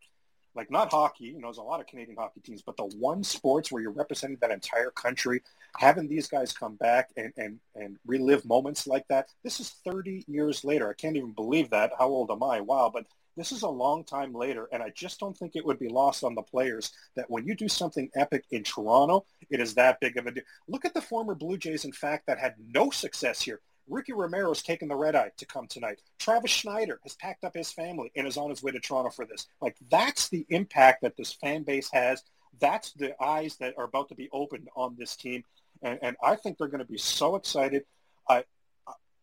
like 0.56 0.70
not 0.70 0.90
hockey, 0.90 1.26
you 1.26 1.34
know, 1.34 1.48
there's 1.48 1.58
a 1.58 1.62
lot 1.62 1.80
of 1.80 1.86
Canadian 1.86 2.16
hockey 2.16 2.40
teams, 2.40 2.62
but 2.62 2.76
the 2.76 2.84
one 2.84 3.22
sports 3.22 3.70
where 3.70 3.82
you're 3.82 3.92
representing 3.92 4.38
that 4.40 4.50
entire 4.50 4.90
country, 4.90 5.42
having 5.76 6.08
these 6.08 6.26
guys 6.26 6.52
come 6.52 6.76
back 6.76 7.10
and, 7.16 7.32
and, 7.36 7.60
and 7.74 7.98
relive 8.06 8.44
moments 8.46 8.86
like 8.86 9.06
that, 9.08 9.28
this 9.44 9.60
is 9.60 9.70
30 9.84 10.24
years 10.26 10.64
later. 10.64 10.88
I 10.88 10.94
can't 10.94 11.16
even 11.16 11.32
believe 11.32 11.70
that. 11.70 11.92
How 11.98 12.08
old 12.08 12.30
am 12.30 12.42
I? 12.42 12.60
Wow. 12.60 12.90
But 12.92 13.04
this 13.36 13.52
is 13.52 13.62
a 13.62 13.68
long 13.68 14.04
time 14.04 14.32
later, 14.32 14.68
and 14.72 14.82
I 14.82 14.90
just 14.90 15.20
don't 15.20 15.36
think 15.36 15.54
it 15.54 15.64
would 15.64 15.78
be 15.78 15.88
lost 15.88 16.24
on 16.24 16.34
the 16.34 16.42
players 16.42 16.92
that 17.16 17.30
when 17.30 17.46
you 17.46 17.54
do 17.54 17.68
something 17.68 18.10
epic 18.14 18.44
in 18.50 18.62
Toronto, 18.62 19.26
it 19.50 19.60
is 19.60 19.74
that 19.74 20.00
big 20.00 20.16
of 20.16 20.26
a 20.26 20.30
deal. 20.30 20.44
Look 20.68 20.84
at 20.84 20.94
the 20.94 21.02
former 21.02 21.34
Blue 21.34 21.58
Jays, 21.58 21.84
in 21.84 21.92
fact, 21.92 22.26
that 22.26 22.38
had 22.38 22.54
no 22.72 22.90
success 22.90 23.42
here. 23.42 23.60
Ricky 23.88 24.12
Romero's 24.12 24.62
taken 24.62 24.88
the 24.88 24.96
red 24.96 25.14
eye 25.14 25.30
to 25.36 25.46
come 25.46 25.66
tonight. 25.68 26.00
Travis 26.18 26.52
Snider 26.52 26.98
has 27.04 27.14
packed 27.14 27.44
up 27.44 27.54
his 27.54 27.70
family 27.70 28.10
and 28.16 28.26
is 28.26 28.36
on 28.36 28.50
his 28.50 28.62
way 28.62 28.72
to 28.72 28.80
Toronto 28.80 29.10
for 29.10 29.26
this. 29.26 29.46
Like 29.60 29.76
that's 29.90 30.28
the 30.28 30.44
impact 30.48 31.02
that 31.02 31.16
this 31.16 31.32
fan 31.32 31.62
base 31.62 31.88
has. 31.92 32.22
That's 32.58 32.92
the 32.94 33.14
eyes 33.22 33.56
that 33.58 33.74
are 33.78 33.84
about 33.84 34.08
to 34.08 34.14
be 34.14 34.28
opened 34.32 34.68
on 34.74 34.96
this 34.98 35.14
team. 35.14 35.44
And, 35.82 35.98
and 36.02 36.16
I 36.22 36.36
think 36.36 36.58
they're 36.58 36.68
going 36.68 36.84
to 36.84 36.90
be 36.90 36.98
so 36.98 37.36
excited. 37.36 37.84
I, 38.28 38.44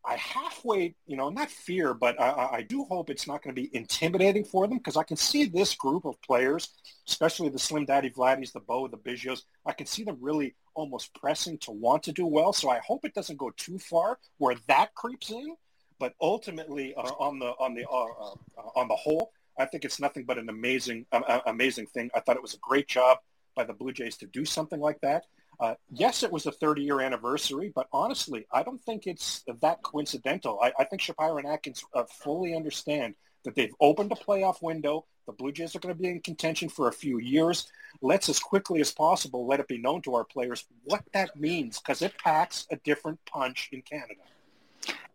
I 0.05 0.17
halfway, 0.17 0.95
you 1.07 1.15
know, 1.15 1.29
not 1.29 1.49
fear, 1.49 1.93
but 1.93 2.19
I, 2.19 2.49
I 2.57 2.61
do 2.61 2.83
hope 2.83 3.09
it's 3.09 3.27
not 3.27 3.41
going 3.41 3.55
to 3.55 3.61
be 3.61 3.73
intimidating 3.73 4.43
for 4.43 4.67
them 4.67 4.77
because 4.77 4.97
I 4.97 5.03
can 5.03 5.15
see 5.17 5.45
this 5.45 5.75
group 5.75 6.05
of 6.05 6.21
players, 6.21 6.69
especially 7.07 7.49
the 7.49 7.59
Slim 7.59 7.85
Daddy 7.85 8.09
Vladdies, 8.09 8.51
the 8.51 8.59
Bo, 8.59 8.87
the 8.87 8.97
Biggios, 8.97 9.43
I 9.65 9.71
can 9.71 9.85
see 9.85 10.03
them 10.03 10.17
really 10.19 10.55
almost 10.75 11.13
pressing 11.13 11.57
to 11.59 11.71
want 11.71 12.03
to 12.03 12.11
do 12.11 12.25
well. 12.25 12.51
So 12.51 12.69
I 12.69 12.79
hope 12.79 13.05
it 13.05 13.13
doesn't 13.13 13.37
go 13.37 13.51
too 13.51 13.79
far 13.79 14.19
where 14.39 14.55
that 14.67 14.93
creeps 14.93 15.31
in. 15.31 15.55
But 15.99 16.15
ultimately, 16.19 16.93
uh, 16.95 17.01
on 17.01 17.39
the 17.39 17.53
on 17.59 17.75
the 17.75 17.87
uh, 17.87 18.03
uh, 18.03 18.69
on 18.75 18.89
the 18.89 18.95
whole, 18.95 19.31
I 19.57 19.65
think 19.65 19.85
it's 19.85 20.01
nothing 20.01 20.25
but 20.25 20.37
an 20.37 20.49
amazing 20.49 21.05
amazing 21.45 21.87
thing. 21.87 22.09
I 22.13 22.19
thought 22.19 22.35
it 22.35 22.41
was 22.41 22.55
a 22.55 22.59
great 22.59 22.87
job 22.87 23.19
by 23.55 23.63
the 23.63 23.73
Blue 23.73 23.93
Jays 23.93 24.17
to 24.17 24.25
do 24.25 24.43
something 24.43 24.81
like 24.81 24.99
that. 25.01 25.25
Uh, 25.63 25.75
yes, 25.93 26.23
it 26.23 26.31
was 26.31 26.45
a 26.45 26.51
30-year 26.51 26.99
anniversary, 26.99 27.71
but 27.73 27.87
honestly, 27.93 28.45
I 28.51 28.63
don't 28.63 28.83
think 28.83 29.07
it's 29.07 29.45
that 29.61 29.81
coincidental. 29.81 30.59
I, 30.61 30.73
I 30.77 30.83
think 30.83 31.01
Shapiro 31.01 31.37
and 31.37 31.47
Atkins 31.47 31.85
uh, 31.93 32.03
fully 32.03 32.53
understand 32.53 33.15
that 33.45 33.55
they've 33.55 33.73
opened 33.79 34.11
a 34.11 34.15
playoff 34.15 34.61
window. 34.61 35.05
The 35.25 35.31
Blue 35.31 35.53
Jays 35.53 35.73
are 35.73 35.79
going 35.79 35.95
to 35.95 36.01
be 36.01 36.09
in 36.09 36.19
contention 36.19 36.67
for 36.67 36.89
a 36.89 36.91
few 36.91 37.17
years. 37.17 37.71
Let's, 38.01 38.27
as 38.27 38.41
quickly 38.41 38.81
as 38.81 38.91
possible, 38.91 39.47
let 39.47 39.61
it 39.61 39.69
be 39.69 39.77
known 39.77 40.01
to 40.01 40.15
our 40.15 40.25
players 40.25 40.65
what 40.83 41.05
that 41.13 41.33
means 41.37 41.79
because 41.79 42.01
it 42.01 42.17
packs 42.17 42.67
a 42.69 42.75
different 42.75 43.23
punch 43.23 43.69
in 43.71 43.83
Canada. 43.83 44.19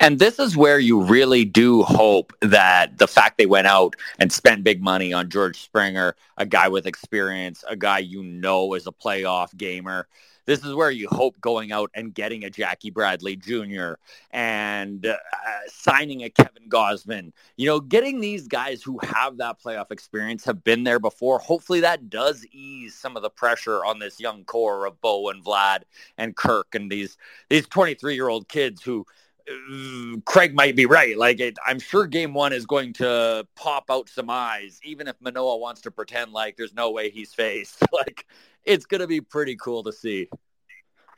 And 0.00 0.18
this 0.18 0.38
is 0.38 0.56
where 0.56 0.78
you 0.78 1.02
really 1.02 1.44
do 1.44 1.82
hope 1.82 2.32
that 2.40 2.96
the 2.96 3.06
fact 3.06 3.36
they 3.36 3.44
went 3.44 3.66
out 3.66 3.96
and 4.18 4.32
spent 4.32 4.64
big 4.64 4.82
money 4.82 5.12
on 5.12 5.28
George 5.28 5.60
Springer, 5.60 6.16
a 6.38 6.46
guy 6.46 6.68
with 6.68 6.86
experience, 6.86 7.64
a 7.68 7.76
guy 7.76 7.98
you 7.98 8.22
know 8.22 8.72
is 8.72 8.86
a 8.86 8.92
playoff 8.92 9.54
gamer, 9.54 10.08
this 10.48 10.64
is 10.64 10.74
where 10.74 10.90
you 10.90 11.08
hope 11.10 11.38
going 11.42 11.72
out 11.72 11.90
and 11.92 12.14
getting 12.14 12.42
a 12.42 12.48
Jackie 12.48 12.88
Bradley 12.88 13.36
Jr. 13.36 13.92
and 14.30 15.04
uh, 15.04 15.16
signing 15.66 16.22
a 16.22 16.30
Kevin 16.30 16.70
Gausman. 16.70 17.32
You 17.58 17.66
know, 17.66 17.80
getting 17.80 18.18
these 18.18 18.48
guys 18.48 18.82
who 18.82 18.98
have 19.02 19.36
that 19.36 19.60
playoff 19.62 19.90
experience, 19.90 20.46
have 20.46 20.64
been 20.64 20.84
there 20.84 20.98
before. 20.98 21.38
Hopefully 21.38 21.80
that 21.80 22.08
does 22.08 22.46
ease 22.50 22.94
some 22.94 23.14
of 23.14 23.22
the 23.22 23.28
pressure 23.28 23.84
on 23.84 23.98
this 23.98 24.18
young 24.18 24.42
core 24.44 24.86
of 24.86 24.98
Bo 25.02 25.28
and 25.28 25.44
Vlad 25.44 25.80
and 26.16 26.34
Kirk 26.34 26.74
and 26.74 26.90
these 26.90 27.18
these 27.50 27.66
23 27.66 28.14
year 28.14 28.30
old 28.30 28.48
kids 28.48 28.82
who 28.82 29.04
uh, 29.50 30.16
Craig 30.24 30.54
might 30.54 30.76
be 30.76 30.86
right. 30.86 31.18
Like 31.18 31.40
it, 31.40 31.58
I'm 31.66 31.78
sure 31.78 32.06
game 32.06 32.32
one 32.32 32.54
is 32.54 32.64
going 32.64 32.94
to 32.94 33.46
pop 33.54 33.84
out 33.90 34.08
some 34.08 34.30
eyes, 34.30 34.80
even 34.82 35.08
if 35.08 35.16
Manoah 35.20 35.58
wants 35.58 35.82
to 35.82 35.90
pretend 35.90 36.32
like 36.32 36.56
there's 36.56 36.74
no 36.74 36.90
way 36.90 37.10
he's 37.10 37.34
faced. 37.34 37.82
like 37.92 38.24
it's 38.68 38.86
going 38.86 39.00
to 39.00 39.06
be 39.06 39.20
pretty 39.20 39.56
cool 39.56 39.82
to 39.84 39.92
see. 39.92 40.28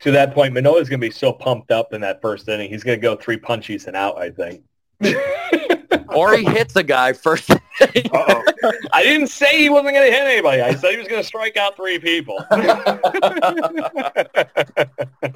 To 0.00 0.10
that 0.12 0.32
point, 0.32 0.54
Manoah 0.54 0.80
is 0.80 0.88
going 0.88 1.00
to 1.00 1.06
be 1.06 1.12
so 1.12 1.32
pumped 1.32 1.70
up 1.70 1.92
in 1.92 2.00
that 2.00 2.22
first 2.22 2.48
inning. 2.48 2.70
He's 2.70 2.82
going 2.82 2.98
to 2.98 3.02
go 3.02 3.16
three 3.16 3.36
punchies 3.36 3.86
and 3.86 3.94
out, 3.94 4.18
I 4.18 4.30
think. 4.30 4.62
or 6.08 6.34
he 6.36 6.44
hits 6.44 6.76
a 6.76 6.82
guy 6.82 7.12
first. 7.12 7.50
I 7.80 9.02
didn't 9.02 9.26
say 9.26 9.58
he 9.58 9.68
wasn't 9.68 9.94
going 9.94 10.10
to 10.10 10.16
hit 10.16 10.26
anybody. 10.26 10.62
I 10.62 10.74
said 10.74 10.92
he 10.92 10.96
was 10.96 11.06
going 11.06 11.20
to 11.20 11.26
strike 11.26 11.58
out 11.58 11.76
three 11.76 11.98
people. 11.98 12.38
but 12.50 12.62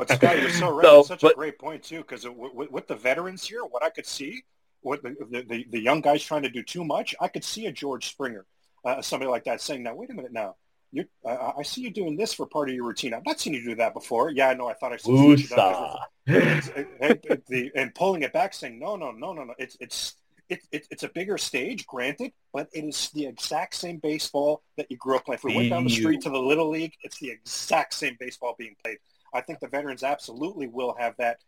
Scott, 0.09 0.41
you're 0.41 0.51
so 0.51 0.71
right. 0.75 0.85
So, 0.85 1.01
It's 1.01 1.09
such 1.09 1.21
but, 1.21 1.33
a 1.33 1.37
great 1.37 1.59
point 1.59 1.83
too, 1.83 1.99
because 1.99 2.27
with, 2.27 2.71
with, 2.71 2.87
the 2.87 2.97
veterans 2.97 3.47
here, 3.47 3.65
what 3.65 3.83
I 3.83 3.91
could 3.91 4.07
see, 4.07 4.45
what 4.81 5.03
the, 5.03 5.45
the, 5.47 5.67
the, 5.71 5.81
young 5.81 6.01
guys 6.01 6.23
trying 6.23 6.43
to 6.43 6.51
do 6.51 6.63
too 6.63 6.85
much, 6.85 7.15
I 7.21 7.29
could 7.29 7.45
see 7.45 7.67
a 7.67 7.73
George 7.73 8.09
Springer, 8.09 8.47
uh, 8.85 9.03
somebody 9.03 9.31
like 9.31 9.45
that, 9.45 9.61
saying, 9.63 9.83
"Now 9.83 9.95
wait 9.95 10.11
a 10.11 10.15
minute, 10.15 10.33
now 10.33 10.57
you, 10.95 11.05
uh, 11.27 11.53
I 11.59 11.63
see 11.63 11.81
you 11.81 11.91
doing 11.91 12.17
this 12.17 12.33
for 12.33 12.47
part 12.47 12.69
of 12.69 12.75
your 12.75 12.87
routine. 12.87 13.15
I've 13.15 13.27
not 13.27 13.41
seen 13.41 13.53
you 13.53 13.65
do 13.65 13.75
that 13.77 13.95
before. 13.95 14.31
Yeah, 14.31 14.49
I 14.49 14.55
know. 14.55 14.69
I 14.69 14.75
thought 14.75 14.93
I 14.93 14.97
saw 14.97 15.11
you 15.11 15.37
and, 17.01 17.21
and, 17.21 17.71
and, 17.75 17.95
pulling 17.95 18.23
it 18.23 18.33
back, 18.33 18.55
saying, 18.55 18.79
no, 18.79 18.95
no, 18.95 19.11
no, 19.11 19.33
no, 19.33 19.45
no. 19.45 19.55
It's 19.59 19.77
it's 19.81 20.17
it, 20.49 20.63
it, 20.71 20.87
it's 20.91 21.03
a 21.03 21.09
bigger 21.09 21.37
stage, 21.37 21.87
granted, 21.87 22.33
but 22.53 22.69
it 22.73 22.85
is 22.85 23.11
the 23.13 23.27
exact 23.27 23.75
same 23.75 23.99
baseball 23.99 24.63
that 24.77 24.87
you 24.89 24.97
grew 24.97 25.17
up 25.17 25.25
playing. 25.25 25.39
If 25.39 25.45
we 25.45 25.57
went 25.57 25.71
down 25.71 25.85
the 25.85 25.91
street 25.91 26.21
to 26.23 26.31
the 26.31 26.39
little 26.39 26.71
league, 26.71 26.93
it's 27.03 27.19
the 27.19 27.31
exact 27.31 27.95
same 27.95 28.17
baseball 28.21 28.55
being 28.57 28.77
played. 28.85 28.99
I 29.33 29.41
think 29.41 29.59
the 29.59 29.69
veterans 29.69 30.05
absolutely 30.05 30.69
will 30.69 30.95
have 30.99 31.17
that 31.19 31.39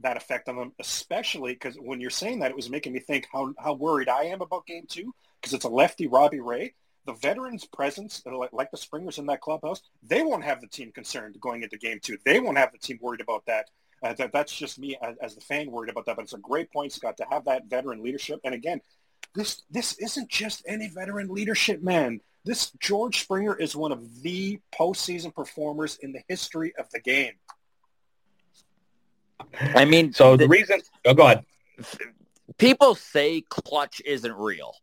that 0.00 0.16
effect 0.16 0.48
on 0.48 0.56
them, 0.56 0.72
especially 0.80 1.52
because 1.52 1.76
when 1.76 2.00
you're 2.00 2.10
saying 2.10 2.40
that, 2.40 2.50
it 2.50 2.56
was 2.56 2.68
making 2.68 2.92
me 2.92 2.98
think 2.98 3.28
how 3.32 3.54
how 3.56 3.74
worried 3.74 4.08
I 4.08 4.24
am 4.24 4.40
about 4.40 4.66
Game 4.66 4.86
Two 4.88 5.14
because 5.40 5.54
it's 5.54 5.64
a 5.64 5.68
lefty, 5.68 6.08
Robbie 6.08 6.40
Ray 6.40 6.74
the 7.06 7.14
veterans' 7.14 7.64
presence, 7.64 8.22
uh, 8.26 8.36
like, 8.36 8.52
like 8.52 8.70
the 8.70 8.76
Springers 8.76 9.18
in 9.18 9.26
that 9.26 9.40
clubhouse, 9.40 9.80
they 10.02 10.22
won't 10.22 10.44
have 10.44 10.60
the 10.60 10.66
team 10.66 10.92
concerned 10.92 11.40
going 11.40 11.62
into 11.62 11.78
game 11.78 12.00
two. 12.02 12.18
They 12.24 12.40
won't 12.40 12.58
have 12.58 12.72
the 12.72 12.78
team 12.78 12.98
worried 13.00 13.20
about 13.20 13.46
that. 13.46 13.70
Uh, 14.02 14.12
that 14.14 14.32
that's 14.32 14.54
just 14.54 14.78
me 14.78 14.96
as, 15.00 15.16
as, 15.22 15.34
the 15.34 15.40
fan 15.40 15.70
worried 15.70 15.90
about 15.90 16.04
that. 16.04 16.16
But 16.16 16.22
it's 16.22 16.34
a 16.34 16.38
great 16.38 16.70
point, 16.70 16.92
Scott, 16.92 17.16
to 17.16 17.24
have 17.30 17.46
that 17.46 17.66
veteran 17.66 18.02
leadership. 18.02 18.40
And 18.44 18.54
again, 18.54 18.80
this 19.34 19.62
this 19.70 19.94
isn't 19.98 20.28
just 20.28 20.62
any 20.66 20.88
veteran 20.88 21.28
leadership, 21.28 21.82
man. 21.82 22.20
This 22.44 22.72
George 22.78 23.22
Springer 23.22 23.56
is 23.56 23.74
one 23.74 23.92
of 23.92 24.22
the 24.22 24.60
postseason 24.78 25.34
performers 25.34 25.98
in 26.02 26.12
the 26.12 26.20
history 26.28 26.74
of 26.78 26.90
the 26.90 27.00
game. 27.00 27.32
I 29.60 29.84
mean, 29.84 30.12
so 30.12 30.36
the, 30.36 30.44
the 30.44 30.48
reason. 30.48 30.82
Oh, 31.04 31.14
go 31.14 31.24
ahead. 31.24 31.44
People 32.58 32.94
say 32.94 33.40
clutch 33.40 34.02
isn't 34.04 34.32
real. 34.34 34.74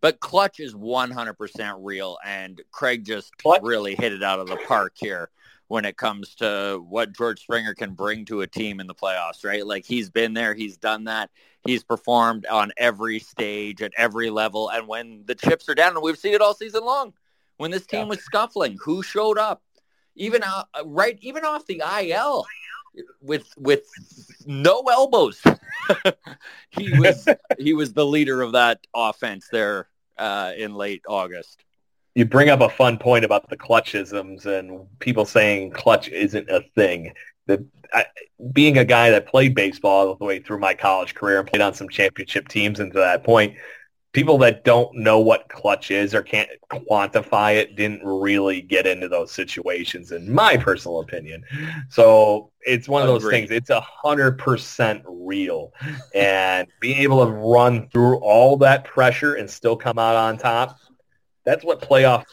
But 0.00 0.20
clutch 0.20 0.60
is 0.60 0.74
100% 0.74 1.76
real, 1.80 2.18
and 2.24 2.60
Craig 2.70 3.04
just 3.04 3.36
clutch. 3.38 3.62
really 3.62 3.94
hit 3.94 4.12
it 4.12 4.22
out 4.22 4.40
of 4.40 4.48
the 4.48 4.56
park 4.68 4.92
here 4.96 5.30
when 5.68 5.84
it 5.84 5.96
comes 5.96 6.34
to 6.36 6.84
what 6.88 7.12
George 7.12 7.40
Springer 7.40 7.74
can 7.74 7.92
bring 7.92 8.24
to 8.26 8.42
a 8.42 8.46
team 8.46 8.78
in 8.78 8.86
the 8.86 8.94
playoffs, 8.94 9.44
right? 9.44 9.66
Like 9.66 9.84
he's 9.84 10.10
been 10.10 10.34
there, 10.34 10.54
he's 10.54 10.76
done 10.76 11.04
that. 11.04 11.30
He's 11.64 11.82
performed 11.82 12.46
on 12.46 12.70
every 12.76 13.18
stage 13.18 13.82
at 13.82 13.92
every 13.96 14.30
level. 14.30 14.68
And 14.68 14.86
when 14.86 15.24
the 15.26 15.34
chips 15.34 15.68
are 15.68 15.74
down, 15.74 15.94
and 15.94 16.02
we've 16.02 16.18
seen 16.18 16.34
it 16.34 16.40
all 16.40 16.54
season 16.54 16.84
long, 16.84 17.12
when 17.56 17.72
this 17.72 17.86
team 17.86 18.00
yeah. 18.00 18.06
was 18.06 18.20
scuffling, 18.20 18.78
who 18.80 19.02
showed 19.02 19.38
up? 19.38 19.62
Even 20.14 20.42
uh, 20.42 20.64
right, 20.84 21.18
even 21.20 21.44
off 21.44 21.66
the 21.66 21.82
IL 22.00 22.46
with 23.20 23.46
with 23.56 23.82
no 24.46 24.82
elbows. 24.82 25.42
he 26.70 26.98
was 26.98 27.28
he 27.58 27.74
was 27.74 27.92
the 27.92 28.06
leader 28.06 28.42
of 28.42 28.52
that 28.52 28.80
offense 28.94 29.48
there 29.50 29.88
uh, 30.18 30.52
in 30.56 30.74
late 30.74 31.02
August. 31.08 31.64
You 32.14 32.24
bring 32.24 32.48
up 32.48 32.60
a 32.60 32.70
fun 32.70 32.98
point 32.98 33.24
about 33.24 33.50
the 33.50 33.56
clutchisms 33.56 34.46
and 34.46 34.86
people 35.00 35.26
saying 35.26 35.72
clutch 35.72 36.08
isn't 36.08 36.48
a 36.48 36.62
thing. 36.74 37.12
The, 37.46 37.66
I, 37.92 38.06
being 38.52 38.78
a 38.78 38.84
guy 38.84 39.10
that 39.10 39.28
played 39.28 39.54
baseball 39.54 40.08
all 40.08 40.14
the 40.14 40.24
way 40.24 40.40
through 40.40 40.58
my 40.58 40.74
college 40.74 41.14
career 41.14 41.40
and 41.40 41.46
played 41.46 41.60
on 41.60 41.74
some 41.74 41.88
championship 41.88 42.48
teams 42.48 42.80
and 42.80 42.90
to 42.92 42.98
that 42.98 43.22
point, 43.22 43.56
people 44.16 44.38
that 44.38 44.64
don't 44.64 44.96
know 44.96 45.20
what 45.20 45.46
clutch 45.50 45.90
is 45.90 46.14
or 46.14 46.22
can't 46.22 46.48
quantify 46.70 47.54
it 47.54 47.76
didn't 47.76 48.02
really 48.02 48.62
get 48.62 48.86
into 48.86 49.08
those 49.08 49.30
situations 49.30 50.10
in 50.10 50.32
my 50.32 50.56
personal 50.56 51.00
opinion. 51.00 51.44
So 51.90 52.50
it's 52.62 52.88
one 52.88 53.02
of 53.02 53.08
those 53.08 53.28
things. 53.30 53.50
It's 53.50 53.68
a 53.68 53.82
hundred 53.82 54.38
percent 54.38 55.02
real. 55.06 55.74
And 56.14 56.66
being 56.80 56.96
able 57.02 57.26
to 57.26 57.30
run 57.30 57.90
through 57.90 58.16
all 58.20 58.56
that 58.56 58.86
pressure 58.86 59.34
and 59.34 59.50
still 59.50 59.76
come 59.76 59.98
out 59.98 60.16
on 60.16 60.38
top 60.38 60.78
that's 61.46 61.64
what 61.64 61.80
playoff 61.80 62.24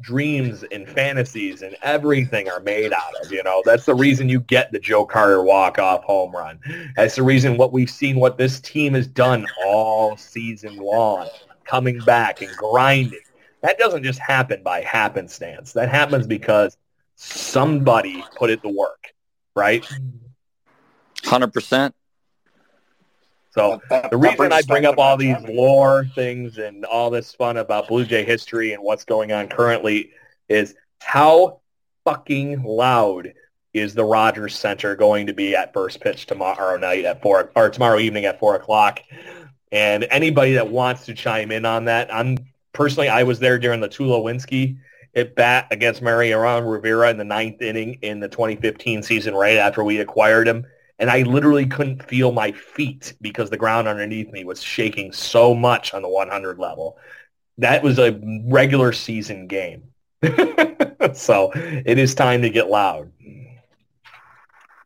dreams 0.00 0.64
and 0.70 0.88
fantasies 0.88 1.62
and 1.62 1.76
everything 1.82 2.48
are 2.48 2.60
made 2.60 2.92
out 2.92 3.14
of. 3.22 3.32
You 3.32 3.42
know, 3.42 3.62
that's 3.64 3.86
the 3.86 3.94
reason 3.94 4.28
you 4.28 4.40
get 4.40 4.70
the 4.72 4.78
Joe 4.78 5.06
Carter 5.06 5.42
walk-off 5.42 6.04
home 6.04 6.34
run. 6.34 6.58
That's 6.96 7.16
the 7.16 7.22
reason 7.22 7.56
what 7.56 7.72
we've 7.72 7.90
seen, 7.90 8.16
what 8.16 8.38
this 8.38 8.60
team 8.60 8.94
has 8.94 9.06
done 9.06 9.46
all 9.64 10.16
season 10.16 10.76
long, 10.76 11.28
coming 11.64 11.98
back 12.00 12.42
and 12.42 12.54
grinding. 12.56 13.20
That 13.62 13.78
doesn't 13.78 14.04
just 14.04 14.18
happen 14.18 14.62
by 14.62 14.82
happenstance. 14.82 15.72
That 15.72 15.88
happens 15.88 16.26
because 16.26 16.76
somebody 17.16 18.22
put 18.36 18.50
it 18.50 18.62
to 18.62 18.68
work, 18.68 19.12
right? 19.54 19.84
100%. 21.22 21.92
So 23.56 23.80
that, 23.88 24.10
the 24.10 24.18
reason 24.18 24.52
I 24.52 24.60
bring 24.62 24.84
up 24.84 24.98
all 24.98 25.16
these 25.16 25.40
lore 25.48 26.04
things 26.14 26.58
and 26.58 26.84
all 26.84 27.08
this 27.08 27.34
fun 27.34 27.56
about 27.56 27.88
Blue 27.88 28.04
Jay 28.04 28.22
history 28.22 28.74
and 28.74 28.82
what's 28.82 29.04
going 29.04 29.32
on 29.32 29.48
currently 29.48 30.10
is 30.50 30.74
how 31.00 31.60
fucking 32.04 32.62
loud 32.62 33.32
is 33.72 33.94
the 33.94 34.04
Rogers 34.04 34.54
Center 34.54 34.94
going 34.94 35.26
to 35.26 35.32
be 35.32 35.56
at 35.56 35.72
first 35.72 36.02
pitch 36.02 36.26
tomorrow 36.26 36.76
night 36.76 37.06
at 37.06 37.22
four 37.22 37.50
or 37.56 37.70
tomorrow 37.70 37.98
evening 37.98 38.26
at 38.26 38.38
four 38.38 38.56
o'clock? 38.56 39.00
And 39.72 40.06
anybody 40.10 40.52
that 40.52 40.70
wants 40.70 41.06
to 41.06 41.14
chime 41.14 41.50
in 41.50 41.64
on 41.64 41.86
that, 41.86 42.12
I'm 42.14 42.36
personally 42.74 43.08
I 43.08 43.22
was 43.22 43.38
there 43.38 43.58
during 43.58 43.80
the 43.80 43.88
Tulowitzki 43.88 44.76
at 45.14 45.34
bat 45.34 45.66
against 45.70 46.02
Mariano 46.02 46.60
Rivera 46.60 47.08
in 47.08 47.16
the 47.16 47.24
ninth 47.24 47.62
inning 47.62 47.94
in 48.02 48.20
the 48.20 48.28
2015 48.28 49.02
season, 49.02 49.34
right 49.34 49.56
after 49.56 49.82
we 49.82 49.98
acquired 50.00 50.46
him 50.46 50.66
and 50.98 51.10
I 51.10 51.22
literally 51.22 51.66
couldn't 51.66 52.02
feel 52.02 52.32
my 52.32 52.52
feet 52.52 53.14
because 53.20 53.50
the 53.50 53.56
ground 53.56 53.88
underneath 53.88 54.30
me 54.32 54.44
was 54.44 54.62
shaking 54.62 55.12
so 55.12 55.54
much 55.54 55.92
on 55.92 56.02
the 56.02 56.08
100 56.08 56.58
level. 56.58 56.98
That 57.58 57.82
was 57.82 57.98
a 57.98 58.20
regular 58.44 58.92
season 58.92 59.46
game. 59.46 59.84
so 61.14 61.52
it 61.54 61.98
is 61.98 62.14
time 62.14 62.42
to 62.42 62.50
get 62.50 62.68
loud. 62.68 63.12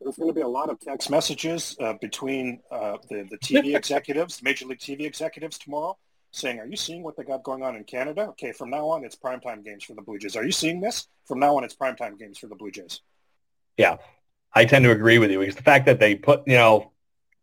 There's 0.01 0.15
going 0.15 0.29
to 0.29 0.33
be 0.33 0.41
a 0.41 0.47
lot 0.47 0.69
of 0.69 0.79
text 0.79 1.09
messages 1.09 1.75
uh, 1.79 1.93
between 2.01 2.59
uh, 2.71 2.97
the, 3.09 3.27
the 3.29 3.37
TV 3.37 3.75
executives, 3.77 4.41
Major 4.41 4.65
League 4.65 4.79
TV 4.79 5.01
executives 5.01 5.57
tomorrow 5.57 5.97
saying, 6.31 6.59
are 6.59 6.65
you 6.65 6.77
seeing 6.77 7.03
what 7.03 7.15
they 7.17 7.23
got 7.23 7.43
going 7.43 7.61
on 7.61 7.75
in 7.75 7.83
Canada? 7.83 8.27
Okay, 8.29 8.51
from 8.51 8.69
now 8.69 8.87
on, 8.87 9.03
it's 9.03 9.15
primetime 9.15 9.63
games 9.63 9.83
for 9.83 9.93
the 9.93 10.01
Blue 10.01 10.17
Jays. 10.17 10.35
Are 10.35 10.45
you 10.45 10.51
seeing 10.51 10.79
this? 10.79 11.07
From 11.25 11.39
now 11.39 11.57
on, 11.57 11.63
it's 11.63 11.75
primetime 11.75 12.17
games 12.17 12.37
for 12.37 12.47
the 12.47 12.55
Blue 12.55 12.71
Jays. 12.71 13.01
Yeah, 13.77 13.97
I 14.53 14.65
tend 14.65 14.83
to 14.85 14.91
agree 14.91 15.17
with 15.17 15.31
you 15.31 15.39
because 15.39 15.55
the 15.55 15.63
fact 15.63 15.85
that 15.85 15.99
they 15.99 16.15
put, 16.15 16.43
you 16.45 16.55
know, 16.55 16.91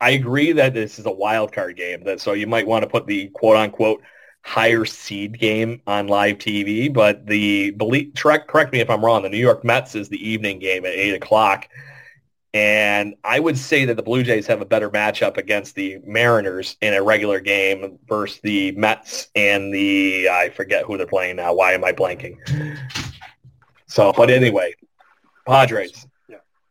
I 0.00 0.11
agree 0.11 0.52
that 0.52 0.74
this 0.74 0.98
is 0.98 1.06
a 1.06 1.11
wild 1.11 1.52
card 1.52 1.76
game. 1.76 2.04
That 2.04 2.20
so 2.20 2.32
you 2.32 2.46
might 2.46 2.66
want 2.66 2.82
to 2.82 2.88
put 2.88 3.06
the 3.06 3.28
quote 3.28 3.56
unquote 3.56 4.02
higher 4.42 4.84
seed 4.84 5.38
game 5.38 5.82
on 5.86 6.06
live 6.06 6.38
TV, 6.38 6.92
but 6.92 7.26
the 7.26 7.70
believe 7.72 8.12
correct, 8.16 8.48
correct 8.48 8.72
me 8.72 8.80
if 8.80 8.88
I'm 8.90 9.04
wrong. 9.04 9.22
The 9.22 9.28
New 9.28 9.38
York 9.38 9.64
Mets 9.64 9.94
is 9.94 10.09
the 10.09 10.28
evening 10.28 10.59
game 10.59 10.84
at 10.84 10.92
eight 10.92 11.14
o'clock, 11.14 11.68
and 12.54 13.14
I 13.24 13.40
would 13.40 13.59
say 13.59 13.84
that 13.86 13.96
the 13.96 14.02
Blue 14.02 14.22
Jays 14.22 14.46
have 14.46 14.61
a 14.62 14.64
better 14.64 14.88
matchup 14.88 15.36
against 15.36 15.74
the 15.74 15.98
Mariners 16.04 16.76
in 16.80 16.94
a 16.94 17.02
regular 17.02 17.40
game 17.40 17.98
versus 18.09 18.40
the 18.42 18.72
Mets 18.72 19.28
and 19.34 19.74
the 19.74 20.28
I 20.28 20.50
forget 20.50 20.84
who 20.84 20.96
they're 20.96 21.06
playing 21.06 21.36
now. 21.36 21.54
Why 21.54 21.72
am 21.72 21.84
I 21.84 21.92
blanking? 21.92 22.36
So, 23.86 24.12
but 24.12 24.30
anyway, 24.30 24.74
Padres. 25.46 26.06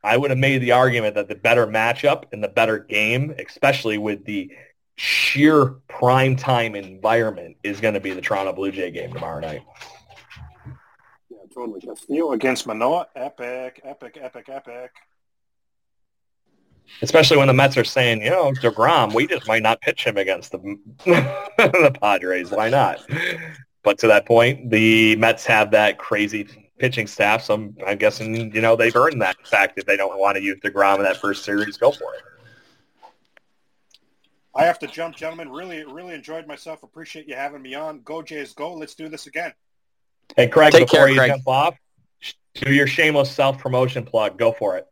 I 0.03 0.17
would 0.17 0.29
have 0.29 0.37
made 0.37 0.59
the 0.59 0.71
argument 0.71 1.15
that 1.15 1.27
the 1.27 1.35
better 1.35 1.67
matchup 1.67 2.25
and 2.31 2.43
the 2.43 2.47
better 2.47 2.79
game, 2.79 3.35
especially 3.45 3.97
with 3.97 4.25
the 4.25 4.51
sheer 4.95 5.75
prime 5.87 6.35
time 6.35 6.75
environment, 6.75 7.57
is 7.63 7.79
going 7.79 7.93
to 7.93 7.99
be 7.99 8.11
the 8.11 8.21
Toronto 8.21 8.53
Blue 8.53 8.71
Jay 8.71 8.91
game 8.91 9.13
tomorrow 9.13 9.39
night. 9.39 9.63
Yeah, 11.29 11.37
totally. 11.53 11.81
Castillo 11.81 12.31
against 12.31 12.67
Manoah, 12.67 13.07
epic, 13.15 13.81
epic, 13.83 14.17
epic, 14.21 14.49
epic. 14.49 14.91
Especially 17.01 17.37
when 17.37 17.47
the 17.47 17.53
Mets 17.53 17.75
are 17.75 17.83
saying, 17.83 18.21
you 18.21 18.29
know, 18.29 18.53
DeGrom, 18.53 19.13
we 19.13 19.27
just 19.27 19.47
might 19.47 19.61
not 19.61 19.81
pitch 19.81 20.05
him 20.05 20.17
against 20.17 20.51
the 20.51 20.59
the 21.05 21.97
Padres. 22.01 22.49
Why 22.51 22.69
not? 22.69 23.05
But 23.83 23.99
to 23.99 24.07
that 24.07 24.25
point, 24.25 24.69
the 24.69 25.15
Mets 25.17 25.45
have 25.45 25.71
that 25.71 25.97
crazy 25.97 26.66
pitching 26.77 27.07
staff. 27.07 27.43
So 27.43 27.53
I'm, 27.55 27.75
I'm 27.85 27.97
guessing, 27.97 28.53
you 28.53 28.61
know, 28.61 28.75
they've 28.75 28.95
earned 28.95 29.21
that 29.21 29.35
fact 29.47 29.77
if 29.77 29.85
they 29.85 29.97
don't 29.97 30.19
want 30.19 30.37
to 30.37 30.43
use 30.43 30.59
DeGrom 30.59 30.97
in 30.97 31.03
that 31.03 31.17
first 31.17 31.43
series, 31.43 31.77
go 31.77 31.91
for 31.91 32.13
it. 32.13 32.21
I 34.55 34.63
have 34.65 34.79
to 34.79 34.87
jump, 34.87 35.15
gentlemen. 35.15 35.49
Really, 35.49 35.83
really 35.85 36.15
enjoyed 36.15 36.47
myself. 36.47 36.81
Appreciate 36.81 37.27
you 37.27 37.35
having 37.35 37.61
me 37.61 37.75
on. 37.75 38.01
Go 38.01 38.23
Jays, 38.23 38.53
go! 38.53 38.73
Let's 38.73 38.95
do 38.95 39.07
this 39.07 39.27
again. 39.27 39.53
Hey, 40.35 40.47
Craig, 40.47 40.71
Take 40.71 40.87
before 40.87 40.99
care, 40.99 41.09
you 41.09 41.17
Craig. 41.17 41.31
jump 41.31 41.47
off, 41.47 41.75
do 42.55 42.73
your 42.73 42.87
shameless 42.87 43.31
self 43.31 43.59
promotion 43.59 44.03
plug. 44.03 44.37
Go 44.39 44.51
for 44.51 44.75
it. 44.77 44.87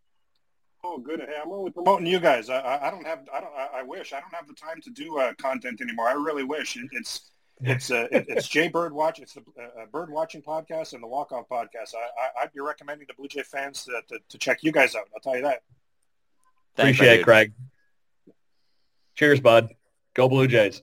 Oh, 0.84 1.00
good. 1.00 1.20
Hey, 1.20 1.36
I'm 1.44 1.52
only 1.52 1.72
promoting 1.72 2.06
you 2.06 2.20
guys. 2.20 2.48
I, 2.48 2.80
I 2.84 2.92
don't 2.92 3.06
have. 3.08 3.28
I 3.34 3.42
don't. 3.42 3.54
I, 3.58 3.80
I 3.80 3.84
wish 3.84 4.14
I 4.14 4.20
don't 4.20 4.34
have 4.36 4.48
the 4.48 4.54
time 4.54 4.82
to 4.82 4.92
do 4.92 5.18
uh, 5.18 5.34
content 5.42 5.82
anymore. 5.82 6.08
I 6.08 6.14
really 6.14 6.44
wish. 6.44 6.78
It, 6.78 6.88
it's 6.92 7.32
it's 7.62 7.92
uh, 7.92 8.08
it, 8.12 8.26
it's 8.28 8.48
Jay 8.48 8.68
Bird 8.68 8.94
Watch. 8.94 9.20
It's 9.20 9.34
the 9.34 9.42
uh, 9.62 9.86
Bird 9.92 10.10
Watching 10.10 10.42
podcast 10.42 10.94
and 10.94 11.02
the 11.02 11.08
Walk 11.08 11.32
Off 11.32 11.48
podcast. 11.50 11.96
I, 11.96 12.42
I 12.42 12.44
would 12.46 12.54
be 12.54 12.60
recommending 12.60 13.08
the 13.08 13.14
Blue 13.14 13.28
Jay 13.28 13.44
fans 13.44 13.86
to, 13.86 14.02
to, 14.10 14.20
to 14.30 14.38
check 14.38 14.60
you 14.62 14.72
guys 14.72 14.96
out. 14.96 15.08
I'll 15.14 15.22
tell 15.22 15.36
you 15.36 15.44
that. 15.44 15.62
Thanks, 16.76 16.98
Appreciate 16.98 17.22
it, 17.22 17.24
Craig. 17.24 17.54
Cheers, 19.16 19.40
bud. 19.40 19.70
Go 20.14 20.28
Blue 20.28 20.48
Jays. 20.48 20.82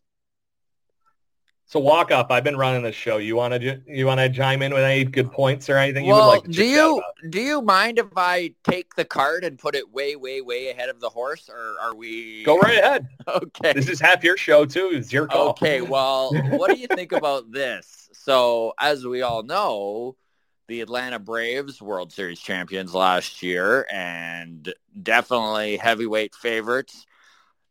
So 1.72 1.80
walk 1.80 2.10
up. 2.10 2.30
I've 2.30 2.44
been 2.44 2.58
running 2.58 2.82
this 2.82 2.94
show. 2.94 3.16
You 3.16 3.34
want 3.34 3.54
to 3.54 3.80
you 3.86 4.04
want 4.04 4.20
to 4.20 4.28
chime 4.28 4.60
in 4.60 4.74
with 4.74 4.84
any 4.84 5.04
good 5.04 5.32
points 5.32 5.70
or 5.70 5.78
anything 5.78 6.04
well, 6.04 6.18
you 6.18 6.22
would 6.22 6.28
like? 6.28 6.42
to 6.42 6.50
do 6.50 6.66
you 6.66 7.02
do 7.30 7.40
you 7.40 7.62
mind 7.62 7.98
if 7.98 8.08
I 8.14 8.52
take 8.62 8.94
the 8.94 9.06
card 9.06 9.42
and 9.42 9.58
put 9.58 9.74
it 9.74 9.90
way 9.90 10.14
way 10.14 10.42
way 10.42 10.68
ahead 10.68 10.90
of 10.90 11.00
the 11.00 11.08
horse, 11.08 11.48
or 11.48 11.76
are 11.80 11.94
we? 11.94 12.44
Go 12.44 12.58
right 12.58 12.76
ahead. 12.76 13.08
okay. 13.26 13.72
This 13.72 13.88
is 13.88 14.00
half 14.00 14.22
your 14.22 14.36
show 14.36 14.66
too. 14.66 14.90
It's 14.92 15.14
your 15.14 15.26
call. 15.26 15.48
Okay. 15.52 15.80
Well, 15.80 16.34
what 16.50 16.74
do 16.74 16.78
you 16.78 16.88
think 16.88 17.12
about 17.12 17.50
this? 17.50 18.10
So, 18.12 18.74
as 18.78 19.06
we 19.06 19.22
all 19.22 19.42
know, 19.42 20.16
the 20.68 20.82
Atlanta 20.82 21.18
Braves 21.18 21.80
World 21.80 22.12
Series 22.12 22.40
champions 22.40 22.92
last 22.92 23.42
year, 23.42 23.86
and 23.90 24.74
definitely 25.02 25.78
heavyweight 25.78 26.34
favorites 26.34 27.06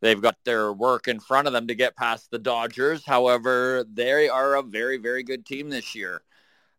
They've 0.02 0.22
got 0.22 0.38
their 0.44 0.74
work 0.74 1.08
in 1.08 1.20
front 1.20 1.48
of 1.48 1.54
them 1.54 1.68
to 1.68 1.76
get 1.76 1.96
past 1.96 2.32
the 2.32 2.40
Dodgers. 2.40 3.06
However, 3.06 3.86
they 3.92 4.28
are 4.28 4.56
a 4.56 4.64
very, 4.64 4.98
very 4.98 5.24
good 5.24 5.46
team 5.46 5.70
this 5.70 5.96
year. 5.96 6.22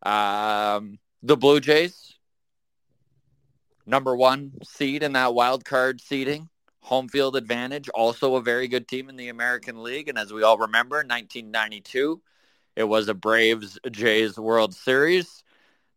Um, 0.03 0.99
the 1.23 1.37
Blue 1.37 1.61
Jays, 1.61 2.15
number 3.87 4.17
one 4.17 4.53
seed 4.65 5.05
in 5.05 5.13
that 5.13 5.35
wild 5.35 5.65
card 5.65 6.01
seeding, 6.01 6.49
home 6.81 7.09
field 7.09 7.37
advantage, 7.37 7.89
also 7.91 8.35
a 8.35 8.43
very 8.43 8.67
good 8.67 8.89
team 8.89 9.09
in 9.09 9.17
the 9.17 9.29
American 9.29 9.85
League. 9.85 10.09
And 10.09 10.19
as 10.19 10.33
we 10.33 10.43
all 10.43 10.59
remember, 10.59 10.97
1992, 10.97 12.21
it 12.75 12.85
was 12.85 13.07
a 13.07 13.15
Braves 13.15 13.79
Jays 13.91 14.37
World 14.37 14.75
Series. 14.75 15.45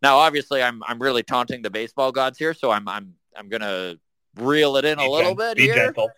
Now, 0.01 0.17
obviously, 0.17 0.61
I'm 0.61 0.83
I'm 0.85 1.01
really 1.01 1.23
taunting 1.23 1.63
the 1.63 1.71
baseball 1.71 2.11
gods 2.11 2.37
here, 2.37 2.53
so 2.53 2.69
I'm 2.69 2.87
I'm 2.87 3.15
I'm 3.35 3.49
gonna 3.49 3.95
reel 4.35 4.77
it 4.77 4.85
in 4.85 4.99
a 4.99 5.09
little 5.09 5.33
bit 5.33 5.57
here. 5.57 5.73
Gentle. 5.73 6.09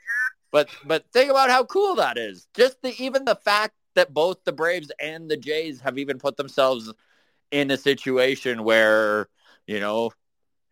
But 0.58 0.70
but 0.86 1.06
think 1.14 1.30
about 1.30 1.52
how 1.52 1.66
cool 1.66 1.94
that 1.98 2.18
is. 2.18 2.48
Just 2.56 2.82
the 2.82 2.92
even 2.98 3.26
the 3.26 3.36
fact 3.36 3.76
that 3.94 4.12
both 4.12 4.44
the 4.44 4.52
Braves 4.52 4.92
and 5.00 5.30
the 5.30 5.38
Jays 5.38 5.80
have 5.82 6.00
even 6.00 6.18
put 6.18 6.36
themselves 6.36 6.92
in 7.52 7.70
a 7.70 7.78
situation 7.78 8.64
where, 8.64 9.28
you 9.68 9.80
know, 9.80 10.10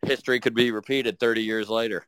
history 0.04 0.40
could 0.40 0.56
be 0.56 0.72
repeated 0.72 1.20
30 1.20 1.42
years 1.44 1.68
later. 1.68 2.04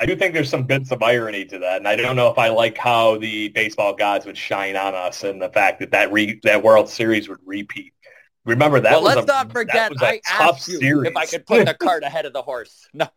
I 0.00 0.06
do 0.06 0.16
think 0.16 0.34
there's 0.34 0.50
some 0.50 0.64
bits 0.64 0.90
of 0.90 1.00
irony 1.00 1.44
to 1.44 1.60
that, 1.60 1.76
and 1.76 1.86
I 1.86 1.94
don't 1.94 2.16
know 2.16 2.28
if 2.28 2.38
I 2.38 2.48
like 2.48 2.76
how 2.76 3.18
the 3.18 3.50
baseball 3.50 3.94
gods 3.94 4.26
would 4.26 4.36
shine 4.36 4.74
on 4.74 4.96
us 4.96 5.22
and 5.22 5.40
the 5.40 5.50
fact 5.50 5.78
that 5.78 5.92
that 5.92 6.10
re- 6.10 6.40
that 6.42 6.64
World 6.64 6.88
Series 6.88 7.28
would 7.28 7.38
repeat. 7.46 7.91
Remember 8.44 8.80
that. 8.80 8.90
Well, 8.90 9.02
let's 9.02 9.22
a, 9.22 9.26
not 9.26 9.52
forget. 9.52 9.92
I 10.00 10.20
asked 10.28 10.66
you 10.66 10.78
series. 10.78 11.10
if 11.10 11.16
I 11.16 11.26
could 11.26 11.46
put 11.46 11.64
the 11.64 11.74
cart 11.74 12.02
ahead 12.02 12.26
of 12.26 12.32
the 12.32 12.42
horse. 12.42 12.88
No. 12.94 13.08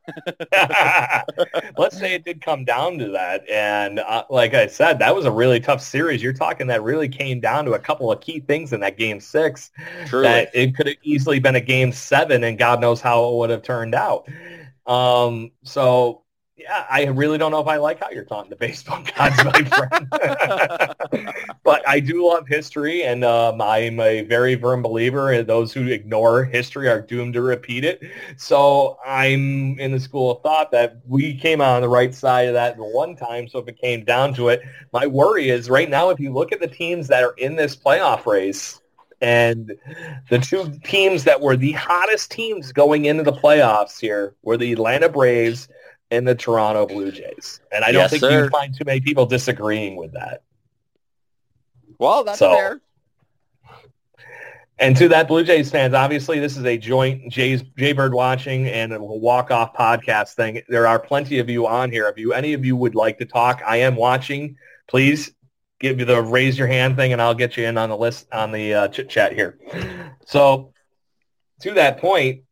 let's 1.77 1.97
say 1.97 2.13
it 2.13 2.23
did 2.23 2.41
come 2.41 2.63
down 2.63 2.97
to 2.99 3.09
that, 3.09 3.43
and 3.49 3.99
uh, 3.99 4.23
like 4.29 4.53
I 4.53 4.67
said, 4.67 4.99
that 4.99 5.13
was 5.13 5.25
a 5.25 5.31
really 5.31 5.59
tough 5.59 5.81
series. 5.81 6.23
You're 6.23 6.31
talking 6.31 6.67
that 6.67 6.81
really 6.81 7.09
came 7.09 7.41
down 7.41 7.65
to 7.65 7.73
a 7.73 7.79
couple 7.79 8.09
of 8.09 8.21
key 8.21 8.39
things 8.39 8.71
in 8.71 8.79
that 8.79 8.97
game 8.97 9.19
six. 9.19 9.71
Truly. 10.05 10.27
That 10.27 10.49
it 10.53 10.75
could 10.75 10.87
have 10.87 10.95
easily 11.03 11.39
been 11.39 11.55
a 11.55 11.61
game 11.61 11.91
seven, 11.91 12.45
and 12.45 12.57
God 12.57 12.79
knows 12.79 13.01
how 13.01 13.27
it 13.27 13.35
would 13.35 13.49
have 13.49 13.63
turned 13.63 13.95
out. 13.95 14.29
Um, 14.87 15.51
so 15.63 16.23
yeah, 16.57 16.85
I 16.89 17.05
really 17.07 17.37
don't 17.37 17.51
know 17.51 17.59
if 17.59 17.67
I 17.67 17.77
like 17.77 17.99
how 17.99 18.11
you're 18.11 18.23
talking 18.23 18.49
to 18.49 18.55
baseball 18.55 19.03
gods, 19.17 19.43
my 19.43 19.63
friend. 19.63 20.07
but 21.63 21.87
I 21.87 21.99
do 21.99 22.25
love 22.25 22.47
history, 22.47 23.03
and 23.03 23.25
um, 23.25 23.61
I'm 23.61 23.99
a 23.99 24.21
very 24.21 24.55
firm 24.55 24.81
believer 24.81 25.33
in 25.33 25.45
those 25.45 25.73
who 25.73 25.87
ignore 25.87 26.45
history 26.45 26.87
are 26.87 27.01
doomed 27.01 27.33
to 27.33 27.41
repeat 27.41 27.83
it. 27.83 28.01
So 28.37 28.97
I'm 29.05 29.77
in 29.79 29.91
the 29.91 29.99
school 29.99 30.31
of 30.31 30.43
thought 30.43 30.71
that 30.71 31.01
we 31.05 31.37
came 31.37 31.59
out 31.59 31.75
on 31.75 31.81
the 31.81 31.89
right 31.89 32.15
side 32.15 32.47
of 32.47 32.53
that 32.53 32.77
one 32.77 33.17
time. 33.17 33.49
So 33.49 33.59
if 33.59 33.67
it 33.67 33.77
came 33.77 34.05
down 34.05 34.33
to 34.35 34.47
it, 34.47 34.61
my 34.93 35.07
worry 35.07 35.49
is 35.49 35.69
right 35.69 35.89
now, 35.89 36.09
if 36.09 36.21
you 36.21 36.31
look 36.31 36.53
at 36.53 36.61
the 36.61 36.67
teams 36.67 37.09
that 37.09 37.23
are 37.23 37.33
in 37.37 37.57
this 37.57 37.75
playoff 37.75 38.25
race, 38.25 38.81
and 39.19 39.73
the 40.29 40.39
two 40.39 40.77
teams 40.83 41.25
that 41.25 41.41
were 41.41 41.57
the 41.57 41.71
hottest 41.73 42.31
teams 42.31 42.71
going 42.71 43.05
into 43.05 43.23
the 43.23 43.33
playoffs 43.33 43.99
here 43.99 44.35
were 44.41 44.55
the 44.55 44.71
Atlanta 44.71 45.09
Braves– 45.09 45.67
and 46.11 46.27
the 46.27 46.35
Toronto 46.35 46.85
Blue 46.85 47.11
Jays. 47.11 47.59
And 47.71 47.83
I 47.83 47.91
don't 47.91 48.01
yes, 48.01 48.11
think 48.11 48.21
sir. 48.21 48.45
you 48.45 48.49
find 48.49 48.75
too 48.75 48.83
many 48.85 49.01
people 49.01 49.25
disagreeing 49.25 49.95
with 49.95 50.13
that. 50.13 50.43
Well, 51.97 52.23
that's 52.23 52.39
so, 52.39 52.55
fair. 52.55 52.81
And 54.77 54.97
to 54.97 55.07
that 55.09 55.29
Blue 55.29 55.43
Jays 55.43 55.71
fans, 55.71 55.93
obviously 55.93 56.39
this 56.39 56.57
is 56.57 56.65
a 56.65 56.77
joint 56.77 57.31
Jays 57.31 57.63
Jaybird 57.77 58.13
watching 58.13 58.67
and 58.67 58.93
a 58.93 59.01
walk 59.01 59.49
off 59.49 59.73
podcast 59.73 60.33
thing. 60.33 60.61
There 60.67 60.85
are 60.85 60.99
plenty 60.99 61.39
of 61.39 61.49
you 61.49 61.65
on 61.65 61.91
here. 61.91 62.09
If 62.09 62.17
you 62.17 62.33
any 62.33 62.53
of 62.53 62.65
you 62.65 62.75
would 62.75 62.93
like 62.93 63.17
to 63.19 63.25
talk, 63.25 63.61
I 63.65 63.77
am 63.77 63.95
watching. 63.95 64.57
Please 64.87 65.31
give 65.79 65.99
you 65.99 66.05
the 66.05 66.21
raise 66.21 66.57
your 66.57 66.67
hand 66.67 66.97
thing, 66.97 67.13
and 67.13 67.21
I'll 67.21 67.35
get 67.35 67.55
you 67.55 67.65
in 67.65 67.77
on 67.77 67.89
the 67.89 67.97
list 67.97 68.27
on 68.33 68.51
the 68.51 68.73
uh, 68.73 68.87
chit 68.89 69.09
chat 69.09 69.31
here. 69.31 69.57
So 70.25 70.73
to 71.61 71.73
that 71.75 71.99
point, 71.99 72.44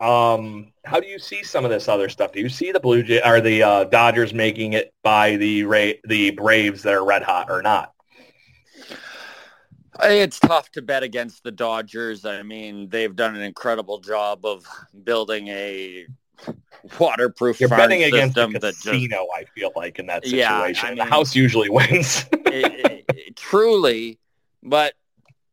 um, 0.00 0.72
how 0.84 1.00
do 1.00 1.06
you 1.06 1.18
see 1.18 1.42
some 1.42 1.64
of 1.64 1.70
this 1.70 1.88
other 1.88 2.08
stuff? 2.08 2.32
Do 2.32 2.40
you 2.40 2.48
see 2.48 2.72
the 2.72 2.80
Blue 2.80 3.02
Jay 3.02 3.20
or 3.24 3.40
the 3.40 3.62
uh, 3.62 3.84
Dodgers 3.84 4.34
making 4.34 4.74
it 4.74 4.92
by 5.02 5.36
the 5.36 5.64
Ray, 5.64 6.00
the 6.04 6.30
Braves 6.30 6.82
that 6.82 6.92
are 6.92 7.04
red 7.04 7.22
hot 7.22 7.50
or 7.50 7.62
not? 7.62 7.92
It's 10.02 10.38
tough 10.38 10.70
to 10.72 10.82
bet 10.82 11.02
against 11.02 11.42
the 11.42 11.50
Dodgers. 11.50 12.26
I 12.26 12.42
mean, 12.42 12.88
they've 12.90 13.14
done 13.14 13.34
an 13.34 13.42
incredible 13.42 13.98
job 13.98 14.44
of 14.44 14.66
building 15.04 15.48
a 15.48 16.06
waterproof 17.00 17.60
You're 17.60 17.70
betting 17.70 18.04
against 18.04 18.36
a 18.36 18.46
casino, 18.48 19.16
just, 19.16 19.30
I 19.34 19.44
feel 19.54 19.72
like, 19.74 19.98
in 19.98 20.06
that 20.06 20.24
situation. 20.24 20.38
Yeah, 20.38 20.82
I 20.82 20.88
mean, 20.90 20.98
the 20.98 21.04
house 21.04 21.34
usually 21.34 21.70
wins. 21.70 22.26
it, 22.32 23.04
it, 23.08 23.36
truly, 23.36 24.18
but 24.62 24.92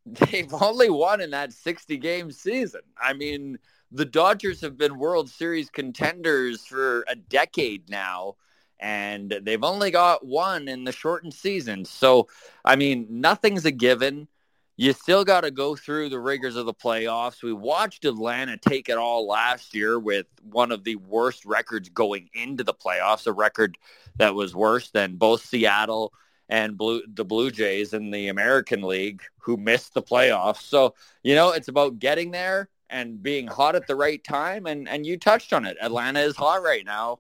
they've 0.06 0.54
only 0.54 0.89
won 0.89 1.22
in 1.22 1.32
that 1.32 1.54
60 1.54 1.98
game 1.98 2.32
season. 2.32 2.82
I 3.02 3.14
mean, 3.14 3.58
the 3.94 4.06
Dodgers 4.06 4.60
have 4.62 4.78
been 4.78 4.98
World 4.98 5.30
Series 5.30 5.70
contenders 5.70 6.66
for 6.66 7.06
a 7.08 7.16
decade 7.16 7.89
now, 7.89 8.36
and 8.80 9.39
they've 9.44 9.64
only 9.64 9.91
got 9.91 10.26
one 10.26 10.68
in 10.68 10.84
the 10.84 10.91
shortened 10.91 11.34
season. 11.34 11.86
So, 11.86 12.28
I 12.66 12.76
mean, 12.76 13.06
nothing's 13.10 13.66
a 13.66 13.72
given. 13.72 14.28
You 14.76 14.94
still 14.94 15.24
got 15.24 15.41
to 15.41 15.52
go 15.52 15.76
through 15.76 16.10
the 16.10 16.20
rigors 16.20 16.56
of 16.56 16.66
the 16.66 16.74
playoffs. 16.74 17.44
We 17.44 17.54
watched 17.54 18.04
Atlanta 18.06 18.58
take 18.58 18.89
it 18.89 18.98
all 18.98 19.28
last 19.28 19.76
year 19.76 20.00
with 20.00 20.26
one 20.41 20.72
of 20.72 20.84
the 20.84 20.96
worst 20.96 21.46
records 21.46 21.89
going 21.89 22.30
into 22.34 22.64
the 22.64 22.74
playoffs, 22.74 23.28
a 23.28 23.32
record 23.32 23.78
that 24.18 24.34
was 24.34 24.56
worse 24.56 24.89
than 24.89 25.18
both 25.18 25.46
Seattle 25.46 26.12
and 26.50 26.76
Blue, 26.76 27.04
the 27.08 27.24
Blue 27.24 27.52
Jays 27.52 27.94
in 27.94 28.10
the 28.10 28.30
American 28.30 28.82
League 28.82 29.22
who 29.38 29.56
missed 29.56 29.94
the 29.94 30.02
playoffs. 30.02 30.64
So, 30.64 30.96
you 31.22 31.36
know, 31.36 31.52
it's 31.52 31.68
about 31.68 32.00
getting 32.00 32.32
there 32.32 32.70
and 32.90 33.22
being 33.22 33.48
hot 33.48 33.76
at 33.76 33.88
the 33.88 33.96
right 33.96 34.24
time. 34.24 34.66
And, 34.66 34.88
and 34.88 35.06
you 35.06 35.18
touched 35.18 35.54
on 35.54 35.66
it. 35.66 35.78
Atlanta 35.82 36.20
is 36.20 36.36
hot 36.36 36.62
right 36.62 36.86
now. 36.86 37.20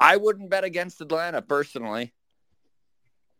I 0.00 0.16
wouldn't 0.16 0.50
bet 0.50 0.64
against 0.64 1.00
Atlanta 1.00 1.42
personally. 1.42 2.12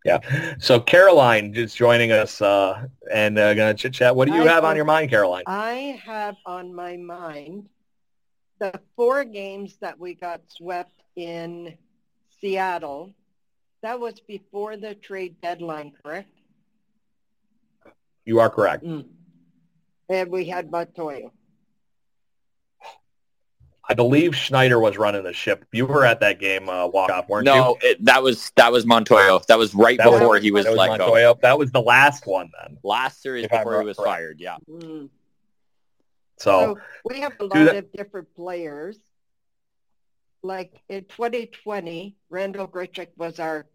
Yeah. 0.05 0.21
So 0.59 0.81
Caroline 0.81 1.55
is 1.55 1.75
joining 1.75 2.13
us 2.13 2.43
uh, 2.43 2.87
and 3.13 3.39
uh, 3.39 3.55
going 3.55 3.75
to 3.75 3.81
chit 3.81 3.95
chat. 3.95 4.15
What 4.15 4.29
do 4.29 4.35
you 4.35 4.43
I 4.43 4.49
have 4.49 4.65
on 4.65 4.77
your 4.77 4.85
mind, 4.85 5.11
Caroline? 5.11 5.45
I 5.47 6.01
have 6.05 6.37
on 6.45 6.75
my 6.75 6.97
mind 6.97 7.69
the 8.59 8.81
four 8.97 9.25
games 9.25 9.77
that 9.81 9.99
we 9.99 10.15
got 10.15 10.41
swept 10.49 11.03
in 11.17 11.77
Seattle, 12.41 13.15
that 13.83 13.99
was 13.99 14.21
before 14.21 14.77
the 14.77 14.95
trade 14.95 15.37
deadline, 15.43 15.93
correct? 16.03 16.31
You 18.25 18.41
are 18.41 18.51
correct. 18.51 18.85
Mm. 18.85 19.07
And 20.09 20.31
we 20.31 20.47
had 20.47 20.71
Montoyo. 20.71 21.31
I 23.89 23.95
believe 23.95 24.35
Schneider 24.35 24.81
was 24.81 24.97
running 24.97 25.25
the 25.25 25.33
ship. 25.33 25.67
You 25.73 25.85
were 25.87 26.07
at 26.07 26.21
that 26.21 26.41
game 26.41 26.69
uh, 26.69 26.87
walk 26.87 27.11
off, 27.11 27.29
weren't 27.29 27.45
no, 27.45 27.77
you? 27.83 27.91
No, 27.91 27.95
that 28.01 28.23
was 28.23 28.51
that 28.57 28.73
was 28.73 28.87
Montoyo. 28.87 29.45
That 29.47 29.59
was 29.59 29.75
right 29.75 29.99
that 29.99 30.11
before 30.11 30.31
was, 30.31 30.43
he 30.43 30.51
was, 30.51 30.67
was 30.67 30.77
let 30.77 30.91
Montoyo. 30.91 31.35
go. 31.35 31.39
That 31.43 31.59
was 31.59 31.71
the 31.71 31.83
last 31.83 32.27
one 32.27 32.51
then. 32.63 32.79
Last 32.83 33.21
series 33.21 33.47
before 33.47 33.81
he 33.81 33.87
was 33.87 33.97
correct. 33.97 34.11
fired. 34.11 34.41
Yeah. 34.41 34.57
Mm. 34.69 35.11
So, 36.39 36.77
so, 36.77 36.79
we 37.05 37.21
have 37.21 37.35
a 37.41 37.45
lot 37.45 37.77
of 37.77 37.93
different 37.93 38.35
players. 38.35 38.99
Like 40.43 40.75
in 40.89 41.05
2020, 41.05 42.17
Randal 42.29 42.69
Grichuk 42.69 43.09
was 43.17 43.39
our 43.39 43.67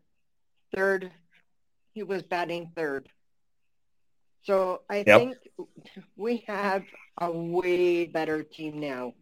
third. 0.76 1.12
He 1.94 2.04
was 2.04 2.24
batting 2.24 2.72
third. 2.76 3.10
So 4.44 4.82
I 4.90 5.04
yep. 5.06 5.20
think 5.20 5.38
we 6.16 6.44
have 6.48 6.84
a 7.20 7.32
way 7.32 8.06
better 8.06 8.44
team 8.44 8.80
now. 8.80 9.14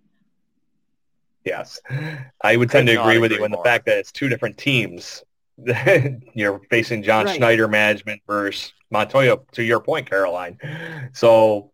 Yes, 1.48 1.80
I 2.44 2.58
would 2.58 2.70
tend 2.70 2.90
to 2.90 3.02
agree 3.02 3.20
with 3.20 3.32
you 3.32 3.46
in 3.46 3.52
the 3.52 3.62
fact 3.64 3.86
that 3.86 3.98
it's 3.98 4.12
two 4.12 4.28
different 4.28 4.58
teams. 4.58 5.24
You're 6.34 6.60
facing 6.70 7.04
John 7.04 7.26
right. 7.26 7.36
Schneider 7.38 7.70
management 7.70 8.22
versus 8.28 8.74
Montoyo. 8.94 9.50
To 9.54 9.64
your 9.64 9.80
point, 9.80 10.10
Caroline. 10.10 10.60
So 11.14 11.72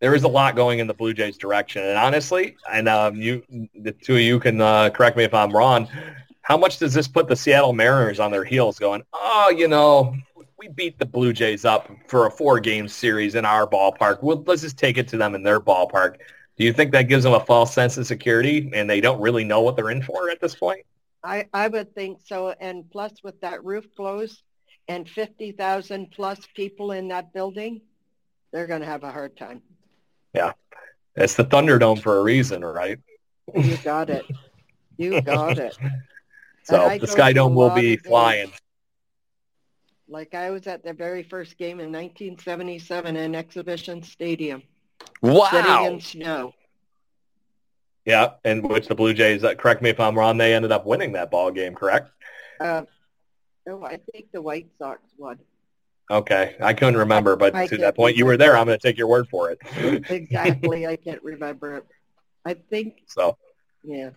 there 0.00 0.12
is 0.16 0.24
a 0.24 0.28
lot 0.28 0.56
going 0.56 0.80
in 0.80 0.88
the 0.88 0.94
Blue 0.94 1.14
Jays 1.14 1.38
direction, 1.38 1.84
and 1.84 1.96
honestly, 1.96 2.56
and 2.68 2.88
um, 2.88 3.14
you, 3.14 3.44
the 3.74 3.92
two 3.92 4.14
of 4.14 4.20
you 4.20 4.40
can 4.40 4.60
uh, 4.60 4.90
correct 4.90 5.16
me 5.16 5.22
if 5.22 5.32
I'm 5.32 5.52
wrong. 5.52 5.88
How 6.42 6.56
much 6.56 6.78
does 6.78 6.92
this 6.92 7.06
put 7.06 7.28
the 7.28 7.36
Seattle 7.36 7.74
Mariners 7.74 8.18
on 8.18 8.32
their 8.32 8.44
heels, 8.44 8.78
going, 8.78 9.02
oh, 9.12 9.54
you 9.56 9.68
know, 9.68 10.16
we 10.58 10.66
beat 10.66 10.98
the 10.98 11.06
Blue 11.06 11.32
Jays 11.32 11.64
up 11.64 11.88
for 12.08 12.26
a 12.26 12.30
four-game 12.30 12.88
series 12.88 13.36
in 13.36 13.44
our 13.44 13.66
ballpark. 13.66 14.20
Well, 14.22 14.42
let's 14.46 14.62
just 14.62 14.78
take 14.78 14.98
it 14.98 15.06
to 15.08 15.16
them 15.16 15.36
in 15.36 15.44
their 15.44 15.60
ballpark. 15.60 16.16
Do 16.58 16.64
you 16.64 16.72
think 16.72 16.90
that 16.92 17.02
gives 17.02 17.22
them 17.22 17.34
a 17.34 17.40
false 17.40 17.72
sense 17.72 17.96
of 17.98 18.06
security 18.06 18.70
and 18.74 18.90
they 18.90 19.00
don't 19.00 19.20
really 19.20 19.44
know 19.44 19.60
what 19.60 19.76
they're 19.76 19.90
in 19.90 20.02
for 20.02 20.28
at 20.28 20.40
this 20.40 20.56
point? 20.56 20.84
I, 21.22 21.46
I 21.54 21.68
would 21.68 21.94
think 21.94 22.18
so. 22.24 22.54
And 22.60 22.90
plus 22.90 23.12
with 23.22 23.40
that 23.42 23.64
roof 23.64 23.86
closed 23.96 24.42
and 24.88 25.08
50,000 25.08 26.10
plus 26.10 26.40
people 26.56 26.92
in 26.92 27.08
that 27.08 27.32
building, 27.32 27.82
they're 28.52 28.66
going 28.66 28.80
to 28.80 28.86
have 28.86 29.04
a 29.04 29.12
hard 29.12 29.36
time. 29.36 29.62
Yeah. 30.34 30.52
It's 31.14 31.34
the 31.34 31.44
Thunderdome 31.44 32.02
for 32.02 32.18
a 32.18 32.22
reason, 32.22 32.64
right? 32.64 32.98
You 33.54 33.76
got 33.78 34.10
it. 34.10 34.24
You 34.96 35.20
got 35.20 35.58
it. 35.58 35.76
so 36.64 36.98
the 36.98 37.06
Sky 37.06 37.32
Dome 37.32 37.54
will 37.54 37.70
be 37.70 37.96
flying. 37.96 38.52
Like 40.08 40.34
I 40.34 40.50
was 40.50 40.66
at 40.66 40.82
the 40.82 40.92
very 40.92 41.22
first 41.22 41.56
game 41.56 41.80
in 41.80 41.92
1977 41.92 43.16
in 43.16 43.34
Exhibition 43.34 44.02
Stadium. 44.02 44.62
Wow. 45.22 45.86
In 45.86 46.00
snow. 46.00 46.54
Yeah, 48.04 48.30
and 48.44 48.66
which 48.68 48.88
the 48.88 48.94
Blue 48.94 49.12
Jays, 49.12 49.44
uh, 49.44 49.54
correct 49.54 49.82
me 49.82 49.90
if 49.90 50.00
I'm 50.00 50.16
wrong, 50.16 50.38
they 50.38 50.54
ended 50.54 50.72
up 50.72 50.86
winning 50.86 51.12
that 51.12 51.30
ball 51.30 51.50
game, 51.50 51.74
correct? 51.74 52.10
Uh, 52.58 52.82
oh, 53.68 53.84
I 53.84 53.98
think 54.12 54.32
the 54.32 54.40
White 54.40 54.68
Sox 54.78 55.02
won. 55.18 55.38
Okay, 56.10 56.56
I 56.58 56.72
couldn't 56.72 56.96
remember, 56.96 57.36
but 57.36 57.54
I 57.54 57.66
to 57.66 57.76
that 57.78 57.94
point, 57.94 58.16
you 58.16 58.24
were 58.24 58.38
there. 58.38 58.56
I'm 58.56 58.64
going 58.66 58.78
to 58.78 58.86
take 58.86 58.96
your 58.96 59.08
word 59.08 59.28
for 59.28 59.50
it. 59.50 59.58
exactly, 60.08 60.86
I 60.86 60.96
can't 61.04 61.22
remember 61.22 61.76
it. 61.76 61.84
I 62.46 62.54
think 62.54 63.02
so. 63.06 63.36
Yeah. 63.82 64.10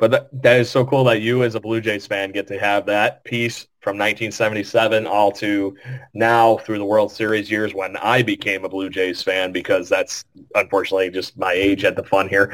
But 0.00 0.10
that, 0.12 0.42
that 0.42 0.58
is 0.58 0.70
so 0.70 0.84
cool 0.84 1.04
that 1.04 1.20
you, 1.20 1.44
as 1.44 1.54
a 1.54 1.60
Blue 1.60 1.80
Jays 1.82 2.06
fan, 2.06 2.32
get 2.32 2.46
to 2.46 2.58
have 2.58 2.86
that 2.86 3.22
piece 3.24 3.66
from 3.80 3.98
1977 3.98 5.06
all 5.06 5.30
to 5.32 5.76
now 6.14 6.56
through 6.58 6.78
the 6.78 6.84
World 6.86 7.12
Series 7.12 7.50
years 7.50 7.74
when 7.74 7.98
I 7.98 8.22
became 8.22 8.64
a 8.64 8.68
Blue 8.68 8.88
Jays 8.88 9.22
fan 9.22 9.52
because 9.52 9.90
that's 9.90 10.24
unfortunately 10.54 11.10
just 11.10 11.36
my 11.36 11.52
age 11.52 11.84
at 11.84 11.96
the 11.96 12.02
fun 12.02 12.30
here. 12.30 12.48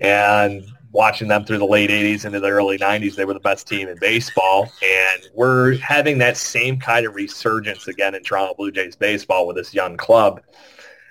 And 0.00 0.64
watching 0.90 1.28
them 1.28 1.44
through 1.44 1.58
the 1.58 1.64
late 1.64 1.90
80s 1.90 2.24
into 2.24 2.40
the 2.40 2.48
early 2.48 2.76
90s, 2.76 3.14
they 3.14 3.24
were 3.24 3.34
the 3.34 3.40
best 3.40 3.68
team 3.68 3.86
in 3.86 3.96
baseball. 4.00 4.68
And 4.82 5.28
we're 5.34 5.76
having 5.76 6.18
that 6.18 6.36
same 6.36 6.80
kind 6.80 7.06
of 7.06 7.14
resurgence 7.14 7.86
again 7.86 8.16
in 8.16 8.24
Toronto 8.24 8.54
Blue 8.54 8.72
Jays 8.72 8.96
baseball 8.96 9.46
with 9.46 9.54
this 9.54 9.72
young 9.72 9.96
club 9.96 10.40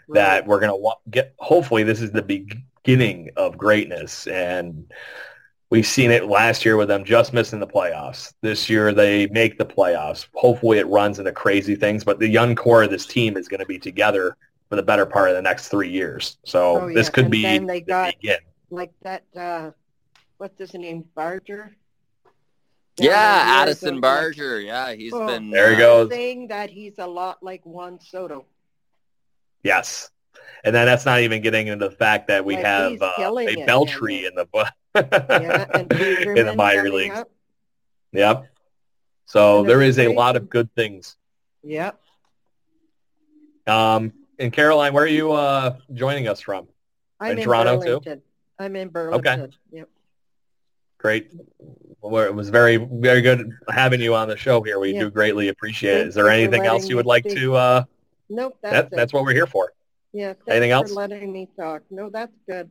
that 0.10 0.46
we're 0.46 0.60
going 0.60 0.72
to 0.72 0.92
get. 1.10 1.34
Hopefully, 1.38 1.84
this 1.84 2.02
is 2.02 2.12
the 2.12 2.22
beginning 2.22 3.30
of 3.38 3.58
greatness. 3.58 4.28
And 4.28 4.92
We've 5.72 5.86
seen 5.86 6.09
it 6.09 6.26
last 6.26 6.65
year 6.65 6.78
with 6.78 6.88
them 6.88 7.03
just 7.03 7.32
missing 7.32 7.59
the 7.59 7.67
playoffs. 7.67 8.34
This 8.41 8.70
year 8.70 8.91
they 8.91 9.28
make 9.28 9.59
the 9.59 9.65
playoffs. 9.65 10.28
Hopefully 10.34 10.80
it 10.80 10.88
runs 10.88 11.20
into 11.20 11.32
crazy 11.32 11.76
things, 11.76 12.03
but 12.03 12.17
the 12.17 12.28
young 12.28 12.55
core 12.55 12.84
of 12.84 12.89
this 12.89 13.05
team 13.05 13.38
is 13.38 13.47
going 13.47 13.59
to 13.59 13.67
be 13.67 13.78
together 13.78 14.36
for 14.67 14.76
the 14.76 14.84
better 14.84 15.05
part 15.05 15.30
of 15.30 15.36
the 15.36 15.41
next 15.41 15.67
three 15.67 15.89
years. 15.89 16.38
So 16.43 16.82
oh, 16.82 16.93
this 16.93 17.09
could 17.09 17.26
and 17.26 17.32
be 17.32 17.43
then 17.43 17.67
they 17.67 17.82
got 17.82 18.15
begin. 18.20 18.39
like 18.72 18.91
that. 19.03 19.24
Uh, 19.36 19.72
what's 20.38 20.57
his 20.57 20.74
name? 20.74 21.05
Barger. 21.15 21.76
Yeah, 22.97 23.61
Addison 23.61 24.01
Barger. 24.01 24.59
Yeah, 24.59 24.93
he's 24.93 25.13
oh, 25.13 25.26
been 25.26 25.51
there. 25.51 25.70
He 25.70 25.76
uh, 25.76 25.80
goes 25.80 26.09
saying 26.09 26.47
that 26.47 26.70
he's 26.70 26.97
a 26.97 27.07
lot 27.07 27.41
like 27.43 27.63
Juan 27.63 27.99
Soto. 28.01 28.45
Yes, 29.63 30.09
and 30.63 30.76
then 30.76 30.86
that's 30.86 31.05
not 31.05 31.22
even 31.22 31.41
getting 31.41 31.67
into 31.67 31.89
the 31.89 31.95
fact 31.95 32.28
that 32.28 32.43
we 32.43 32.55
like 32.55 32.65
have 32.65 33.01
uh, 33.01 33.13
a 33.17 33.55
Beltre 33.65 34.28
in 34.28 34.36
the 34.36 34.45
yeah, 35.12 35.66
in 35.80 36.45
the 36.45 36.54
minor 36.56 36.89
leagues. 36.89 37.20
Up. 37.20 37.32
Yep. 38.12 38.45
So 39.26 39.64
there 39.64 39.82
is 39.82 40.00
a 40.00 40.14
lot 40.14 40.36
of 40.36 40.50
good 40.50 40.74
things. 40.76 41.16
Yep. 41.64 42.00
Um, 43.68 44.14
and 44.39 44.52
Caroline, 44.52 44.93
where 44.93 45.04
are 45.04 45.08
you 45.08 45.34
uh, 45.34 45.78
joining 45.93 46.28
us 46.28 46.39
from? 46.39 46.68
I'm 47.20 47.34
in, 47.34 47.39
in 47.39 47.43
Toronto 47.43 47.80
Burlington. 47.80 48.20
too. 48.20 48.24
I'm 48.58 48.76
in 48.76 48.89
Burlington. 48.89 49.41
Okay. 49.41 49.52
Yep. 49.72 49.89
Great. 50.97 51.32
Well, 52.02 52.26
it 52.26 52.34
was 52.34 52.50
very, 52.50 52.78
very 52.78 53.22
good 53.22 53.52
having 53.70 54.02
you 54.02 54.16
on 54.16 54.28
the 54.28 54.38
show 54.38 54.62
here. 54.62 54.80
We 54.80 54.93
yep. 54.93 55.02
do 55.02 55.10
greatly 55.12 55.50
appreciate 55.50 55.91
Thanks 55.91 56.06
it. 56.06 56.10
Is 56.10 56.16
there 56.16 56.30
anything 56.30 56.66
else 56.66 56.89
you 56.89 56.95
would 56.95 57.06
like 57.06 57.26
to? 57.26 57.56
Uh, 57.56 57.84
nope. 58.30 58.58
That's, 58.62 58.74
that, 58.74 58.91
that's 58.91 59.14
what 59.14 59.24
we're 59.24 59.34
here 59.34 59.47
for. 59.47 59.74
Yeah. 60.12 60.34
Anything 60.47 60.72
else? 60.72 60.91
letting 60.91 61.32
me 61.32 61.47
talk. 61.58 61.84
No, 61.91 62.10
that's 62.10 62.34
good. 62.47 62.70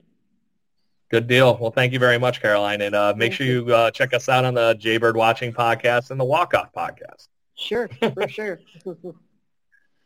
Good 1.11 1.27
deal. 1.27 1.57
Well, 1.57 1.71
thank 1.71 1.93
you 1.93 1.99
very 1.99 2.19
much, 2.19 2.43
Caroline. 2.43 2.83
And 2.83 2.95
uh, 2.95 3.15
make 3.17 3.33
thank 3.33 3.35
sure 3.35 3.47
you 3.47 3.75
uh, 3.75 3.91
check 3.91 4.13
us 4.13 4.29
out 4.29 4.45
on 4.45 4.55
the 4.55 4.75
Jaybird 4.75 5.17
Watching 5.17 5.53
podcast 5.53 6.11
and 6.11 6.21
the 6.21 6.25
Walk 6.25 6.53
Off 6.55 6.73
podcast. 6.73 7.29
Sure, 7.55 7.89
for 7.89 8.29
sure. 8.29 8.61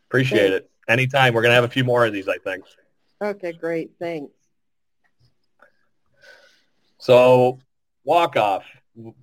Appreciate 0.09 0.49
thanks. 0.51 0.55
it. 0.55 0.69
Anytime. 0.87 1.33
We're 1.33 1.41
going 1.41 1.51
to 1.51 1.55
have 1.55 1.63
a 1.65 1.69
few 1.69 1.83
more 1.83 2.05
of 2.05 2.13
these, 2.13 2.27
I 2.29 2.37
think. 2.37 2.63
Okay, 3.21 3.51
great. 3.51 3.91
Thanks. 3.99 4.31
So, 6.97 7.59
Walk 8.05 8.37
Off. 8.37 8.63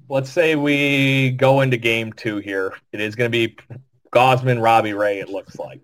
Let's 0.09 0.31
say 0.31 0.57
we 0.57 1.31
go 1.31 1.61
into 1.61 1.77
game 1.77 2.13
two 2.13 2.39
here. 2.39 2.75
It 2.93 3.01
is 3.01 3.15
going 3.15 3.31
to 3.31 3.49
be 3.49 3.57
Gausman, 4.13 4.63
Robbie 4.63 4.95
Ray, 4.95 5.21
it 5.21 5.29
looks 5.29 5.59
like. 5.59 5.81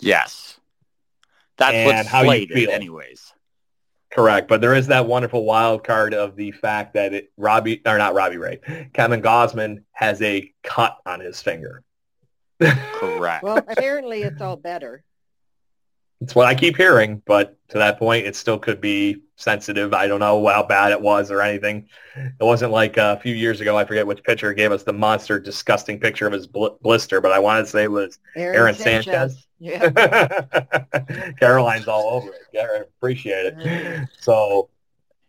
Yes. 0.00 0.58
That's 1.56 1.74
and 1.74 1.86
what's 1.86 2.08
how 2.08 2.24
slated, 2.24 2.56
you 2.56 2.66
feel. 2.66 2.70
anyways. 2.70 3.32
Correct, 4.10 4.48
but 4.48 4.60
there 4.60 4.74
is 4.74 4.88
that 4.88 5.06
wonderful 5.06 5.44
wild 5.44 5.84
card 5.84 6.14
of 6.14 6.34
the 6.34 6.50
fact 6.50 6.94
that 6.94 7.14
it, 7.14 7.32
Robbie 7.36 7.80
or 7.86 7.96
not 7.96 8.14
Robbie 8.14 8.38
Ray, 8.38 8.88
Kevin 8.92 9.22
Gausman 9.22 9.84
has 9.92 10.20
a 10.20 10.52
cut 10.64 10.98
on 11.06 11.20
his 11.20 11.40
finger. 11.40 11.84
Correct. 12.60 13.44
well, 13.44 13.58
apparently 13.58 14.22
it's 14.22 14.40
all 14.40 14.56
better. 14.56 15.04
It's 16.20 16.34
what 16.34 16.46
I 16.46 16.54
keep 16.54 16.76
hearing, 16.76 17.22
but 17.24 17.56
to 17.68 17.78
that 17.78 17.98
point, 17.98 18.26
it 18.26 18.36
still 18.36 18.58
could 18.58 18.80
be 18.80 19.22
sensitive. 19.40 19.94
I 19.94 20.06
don't 20.06 20.20
know 20.20 20.46
how 20.46 20.62
bad 20.62 20.92
it 20.92 21.00
was 21.00 21.30
or 21.30 21.40
anything. 21.40 21.88
It 22.16 22.44
wasn't 22.44 22.72
like 22.72 22.98
uh, 22.98 23.16
a 23.18 23.20
few 23.20 23.34
years 23.34 23.60
ago. 23.60 23.76
I 23.76 23.84
forget 23.84 24.06
which 24.06 24.22
pitcher 24.22 24.52
gave 24.52 24.72
us 24.72 24.82
the 24.82 24.92
monster, 24.92 25.40
disgusting 25.40 25.98
picture 25.98 26.26
of 26.26 26.32
his 26.32 26.46
bl- 26.46 26.68
blister, 26.82 27.20
but 27.20 27.32
I 27.32 27.38
want 27.38 27.64
to 27.64 27.70
say 27.70 27.84
it 27.84 27.90
was 27.90 28.18
Aaron, 28.36 28.56
Aaron 28.56 28.74
Sanchez. 28.74 29.04
Sanchez. 29.04 29.46
Yeah. 29.58 30.44
Caroline's 31.40 31.88
all 31.88 32.08
over 32.10 32.28
it. 32.28 32.42
Yeah, 32.52 32.66
I 32.70 32.76
appreciate 32.78 33.54
it. 33.54 34.08
So 34.18 34.70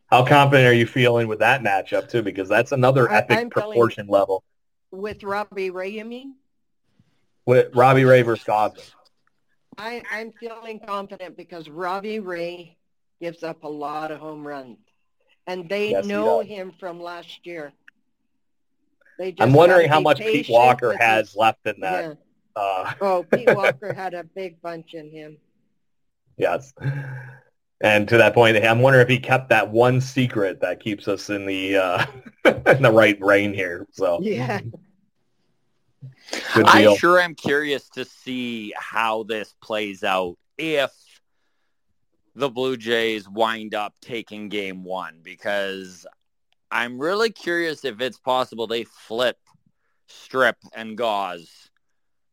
how 0.08 0.26
confident 0.26 0.68
are 0.68 0.74
you 0.74 0.86
feeling 0.86 1.28
with 1.28 1.40
that 1.40 1.62
matchup 1.62 2.10
too? 2.10 2.22
Because 2.22 2.50
that's 2.50 2.72
another 2.72 3.12
epic 3.12 3.38
I'm 3.38 3.50
proportion 3.50 4.08
level. 4.08 4.44
With 4.92 5.24
Robbie 5.24 5.70
Ray, 5.70 5.90
you 5.90 6.06
mean? 6.06 6.36
With 7.46 7.76
Robbie 7.76 8.06
Ray 8.06 8.22
versus. 8.22 8.46
I, 9.78 10.04
I'm 10.12 10.32
feeling 10.34 10.80
confident 10.86 11.38
because 11.38 11.70
Robbie 11.70 12.20
Ray 12.20 12.78
gives 13.22 13.44
up 13.44 13.64
a 13.64 13.70
lot 13.70 14.12
of 14.12 14.20
home 14.20 14.46
runs. 14.46 14.80
And 15.48 15.70
they 15.70 15.92
yes, 15.92 16.06
know 16.06 16.42
him 16.42 16.74
from 16.80 17.00
last 17.02 17.46
year. 17.46 17.72
I'm 19.40 19.54
wondering 19.54 19.88
how 19.88 20.00
much 20.00 20.20
Pete 20.20 20.50
Walker 20.50 20.96
has 20.98 21.30
his, 21.30 21.36
left 21.36 21.66
in 21.66 21.80
that. 21.82 22.04
Yeah. 22.04 22.14
Uh, 22.56 22.94
oh, 23.02 23.26
Pete 23.32 23.50
Walker 23.56 23.94
had 23.94 24.14
a 24.14 24.24
big 24.24 24.62
bunch 24.62 24.94
in 24.94 25.12
him. 25.12 25.38
Yes. 26.38 26.74
And 27.82 28.08
to 28.10 28.18
that 28.18 28.34
point, 28.34 28.58
I'm 28.58 28.80
wondering 28.80 29.04
if 29.04 29.10
he 29.10 29.20
kept 29.20 29.50
that 29.50 29.70
one 29.70 30.02
secret 30.02 30.62
that 30.62 30.80
keeps 30.80 31.08
us 31.08 31.30
in 31.30 31.46
the 31.46 31.78
uh, 31.78 32.06
in 32.68 32.82
the 32.84 32.92
right 32.92 33.20
rein 33.22 33.54
here. 33.54 33.88
So 33.92 34.20
yeah. 34.22 34.62
I 36.56 36.96
sure 36.96 37.20
am 37.20 37.36
curious 37.36 37.90
to 37.90 38.06
see 38.06 38.74
how 38.76 39.24
this 39.24 39.54
plays 39.62 40.04
out 40.04 40.38
if 40.58 40.92
the 42.36 42.50
Blue 42.50 42.78
Jays 42.78 43.28
wind 43.28 43.76
up 43.76 43.94
taking 44.02 44.50
game 44.50 44.84
one 44.84 45.20
because 45.24 46.06
I'm 46.72 47.00
really 47.00 47.30
curious 47.30 47.84
if 47.84 48.00
it's 48.00 48.18
possible 48.18 48.68
they 48.68 48.86
flip 48.86 49.38
Strip 50.08 50.58
and 50.74 50.98
Gause 50.98 51.70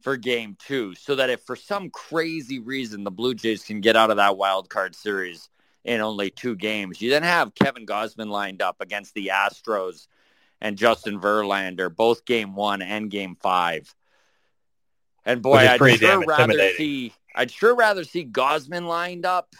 for 0.01 0.17
game 0.17 0.57
two 0.59 0.95
so 0.95 1.17
that 1.17 1.31
if 1.31 1.43
for 1.43 1.57
some 1.57 1.91
crazy 1.91 2.61
reason 2.61 3.03
the 3.03 3.11
Blue 3.11 3.35
Jays 3.35 3.65
can 3.65 3.81
get 3.81 3.97
out 3.97 4.11
of 4.11 4.17
that 4.19 4.37
wild 4.37 4.69
card 4.69 4.95
series 4.95 5.49
in 5.85 6.01
only 6.01 6.31
two 6.31 6.55
games, 6.55 7.03
you 7.03 7.11
then 7.11 7.25
have 7.25 7.55
Kevin 7.55 7.87
Gausman 7.87 8.29
lined 8.29 8.63
up 8.63 8.77
against 8.81 9.15
the 9.15 9.31
Astros 9.35 10.07
and 10.61 10.77
Justin 10.77 11.21
Verlander, 11.21 11.95
both 11.95 12.25
game 12.25 12.55
one 12.55 12.83
and 12.83 13.11
game 13.11 13.37
five. 13.41 13.93
And 15.25 15.43
boy, 15.43 15.57
I'd 15.57 15.79
sure 15.99 16.25
rather 16.25 16.71
see 16.77 17.13
I'd 17.35 17.51
sure 17.51 17.75
rather 17.75 18.05
see 18.05 18.25
Gausman 18.25 18.87
lined 18.87 19.27
up 19.27 19.55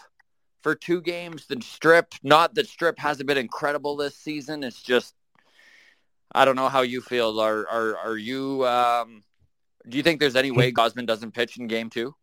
for 0.61 0.75
two 0.75 1.01
games 1.01 1.47
than 1.47 1.61
Strip. 1.61 2.13
Not 2.23 2.55
that 2.55 2.67
Strip 2.67 2.99
hasn't 2.99 3.27
been 3.27 3.37
incredible 3.37 3.95
this 3.95 4.15
season. 4.15 4.63
It's 4.63 4.81
just 4.81 5.13
I 6.31 6.45
don't 6.45 6.55
know 6.55 6.69
how 6.69 6.81
you 6.81 7.01
feel. 7.01 7.39
Are 7.39 7.67
are 7.67 7.97
are 7.97 8.17
you? 8.17 8.65
Um, 8.67 9.23
do 9.87 9.97
you 9.97 10.03
think 10.03 10.19
there's 10.19 10.35
any 10.35 10.51
way 10.51 10.71
Gausman 10.71 11.05
doesn't 11.05 11.33
pitch 11.33 11.57
in 11.57 11.67
Game 11.67 11.89
Two? 11.89 12.15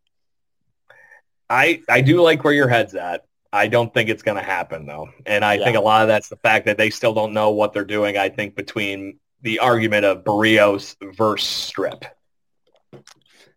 I 1.49 1.81
I 1.89 2.01
do 2.01 2.21
like 2.21 2.43
where 2.43 2.53
your 2.53 2.67
head's 2.67 2.95
at. 2.95 3.25
I 3.51 3.67
don't 3.67 3.93
think 3.93 4.09
it's 4.09 4.23
going 4.23 4.37
to 4.37 4.43
happen 4.43 4.85
though, 4.85 5.09
and 5.25 5.43
I 5.43 5.55
yeah. 5.55 5.65
think 5.65 5.77
a 5.77 5.81
lot 5.81 6.01
of 6.01 6.07
that's 6.07 6.29
the 6.29 6.35
fact 6.37 6.65
that 6.65 6.77
they 6.77 6.89
still 6.89 7.13
don't 7.13 7.33
know 7.33 7.51
what 7.51 7.73
they're 7.73 7.85
doing. 7.85 8.17
I 8.17 8.29
think 8.29 8.55
between 8.55 9.19
the 9.41 9.59
argument 9.59 10.05
of 10.05 10.23
Berrios 10.23 10.95
versus 11.15 11.47
Strip. 11.47 12.05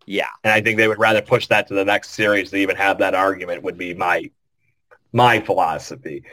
Yeah, 0.07 0.29
and 0.43 0.53
I 0.53 0.61
think 0.61 0.77
they 0.77 0.89
would 0.89 0.99
rather 0.99 1.23
push 1.23 1.47
that 1.49 1.69
to 1.69 1.75
the 1.75 1.85
next 1.85 2.11
series 2.11 2.51
to 2.51 2.57
even 2.57 2.77
have 2.77 2.99
that 2.99 3.15
argument. 3.15 3.63
Would 3.63 3.79
be 3.79 3.95
my 3.95 4.31
my 5.13 5.41
philosophy. 5.41 6.25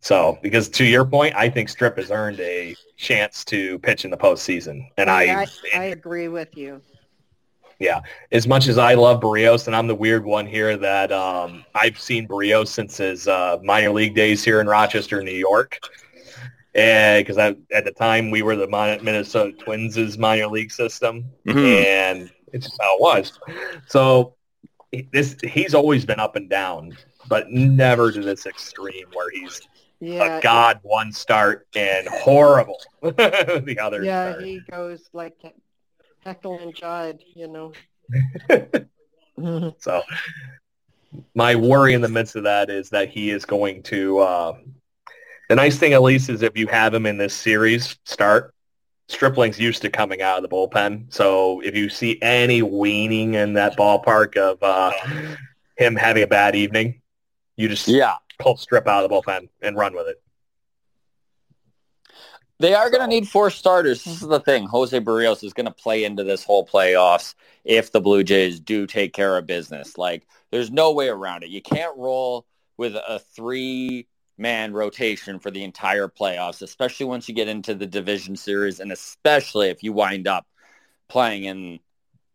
So, 0.00 0.38
because 0.42 0.68
to 0.70 0.84
your 0.84 1.04
point, 1.04 1.34
I 1.34 1.48
think 1.48 1.68
Strip 1.68 1.96
has 1.96 2.10
earned 2.10 2.40
a 2.40 2.76
chance 2.96 3.44
to 3.46 3.78
pitch 3.80 4.04
in 4.04 4.10
the 4.10 4.16
postseason, 4.16 4.88
and 4.96 5.10
I, 5.10 5.42
I, 5.42 5.46
I 5.74 5.84
agree 5.84 6.28
with 6.28 6.56
you. 6.56 6.80
Yeah, 7.78 8.00
as 8.32 8.48
much 8.48 8.66
as 8.66 8.76
I 8.76 8.94
love 8.94 9.20
Berrios, 9.20 9.66
and 9.68 9.76
I'm 9.76 9.86
the 9.86 9.94
weird 9.94 10.24
one 10.24 10.46
here 10.46 10.76
that 10.76 11.12
um, 11.12 11.64
I've 11.76 11.98
seen 11.98 12.26
Berrios 12.26 12.68
since 12.68 12.96
his 12.96 13.28
uh, 13.28 13.58
minor 13.62 13.90
league 13.90 14.16
days 14.16 14.42
here 14.42 14.60
in 14.60 14.66
Rochester, 14.66 15.22
New 15.22 15.30
York, 15.30 15.78
and 16.74 17.24
because 17.24 17.38
at 17.38 17.84
the 17.84 17.92
time 17.92 18.30
we 18.30 18.42
were 18.42 18.56
the 18.56 18.66
Minnesota 18.66 19.52
Twins' 19.52 20.18
minor 20.18 20.48
league 20.48 20.72
system, 20.72 21.24
mm-hmm. 21.46 21.58
and 21.58 22.30
it's 22.52 22.66
just 22.66 22.80
how 22.80 22.96
it 22.96 23.00
was. 23.00 23.38
So 23.86 24.34
this 25.12 25.36
he's 25.44 25.74
always 25.74 26.04
been 26.04 26.20
up 26.20 26.36
and 26.36 26.48
down, 26.48 26.96
but 27.28 27.50
never 27.50 28.10
to 28.12 28.20
this 28.20 28.46
extreme 28.46 29.06
where 29.12 29.30
he's 29.30 29.60
yeah, 30.00 30.38
a 30.38 30.40
god 30.40 30.78
one 30.82 31.12
start 31.12 31.66
and 31.74 32.06
horrible 32.08 32.80
the 33.02 33.78
other. 33.80 34.04
Yeah, 34.04 34.32
start. 34.32 34.44
he 34.44 34.60
goes 34.70 35.08
like 35.12 35.36
heckle 36.24 36.58
and 36.58 36.74
jive, 36.74 37.20
you 37.34 37.48
know. 37.48 37.72
so 39.78 40.02
my 41.34 41.54
worry 41.54 41.94
in 41.94 42.00
the 42.00 42.08
midst 42.08 42.36
of 42.36 42.44
that 42.44 42.70
is 42.70 42.90
that 42.90 43.08
he 43.08 43.30
is 43.30 43.44
going 43.44 43.82
to. 43.84 44.18
Uh, 44.18 44.58
the 45.48 45.56
nice 45.56 45.78
thing, 45.78 45.94
at 45.94 46.02
least, 46.02 46.28
is 46.28 46.42
if 46.42 46.56
you 46.58 46.66
have 46.66 46.92
him 46.92 47.06
in 47.06 47.16
this 47.16 47.34
series 47.34 47.98
start, 48.04 48.54
Stripling's 49.08 49.58
used 49.58 49.80
to 49.82 49.90
coming 49.90 50.20
out 50.20 50.36
of 50.36 50.42
the 50.42 50.54
bullpen. 50.54 51.12
So 51.12 51.60
if 51.60 51.74
you 51.74 51.88
see 51.88 52.18
any 52.20 52.60
weaning 52.60 53.34
in 53.34 53.54
that 53.54 53.76
ballpark 53.78 54.36
of 54.36 54.62
uh, 54.62 54.92
him 55.78 55.96
having 55.96 56.22
a 56.22 56.26
bad 56.26 56.54
evening, 56.54 57.00
you 57.58 57.68
just 57.68 57.88
yeah 57.88 58.14
pull 58.38 58.56
strip 58.56 58.86
out 58.86 59.04
of 59.04 59.10
the 59.10 59.14
bullpen 59.14 59.48
and 59.60 59.76
run 59.76 59.94
with 59.94 60.06
it. 60.06 60.22
They 62.60 62.74
are 62.74 62.90
going 62.90 63.02
to 63.02 63.06
need 63.06 63.28
four 63.28 63.50
starters. 63.50 64.02
This 64.02 64.22
is 64.22 64.28
the 64.28 64.40
thing. 64.40 64.66
Jose 64.66 64.98
Berrios 64.98 65.44
is 65.44 65.52
going 65.52 65.66
to 65.66 65.72
play 65.72 66.02
into 66.04 66.24
this 66.24 66.42
whole 66.42 66.66
playoffs 66.66 67.34
if 67.64 67.92
the 67.92 68.00
Blue 68.00 68.24
Jays 68.24 68.58
do 68.58 68.86
take 68.86 69.12
care 69.12 69.36
of 69.36 69.46
business. 69.46 69.96
Like, 69.96 70.26
there's 70.50 70.70
no 70.70 70.92
way 70.92 71.08
around 71.08 71.44
it. 71.44 71.50
You 71.50 71.62
can't 71.62 71.96
roll 71.96 72.46
with 72.76 72.96
a 72.96 73.20
three-man 73.36 74.72
rotation 74.72 75.38
for 75.38 75.52
the 75.52 75.62
entire 75.62 76.08
playoffs, 76.08 76.62
especially 76.62 77.06
once 77.06 77.28
you 77.28 77.34
get 77.34 77.46
into 77.46 77.76
the 77.76 77.86
division 77.86 78.34
series, 78.34 78.80
and 78.80 78.90
especially 78.90 79.68
if 79.68 79.84
you 79.84 79.92
wind 79.92 80.26
up 80.26 80.44
playing 81.08 81.44
in 81.44 81.78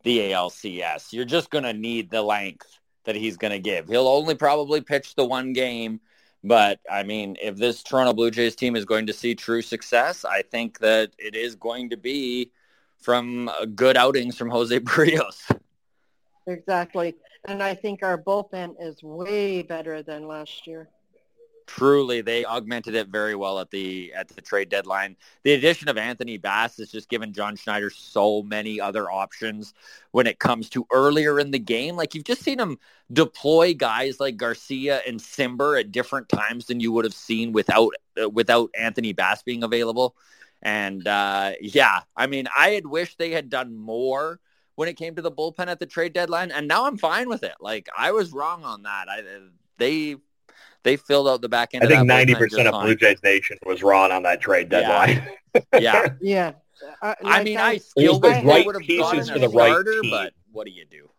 the 0.04 0.20
ALCS. 0.20 1.12
You're 1.12 1.26
just 1.26 1.50
going 1.50 1.66
to 1.66 1.74
need 1.74 2.10
the 2.10 2.22
length 2.22 2.80
that 3.06 3.16
he's 3.16 3.38
going 3.38 3.52
to 3.52 3.60
give. 3.60 3.88
He'll 3.88 4.08
only 4.08 4.36
probably 4.36 4.82
pitch 4.82 5.16
the 5.16 5.26
one 5.26 5.54
game, 5.54 6.00
but 6.44 6.80
I 6.92 7.04
mean, 7.04 7.38
if 7.42 7.56
this 7.58 7.84
Toronto 7.84 8.14
Blue 8.14 8.32
Jays 8.32 8.56
team 8.56 8.76
is 8.76 8.86
going 8.86 9.08
to 9.08 9.14
see 9.14 9.36
true 9.36 9.62
success, 9.62 10.26
I 10.26 10.42
think 10.42 10.80
that 10.80 11.12
it 11.18 11.36
is 11.36 11.56
going 11.56 11.90
to 11.92 11.98
be 11.98 12.52
from 13.00 13.50
uh, 13.50 13.66
good 13.66 13.98
outings 13.98 14.38
from 14.38 14.50
Jose 14.50 14.80
Berrios. 14.80 15.50
Exactly. 16.48 17.16
And 17.46 17.62
I 17.62 17.76
think 17.76 18.04
our 18.04 18.18
bullpen 18.18 18.76
is 18.80 19.02
way 19.04 19.62
better 19.62 20.02
than 20.02 20.28
last 20.28 20.66
year 20.68 20.90
truly 21.76 22.22
they 22.22 22.46
augmented 22.46 22.94
it 22.94 23.08
very 23.08 23.34
well 23.34 23.60
at 23.60 23.72
the 23.72 24.14
at 24.14 24.28
the 24.28 24.42
trade 24.42 24.70
deadline. 24.70 25.16
The 25.42 25.54
addition 25.54 25.90
of 25.90 25.98
Anthony 25.98 26.38
Bass 26.38 26.78
has 26.78 26.92
just 26.92 27.10
given 27.10 27.34
John 27.34 27.56
Schneider 27.56 27.90
so 27.90 28.44
many 28.44 28.80
other 28.80 29.10
options 29.10 29.74
when 30.12 30.28
it 30.28 30.38
comes 30.38 30.70
to 30.70 30.86
earlier 30.92 31.40
in 31.40 31.50
the 31.50 31.60
game. 31.60 31.96
Like 31.96 32.14
you've 32.14 32.26
just 32.26 32.44
seen 32.44 32.60
him 32.60 32.78
deploy 33.12 33.74
guys 33.74 34.20
like 34.20 34.38
Garcia 34.38 35.02
and 35.08 35.20
Cimber 35.20 35.80
at 35.80 35.92
different 35.92 36.30
times 36.30 36.68
than 36.68 36.80
you 36.80 36.92
would 36.92 37.06
have 37.06 37.14
seen 37.16 37.54
without 37.54 37.94
uh, 38.22 38.30
without 38.30 38.70
Anthony 38.78 39.14
Bass 39.14 39.42
being 39.42 39.64
available. 39.64 40.16
And 40.62 41.08
uh, 41.08 41.54
yeah, 41.60 42.02
I 42.16 42.28
mean, 42.28 42.48
I 42.56 42.70
had 42.70 42.86
wished 42.86 43.18
they 43.18 43.32
had 43.32 43.50
done 43.50 43.76
more 43.76 44.40
when 44.76 44.90
it 44.90 44.98
came 44.98 45.16
to 45.16 45.24
the 45.24 45.32
bullpen 45.32 45.68
at 45.68 45.80
the 45.80 45.88
trade 45.88 46.14
deadline, 46.14 46.52
and 46.52 46.68
now 46.68 46.86
I'm 46.86 46.98
fine 46.98 47.30
with 47.30 47.44
it. 47.44 47.56
Like 47.60 47.90
I 47.98 48.12
was 48.12 48.32
wrong 48.32 48.64
on 48.64 48.84
that. 48.84 49.10
I 49.10 49.24
they 49.78 50.18
they 50.84 50.98
filled 50.98 51.28
out 51.28 51.42
the 51.42 51.50
back 51.50 51.70
end. 51.74 51.84
I 51.84 51.88
think 51.88 52.06
ninety 52.06 52.36
percent 52.36 52.68
of 52.68 52.82
Blue 52.82 52.96
Jays 52.96 53.22
Nation 53.24 53.58
was 53.66 53.84
wrong 53.84 54.12
on 54.12 54.24
that 54.24 54.42
trade 54.42 54.70
deadline. 54.70 55.28
Yeah, 55.72 55.80
yeah. 55.80 56.08
yeah. 56.22 56.52
Uh, 57.00 57.14
like 57.22 57.42
I 57.42 57.44
mean, 57.44 57.58
I, 57.58 57.68
I 57.68 57.78
still 57.78 58.20
the 58.20 58.30
right 58.30 58.66
would 58.66 58.74
have 58.74 58.82
pieces 58.82 59.30
for 59.30 59.38
the 59.38 59.48
starter, 59.48 59.92
right 59.92 60.02
team. 60.02 60.12
but 60.12 60.34
what 60.52 60.66
do 60.66 60.72
you 60.72 60.86
do? 60.86 61.10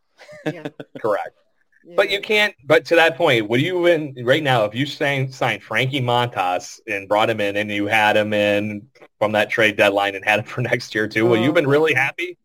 Yeah. 0.52 0.66
Correct. 1.00 1.36
Yeah. 1.84 1.94
But 1.96 2.10
you 2.10 2.20
can't. 2.20 2.52
But 2.64 2.84
to 2.86 2.96
that 2.96 3.16
point, 3.16 3.48
would 3.48 3.60
you 3.60 3.86
in 3.86 4.14
right 4.24 4.42
now 4.42 4.64
if 4.64 4.74
you 4.74 4.86
signed, 4.86 5.32
signed 5.32 5.62
Frankie 5.62 6.00
Montas 6.00 6.80
and 6.88 7.08
brought 7.08 7.30
him 7.30 7.40
in, 7.40 7.56
and 7.56 7.70
you 7.70 7.86
had 7.86 8.16
him 8.16 8.32
in 8.32 8.88
from 9.20 9.32
that 9.32 9.50
trade 9.50 9.76
deadline 9.76 10.14
and 10.14 10.24
had 10.24 10.40
him 10.40 10.46
for 10.46 10.62
next 10.62 10.94
year 10.94 11.06
too? 11.06 11.26
Oh, 11.26 11.30
would 11.30 11.40
you 11.40 11.46
have 11.46 11.54
been 11.54 11.68
really 11.68 11.94
happy? 11.94 12.38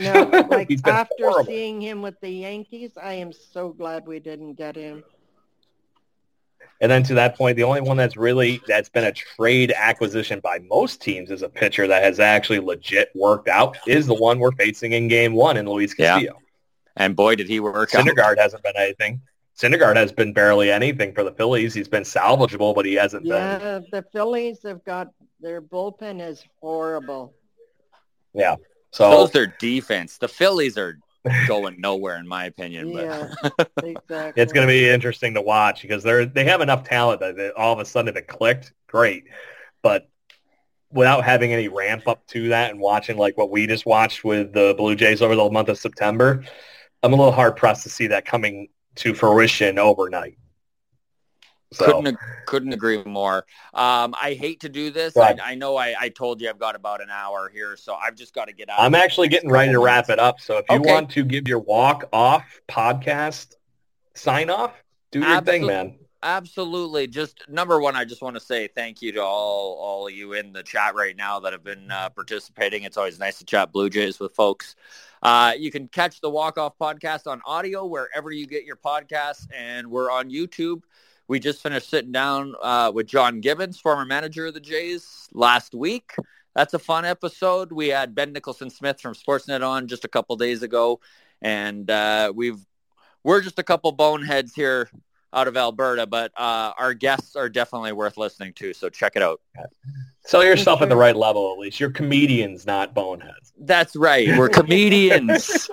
No, 0.00 0.46
like 0.50 0.70
after 0.84 1.14
horrible. 1.20 1.44
seeing 1.44 1.80
him 1.80 2.02
with 2.02 2.18
the 2.20 2.30
Yankees, 2.30 2.92
I 3.00 3.14
am 3.14 3.32
so 3.32 3.68
glad 3.68 4.06
we 4.06 4.18
didn't 4.18 4.54
get 4.54 4.74
him. 4.74 5.04
And 6.80 6.90
then 6.90 7.02
to 7.04 7.14
that 7.14 7.36
point, 7.36 7.56
the 7.56 7.64
only 7.64 7.80
one 7.80 7.96
that's 7.96 8.16
really 8.16 8.60
that's 8.66 8.88
been 8.88 9.04
a 9.04 9.12
trade 9.12 9.72
acquisition 9.74 10.40
by 10.40 10.58
most 10.68 11.00
teams 11.00 11.30
as 11.30 11.42
a 11.42 11.48
pitcher 11.48 11.86
that 11.86 12.02
has 12.02 12.20
actually 12.20 12.60
legit 12.60 13.10
worked 13.14 13.48
out 13.48 13.78
is 13.86 14.06
the 14.06 14.14
one 14.14 14.38
we're 14.38 14.52
facing 14.52 14.92
in 14.92 15.08
Game 15.08 15.32
One 15.32 15.56
in 15.56 15.66
Luis 15.66 15.94
Castillo. 15.94 16.34
Yeah. 16.34 16.40
And 16.96 17.16
boy, 17.16 17.36
did 17.36 17.48
he 17.48 17.60
work 17.60 17.94
out. 17.94 18.04
Syndergaard 18.04 18.32
out. 18.32 18.38
hasn't 18.38 18.62
been 18.62 18.76
anything. 18.76 19.22
Syndergaard 19.58 19.96
has 19.96 20.12
been 20.12 20.34
barely 20.34 20.70
anything 20.70 21.14
for 21.14 21.24
the 21.24 21.32
Phillies. 21.32 21.72
He's 21.72 21.88
been 21.88 22.02
salvageable, 22.02 22.74
but 22.74 22.84
he 22.84 22.94
hasn't 22.94 23.24
yeah, 23.24 23.58
been. 23.58 23.66
Yeah, 23.66 23.80
the 23.90 24.04
Phillies 24.12 24.62
have 24.64 24.84
got 24.84 25.08
their 25.40 25.62
bullpen 25.62 26.20
is 26.20 26.44
horrible. 26.60 27.34
Yeah. 28.34 28.56
So 28.90 29.10
those 29.10 29.30
their 29.30 29.54
defense. 29.58 30.18
The 30.18 30.28
Phillies 30.28 30.76
are 30.76 30.98
going 31.46 31.80
nowhere 31.80 32.16
in 32.16 32.26
my 32.26 32.46
opinion. 32.46 32.88
Yeah, 32.88 33.32
exactly. 33.82 34.42
It's 34.42 34.52
going 34.52 34.66
to 34.66 34.72
be 34.72 34.88
interesting 34.88 35.34
to 35.34 35.42
watch 35.42 35.82
because 35.82 36.02
they're 36.02 36.26
they 36.26 36.44
have 36.44 36.60
enough 36.60 36.84
talent 36.84 37.20
that 37.20 37.36
they, 37.36 37.50
all 37.50 37.72
of 37.72 37.78
a 37.78 37.84
sudden 37.84 38.08
if 38.08 38.16
it 38.16 38.28
clicked, 38.28 38.72
great. 38.86 39.24
But 39.82 40.08
without 40.90 41.24
having 41.24 41.52
any 41.52 41.68
ramp 41.68 42.08
up 42.08 42.26
to 42.28 42.48
that 42.48 42.70
and 42.70 42.80
watching 42.80 43.16
like 43.16 43.36
what 43.36 43.50
we 43.50 43.66
just 43.66 43.86
watched 43.86 44.24
with 44.24 44.52
the 44.52 44.74
Blue 44.76 44.94
Jays 44.94 45.22
over 45.22 45.34
the 45.34 45.50
month 45.50 45.68
of 45.68 45.78
September, 45.78 46.44
I'm 47.02 47.12
a 47.12 47.16
little 47.16 47.32
hard 47.32 47.56
pressed 47.56 47.82
to 47.84 47.90
see 47.90 48.06
that 48.08 48.24
coming 48.24 48.68
to 48.96 49.14
fruition 49.14 49.78
overnight. 49.78 50.38
So. 51.72 51.84
Couldn't 51.84 52.18
couldn't 52.46 52.72
agree 52.72 53.02
more. 53.04 53.44
Um, 53.74 54.14
I 54.20 54.34
hate 54.38 54.60
to 54.60 54.68
do 54.68 54.90
this. 54.90 55.16
I, 55.16 55.36
I, 55.42 55.54
know 55.56 55.76
I, 55.76 55.94
I 55.98 56.08
told 56.10 56.40
you 56.40 56.48
I've 56.48 56.60
got 56.60 56.76
about 56.76 57.02
an 57.02 57.10
hour 57.10 57.50
here, 57.52 57.76
so 57.76 57.94
I've 57.94 58.14
just 58.14 58.32
got 58.34 58.46
to 58.46 58.52
get 58.52 58.70
out. 58.70 58.78
I'm 58.78 58.94
actually 58.94 59.28
getting 59.28 59.50
ready 59.50 59.72
to 59.72 59.80
wrap 59.80 60.08
it 60.08 60.20
up. 60.20 60.40
So 60.40 60.58
if 60.58 60.66
you 60.70 60.76
okay. 60.76 60.92
want 60.92 61.10
to 61.10 61.24
give 61.24 61.48
your 61.48 61.58
walk 61.58 62.08
off 62.12 62.44
podcast 62.68 63.56
sign 64.14 64.48
off, 64.48 64.72
do 65.10 65.20
your 65.20 65.40
thing, 65.40 65.66
man. 65.66 65.98
Absolutely. 66.22 67.06
Just 67.06 67.42
number 67.48 67.80
one, 67.80 67.94
I 67.94 68.04
just 68.04 68.22
want 68.22 68.34
to 68.36 68.40
say 68.40 68.68
thank 68.68 69.02
you 69.02 69.12
to 69.12 69.22
all 69.22 69.78
all 69.80 70.06
of 70.06 70.12
you 70.12 70.32
in 70.32 70.52
the 70.52 70.62
chat 70.62 70.94
right 70.94 71.16
now 71.16 71.40
that 71.40 71.52
have 71.52 71.64
been 71.64 71.90
uh, 71.90 72.10
participating. 72.10 72.84
It's 72.84 72.96
always 72.96 73.18
nice 73.18 73.38
to 73.38 73.44
chat 73.44 73.72
Blue 73.72 73.90
Jays 73.90 74.18
with 74.18 74.34
folks. 74.34 74.76
Uh, 75.22 75.52
you 75.58 75.70
can 75.70 75.88
catch 75.88 76.20
the 76.20 76.30
Walk 76.30 76.58
Off 76.58 76.78
podcast 76.78 77.26
on 77.26 77.40
audio 77.44 77.86
wherever 77.86 78.30
you 78.30 78.46
get 78.46 78.64
your 78.64 78.76
podcasts, 78.76 79.46
and 79.54 79.86
we're 79.88 80.10
on 80.10 80.30
YouTube. 80.30 80.82
We 81.28 81.40
just 81.40 81.62
finished 81.62 81.90
sitting 81.90 82.12
down 82.12 82.54
uh, 82.62 82.92
with 82.94 83.06
John 83.06 83.40
Gibbons, 83.40 83.80
former 83.80 84.04
manager 84.04 84.46
of 84.46 84.54
the 84.54 84.60
Jays, 84.60 85.28
last 85.32 85.74
week. 85.74 86.14
That's 86.54 86.74
a 86.74 86.78
fun 86.78 87.04
episode. 87.04 87.72
We 87.72 87.88
had 87.88 88.14
Ben 88.14 88.32
Nicholson 88.32 88.70
Smith 88.70 89.00
from 89.00 89.14
Sportsnet 89.14 89.66
on 89.66 89.88
just 89.88 90.04
a 90.04 90.08
couple 90.08 90.36
days 90.36 90.62
ago, 90.62 91.00
and 91.42 91.90
uh, 91.90 92.32
we've 92.34 92.58
we're 93.24 93.40
just 93.42 93.58
a 93.58 93.62
couple 93.62 93.90
boneheads 93.92 94.54
here 94.54 94.88
out 95.32 95.48
of 95.48 95.56
Alberta, 95.56 96.06
but 96.06 96.32
uh, 96.36 96.72
our 96.78 96.94
guests 96.94 97.36
are 97.36 97.48
definitely 97.48 97.92
worth 97.92 98.16
listening 98.16 98.52
to. 98.54 98.72
So 98.72 98.88
check 98.88 99.12
it 99.16 99.22
out. 99.22 99.40
Sell 100.24 100.44
yourself 100.44 100.80
at 100.80 100.88
the 100.88 100.96
right 100.96 101.14
level, 101.14 101.52
at 101.52 101.58
least. 101.58 101.78
You're 101.78 101.90
comedians, 101.90 102.66
not 102.66 102.94
boneheads. 102.94 103.52
That's 103.58 103.94
right. 103.94 104.28
We're 104.38 104.48
comedians. 104.62 105.68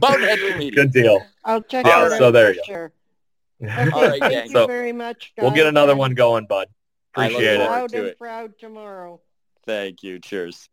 Bonehead 0.00 0.38
comedians. 0.38 0.74
Good 0.74 0.92
deal. 0.92 1.20
I'll 1.44 1.62
check 1.62 1.86
yeah, 1.86 2.06
it 2.06 2.12
out. 2.12 2.18
So 2.18 2.30
there 2.30 2.50
you 2.50 2.56
go. 2.56 2.62
Sure. 2.64 2.92
Okay, 3.62 3.90
All 3.90 4.02
right, 4.02 4.10
thank 4.20 4.32
gang. 4.32 4.46
you 4.46 4.52
So, 4.52 4.66
very 4.66 4.92
much, 4.92 5.32
guys. 5.36 5.42
We'll 5.44 5.52
get 5.54 5.66
another 5.66 5.96
one 5.96 6.14
going, 6.14 6.46
bud. 6.46 6.68
I 7.14 7.24
look 7.24 7.32
Appreciate 7.32 7.54
it. 7.60 7.66
forward 7.66 7.68
Proud 7.78 7.90
to 7.90 7.96
and 7.98 8.06
it. 8.06 8.18
proud 8.18 8.52
tomorrow. 8.58 9.20
Thank 9.66 10.02
you. 10.02 10.18
Cheers. 10.20 10.68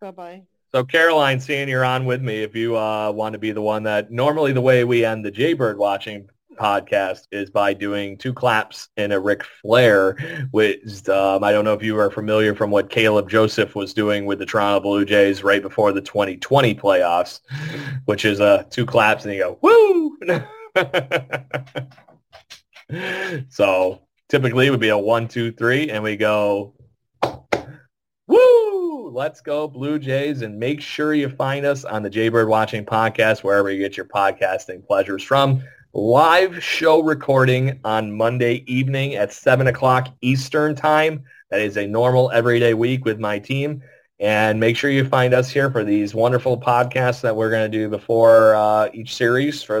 Bye 0.00 0.10
bye. 0.10 0.42
So 0.72 0.84
Caroline, 0.84 1.40
seeing 1.40 1.68
you're 1.68 1.84
on 1.84 2.04
with 2.06 2.22
me, 2.22 2.42
if 2.42 2.54
you 2.56 2.76
uh, 2.76 3.10
want 3.10 3.32
to 3.34 3.38
be 3.38 3.50
the 3.52 3.60
one 3.60 3.82
that 3.82 4.10
normally 4.10 4.52
the 4.52 4.60
way 4.60 4.84
we 4.84 5.04
end 5.04 5.24
the 5.24 5.30
Jaybird 5.30 5.76
watching 5.78 6.28
podcast 6.54 7.26
is 7.32 7.50
by 7.50 7.72
doing 7.74 8.16
two 8.16 8.32
claps 8.32 8.88
and 8.96 9.12
a 9.12 9.18
Ric 9.18 9.42
Flair, 9.44 10.16
which 10.52 11.08
um, 11.08 11.42
I 11.42 11.52
don't 11.52 11.64
know 11.64 11.74
if 11.74 11.82
you 11.82 11.98
are 11.98 12.10
familiar 12.10 12.54
from 12.54 12.70
what 12.70 12.88
Caleb 12.90 13.28
Joseph 13.28 13.74
was 13.74 13.92
doing 13.94 14.26
with 14.26 14.38
the 14.38 14.46
Toronto 14.46 14.80
Blue 14.80 15.04
Jays 15.04 15.42
right 15.42 15.62
before 15.62 15.92
the 15.92 16.00
2020 16.02 16.74
playoffs, 16.74 17.40
which 18.04 18.24
is 18.24 18.40
uh, 18.40 18.62
two 18.70 18.86
claps 18.86 19.24
and 19.24 19.34
you 19.34 19.40
go, 19.40 19.58
woo! 19.62 20.16
so 23.48 24.02
typically 24.28 24.66
it 24.66 24.70
would 24.70 24.80
be 24.80 24.88
a 24.88 24.98
one, 24.98 25.28
two, 25.28 25.52
three, 25.52 25.90
and 25.90 26.02
we 26.02 26.16
go, 26.16 26.74
woo! 28.26 29.10
Let's 29.10 29.40
go 29.40 29.66
Blue 29.66 29.98
Jays, 29.98 30.42
and 30.42 30.58
make 30.58 30.80
sure 30.80 31.14
you 31.14 31.28
find 31.28 31.66
us 31.66 31.84
on 31.84 32.02
the 32.02 32.10
Jaybird 32.10 32.48
Watching 32.48 32.84
podcast 32.84 33.42
wherever 33.42 33.70
you 33.70 33.78
get 33.78 33.96
your 33.96 34.06
podcasting 34.06 34.86
pleasures 34.86 35.22
from. 35.22 35.62
Live 35.92 36.62
show 36.62 37.02
recording 37.02 37.80
on 37.84 38.16
Monday 38.16 38.62
evening 38.68 39.16
at 39.16 39.32
seven 39.32 39.66
o'clock 39.66 40.08
Eastern 40.20 40.76
time. 40.76 41.24
That 41.50 41.60
is 41.60 41.76
a 41.76 41.86
normal 41.86 42.30
everyday 42.30 42.74
week 42.74 43.04
with 43.04 43.18
my 43.18 43.40
team. 43.40 43.82
And 44.20 44.60
make 44.60 44.76
sure 44.76 44.90
you 44.90 45.04
find 45.04 45.34
us 45.34 45.50
here 45.50 45.70
for 45.70 45.82
these 45.82 46.14
wonderful 46.14 46.60
podcasts 46.60 47.22
that 47.22 47.34
we're 47.34 47.50
going 47.50 47.68
to 47.68 47.76
do 47.76 47.88
before 47.88 48.54
uh, 48.54 48.90
each 48.92 49.16
series 49.16 49.62
for 49.62 49.80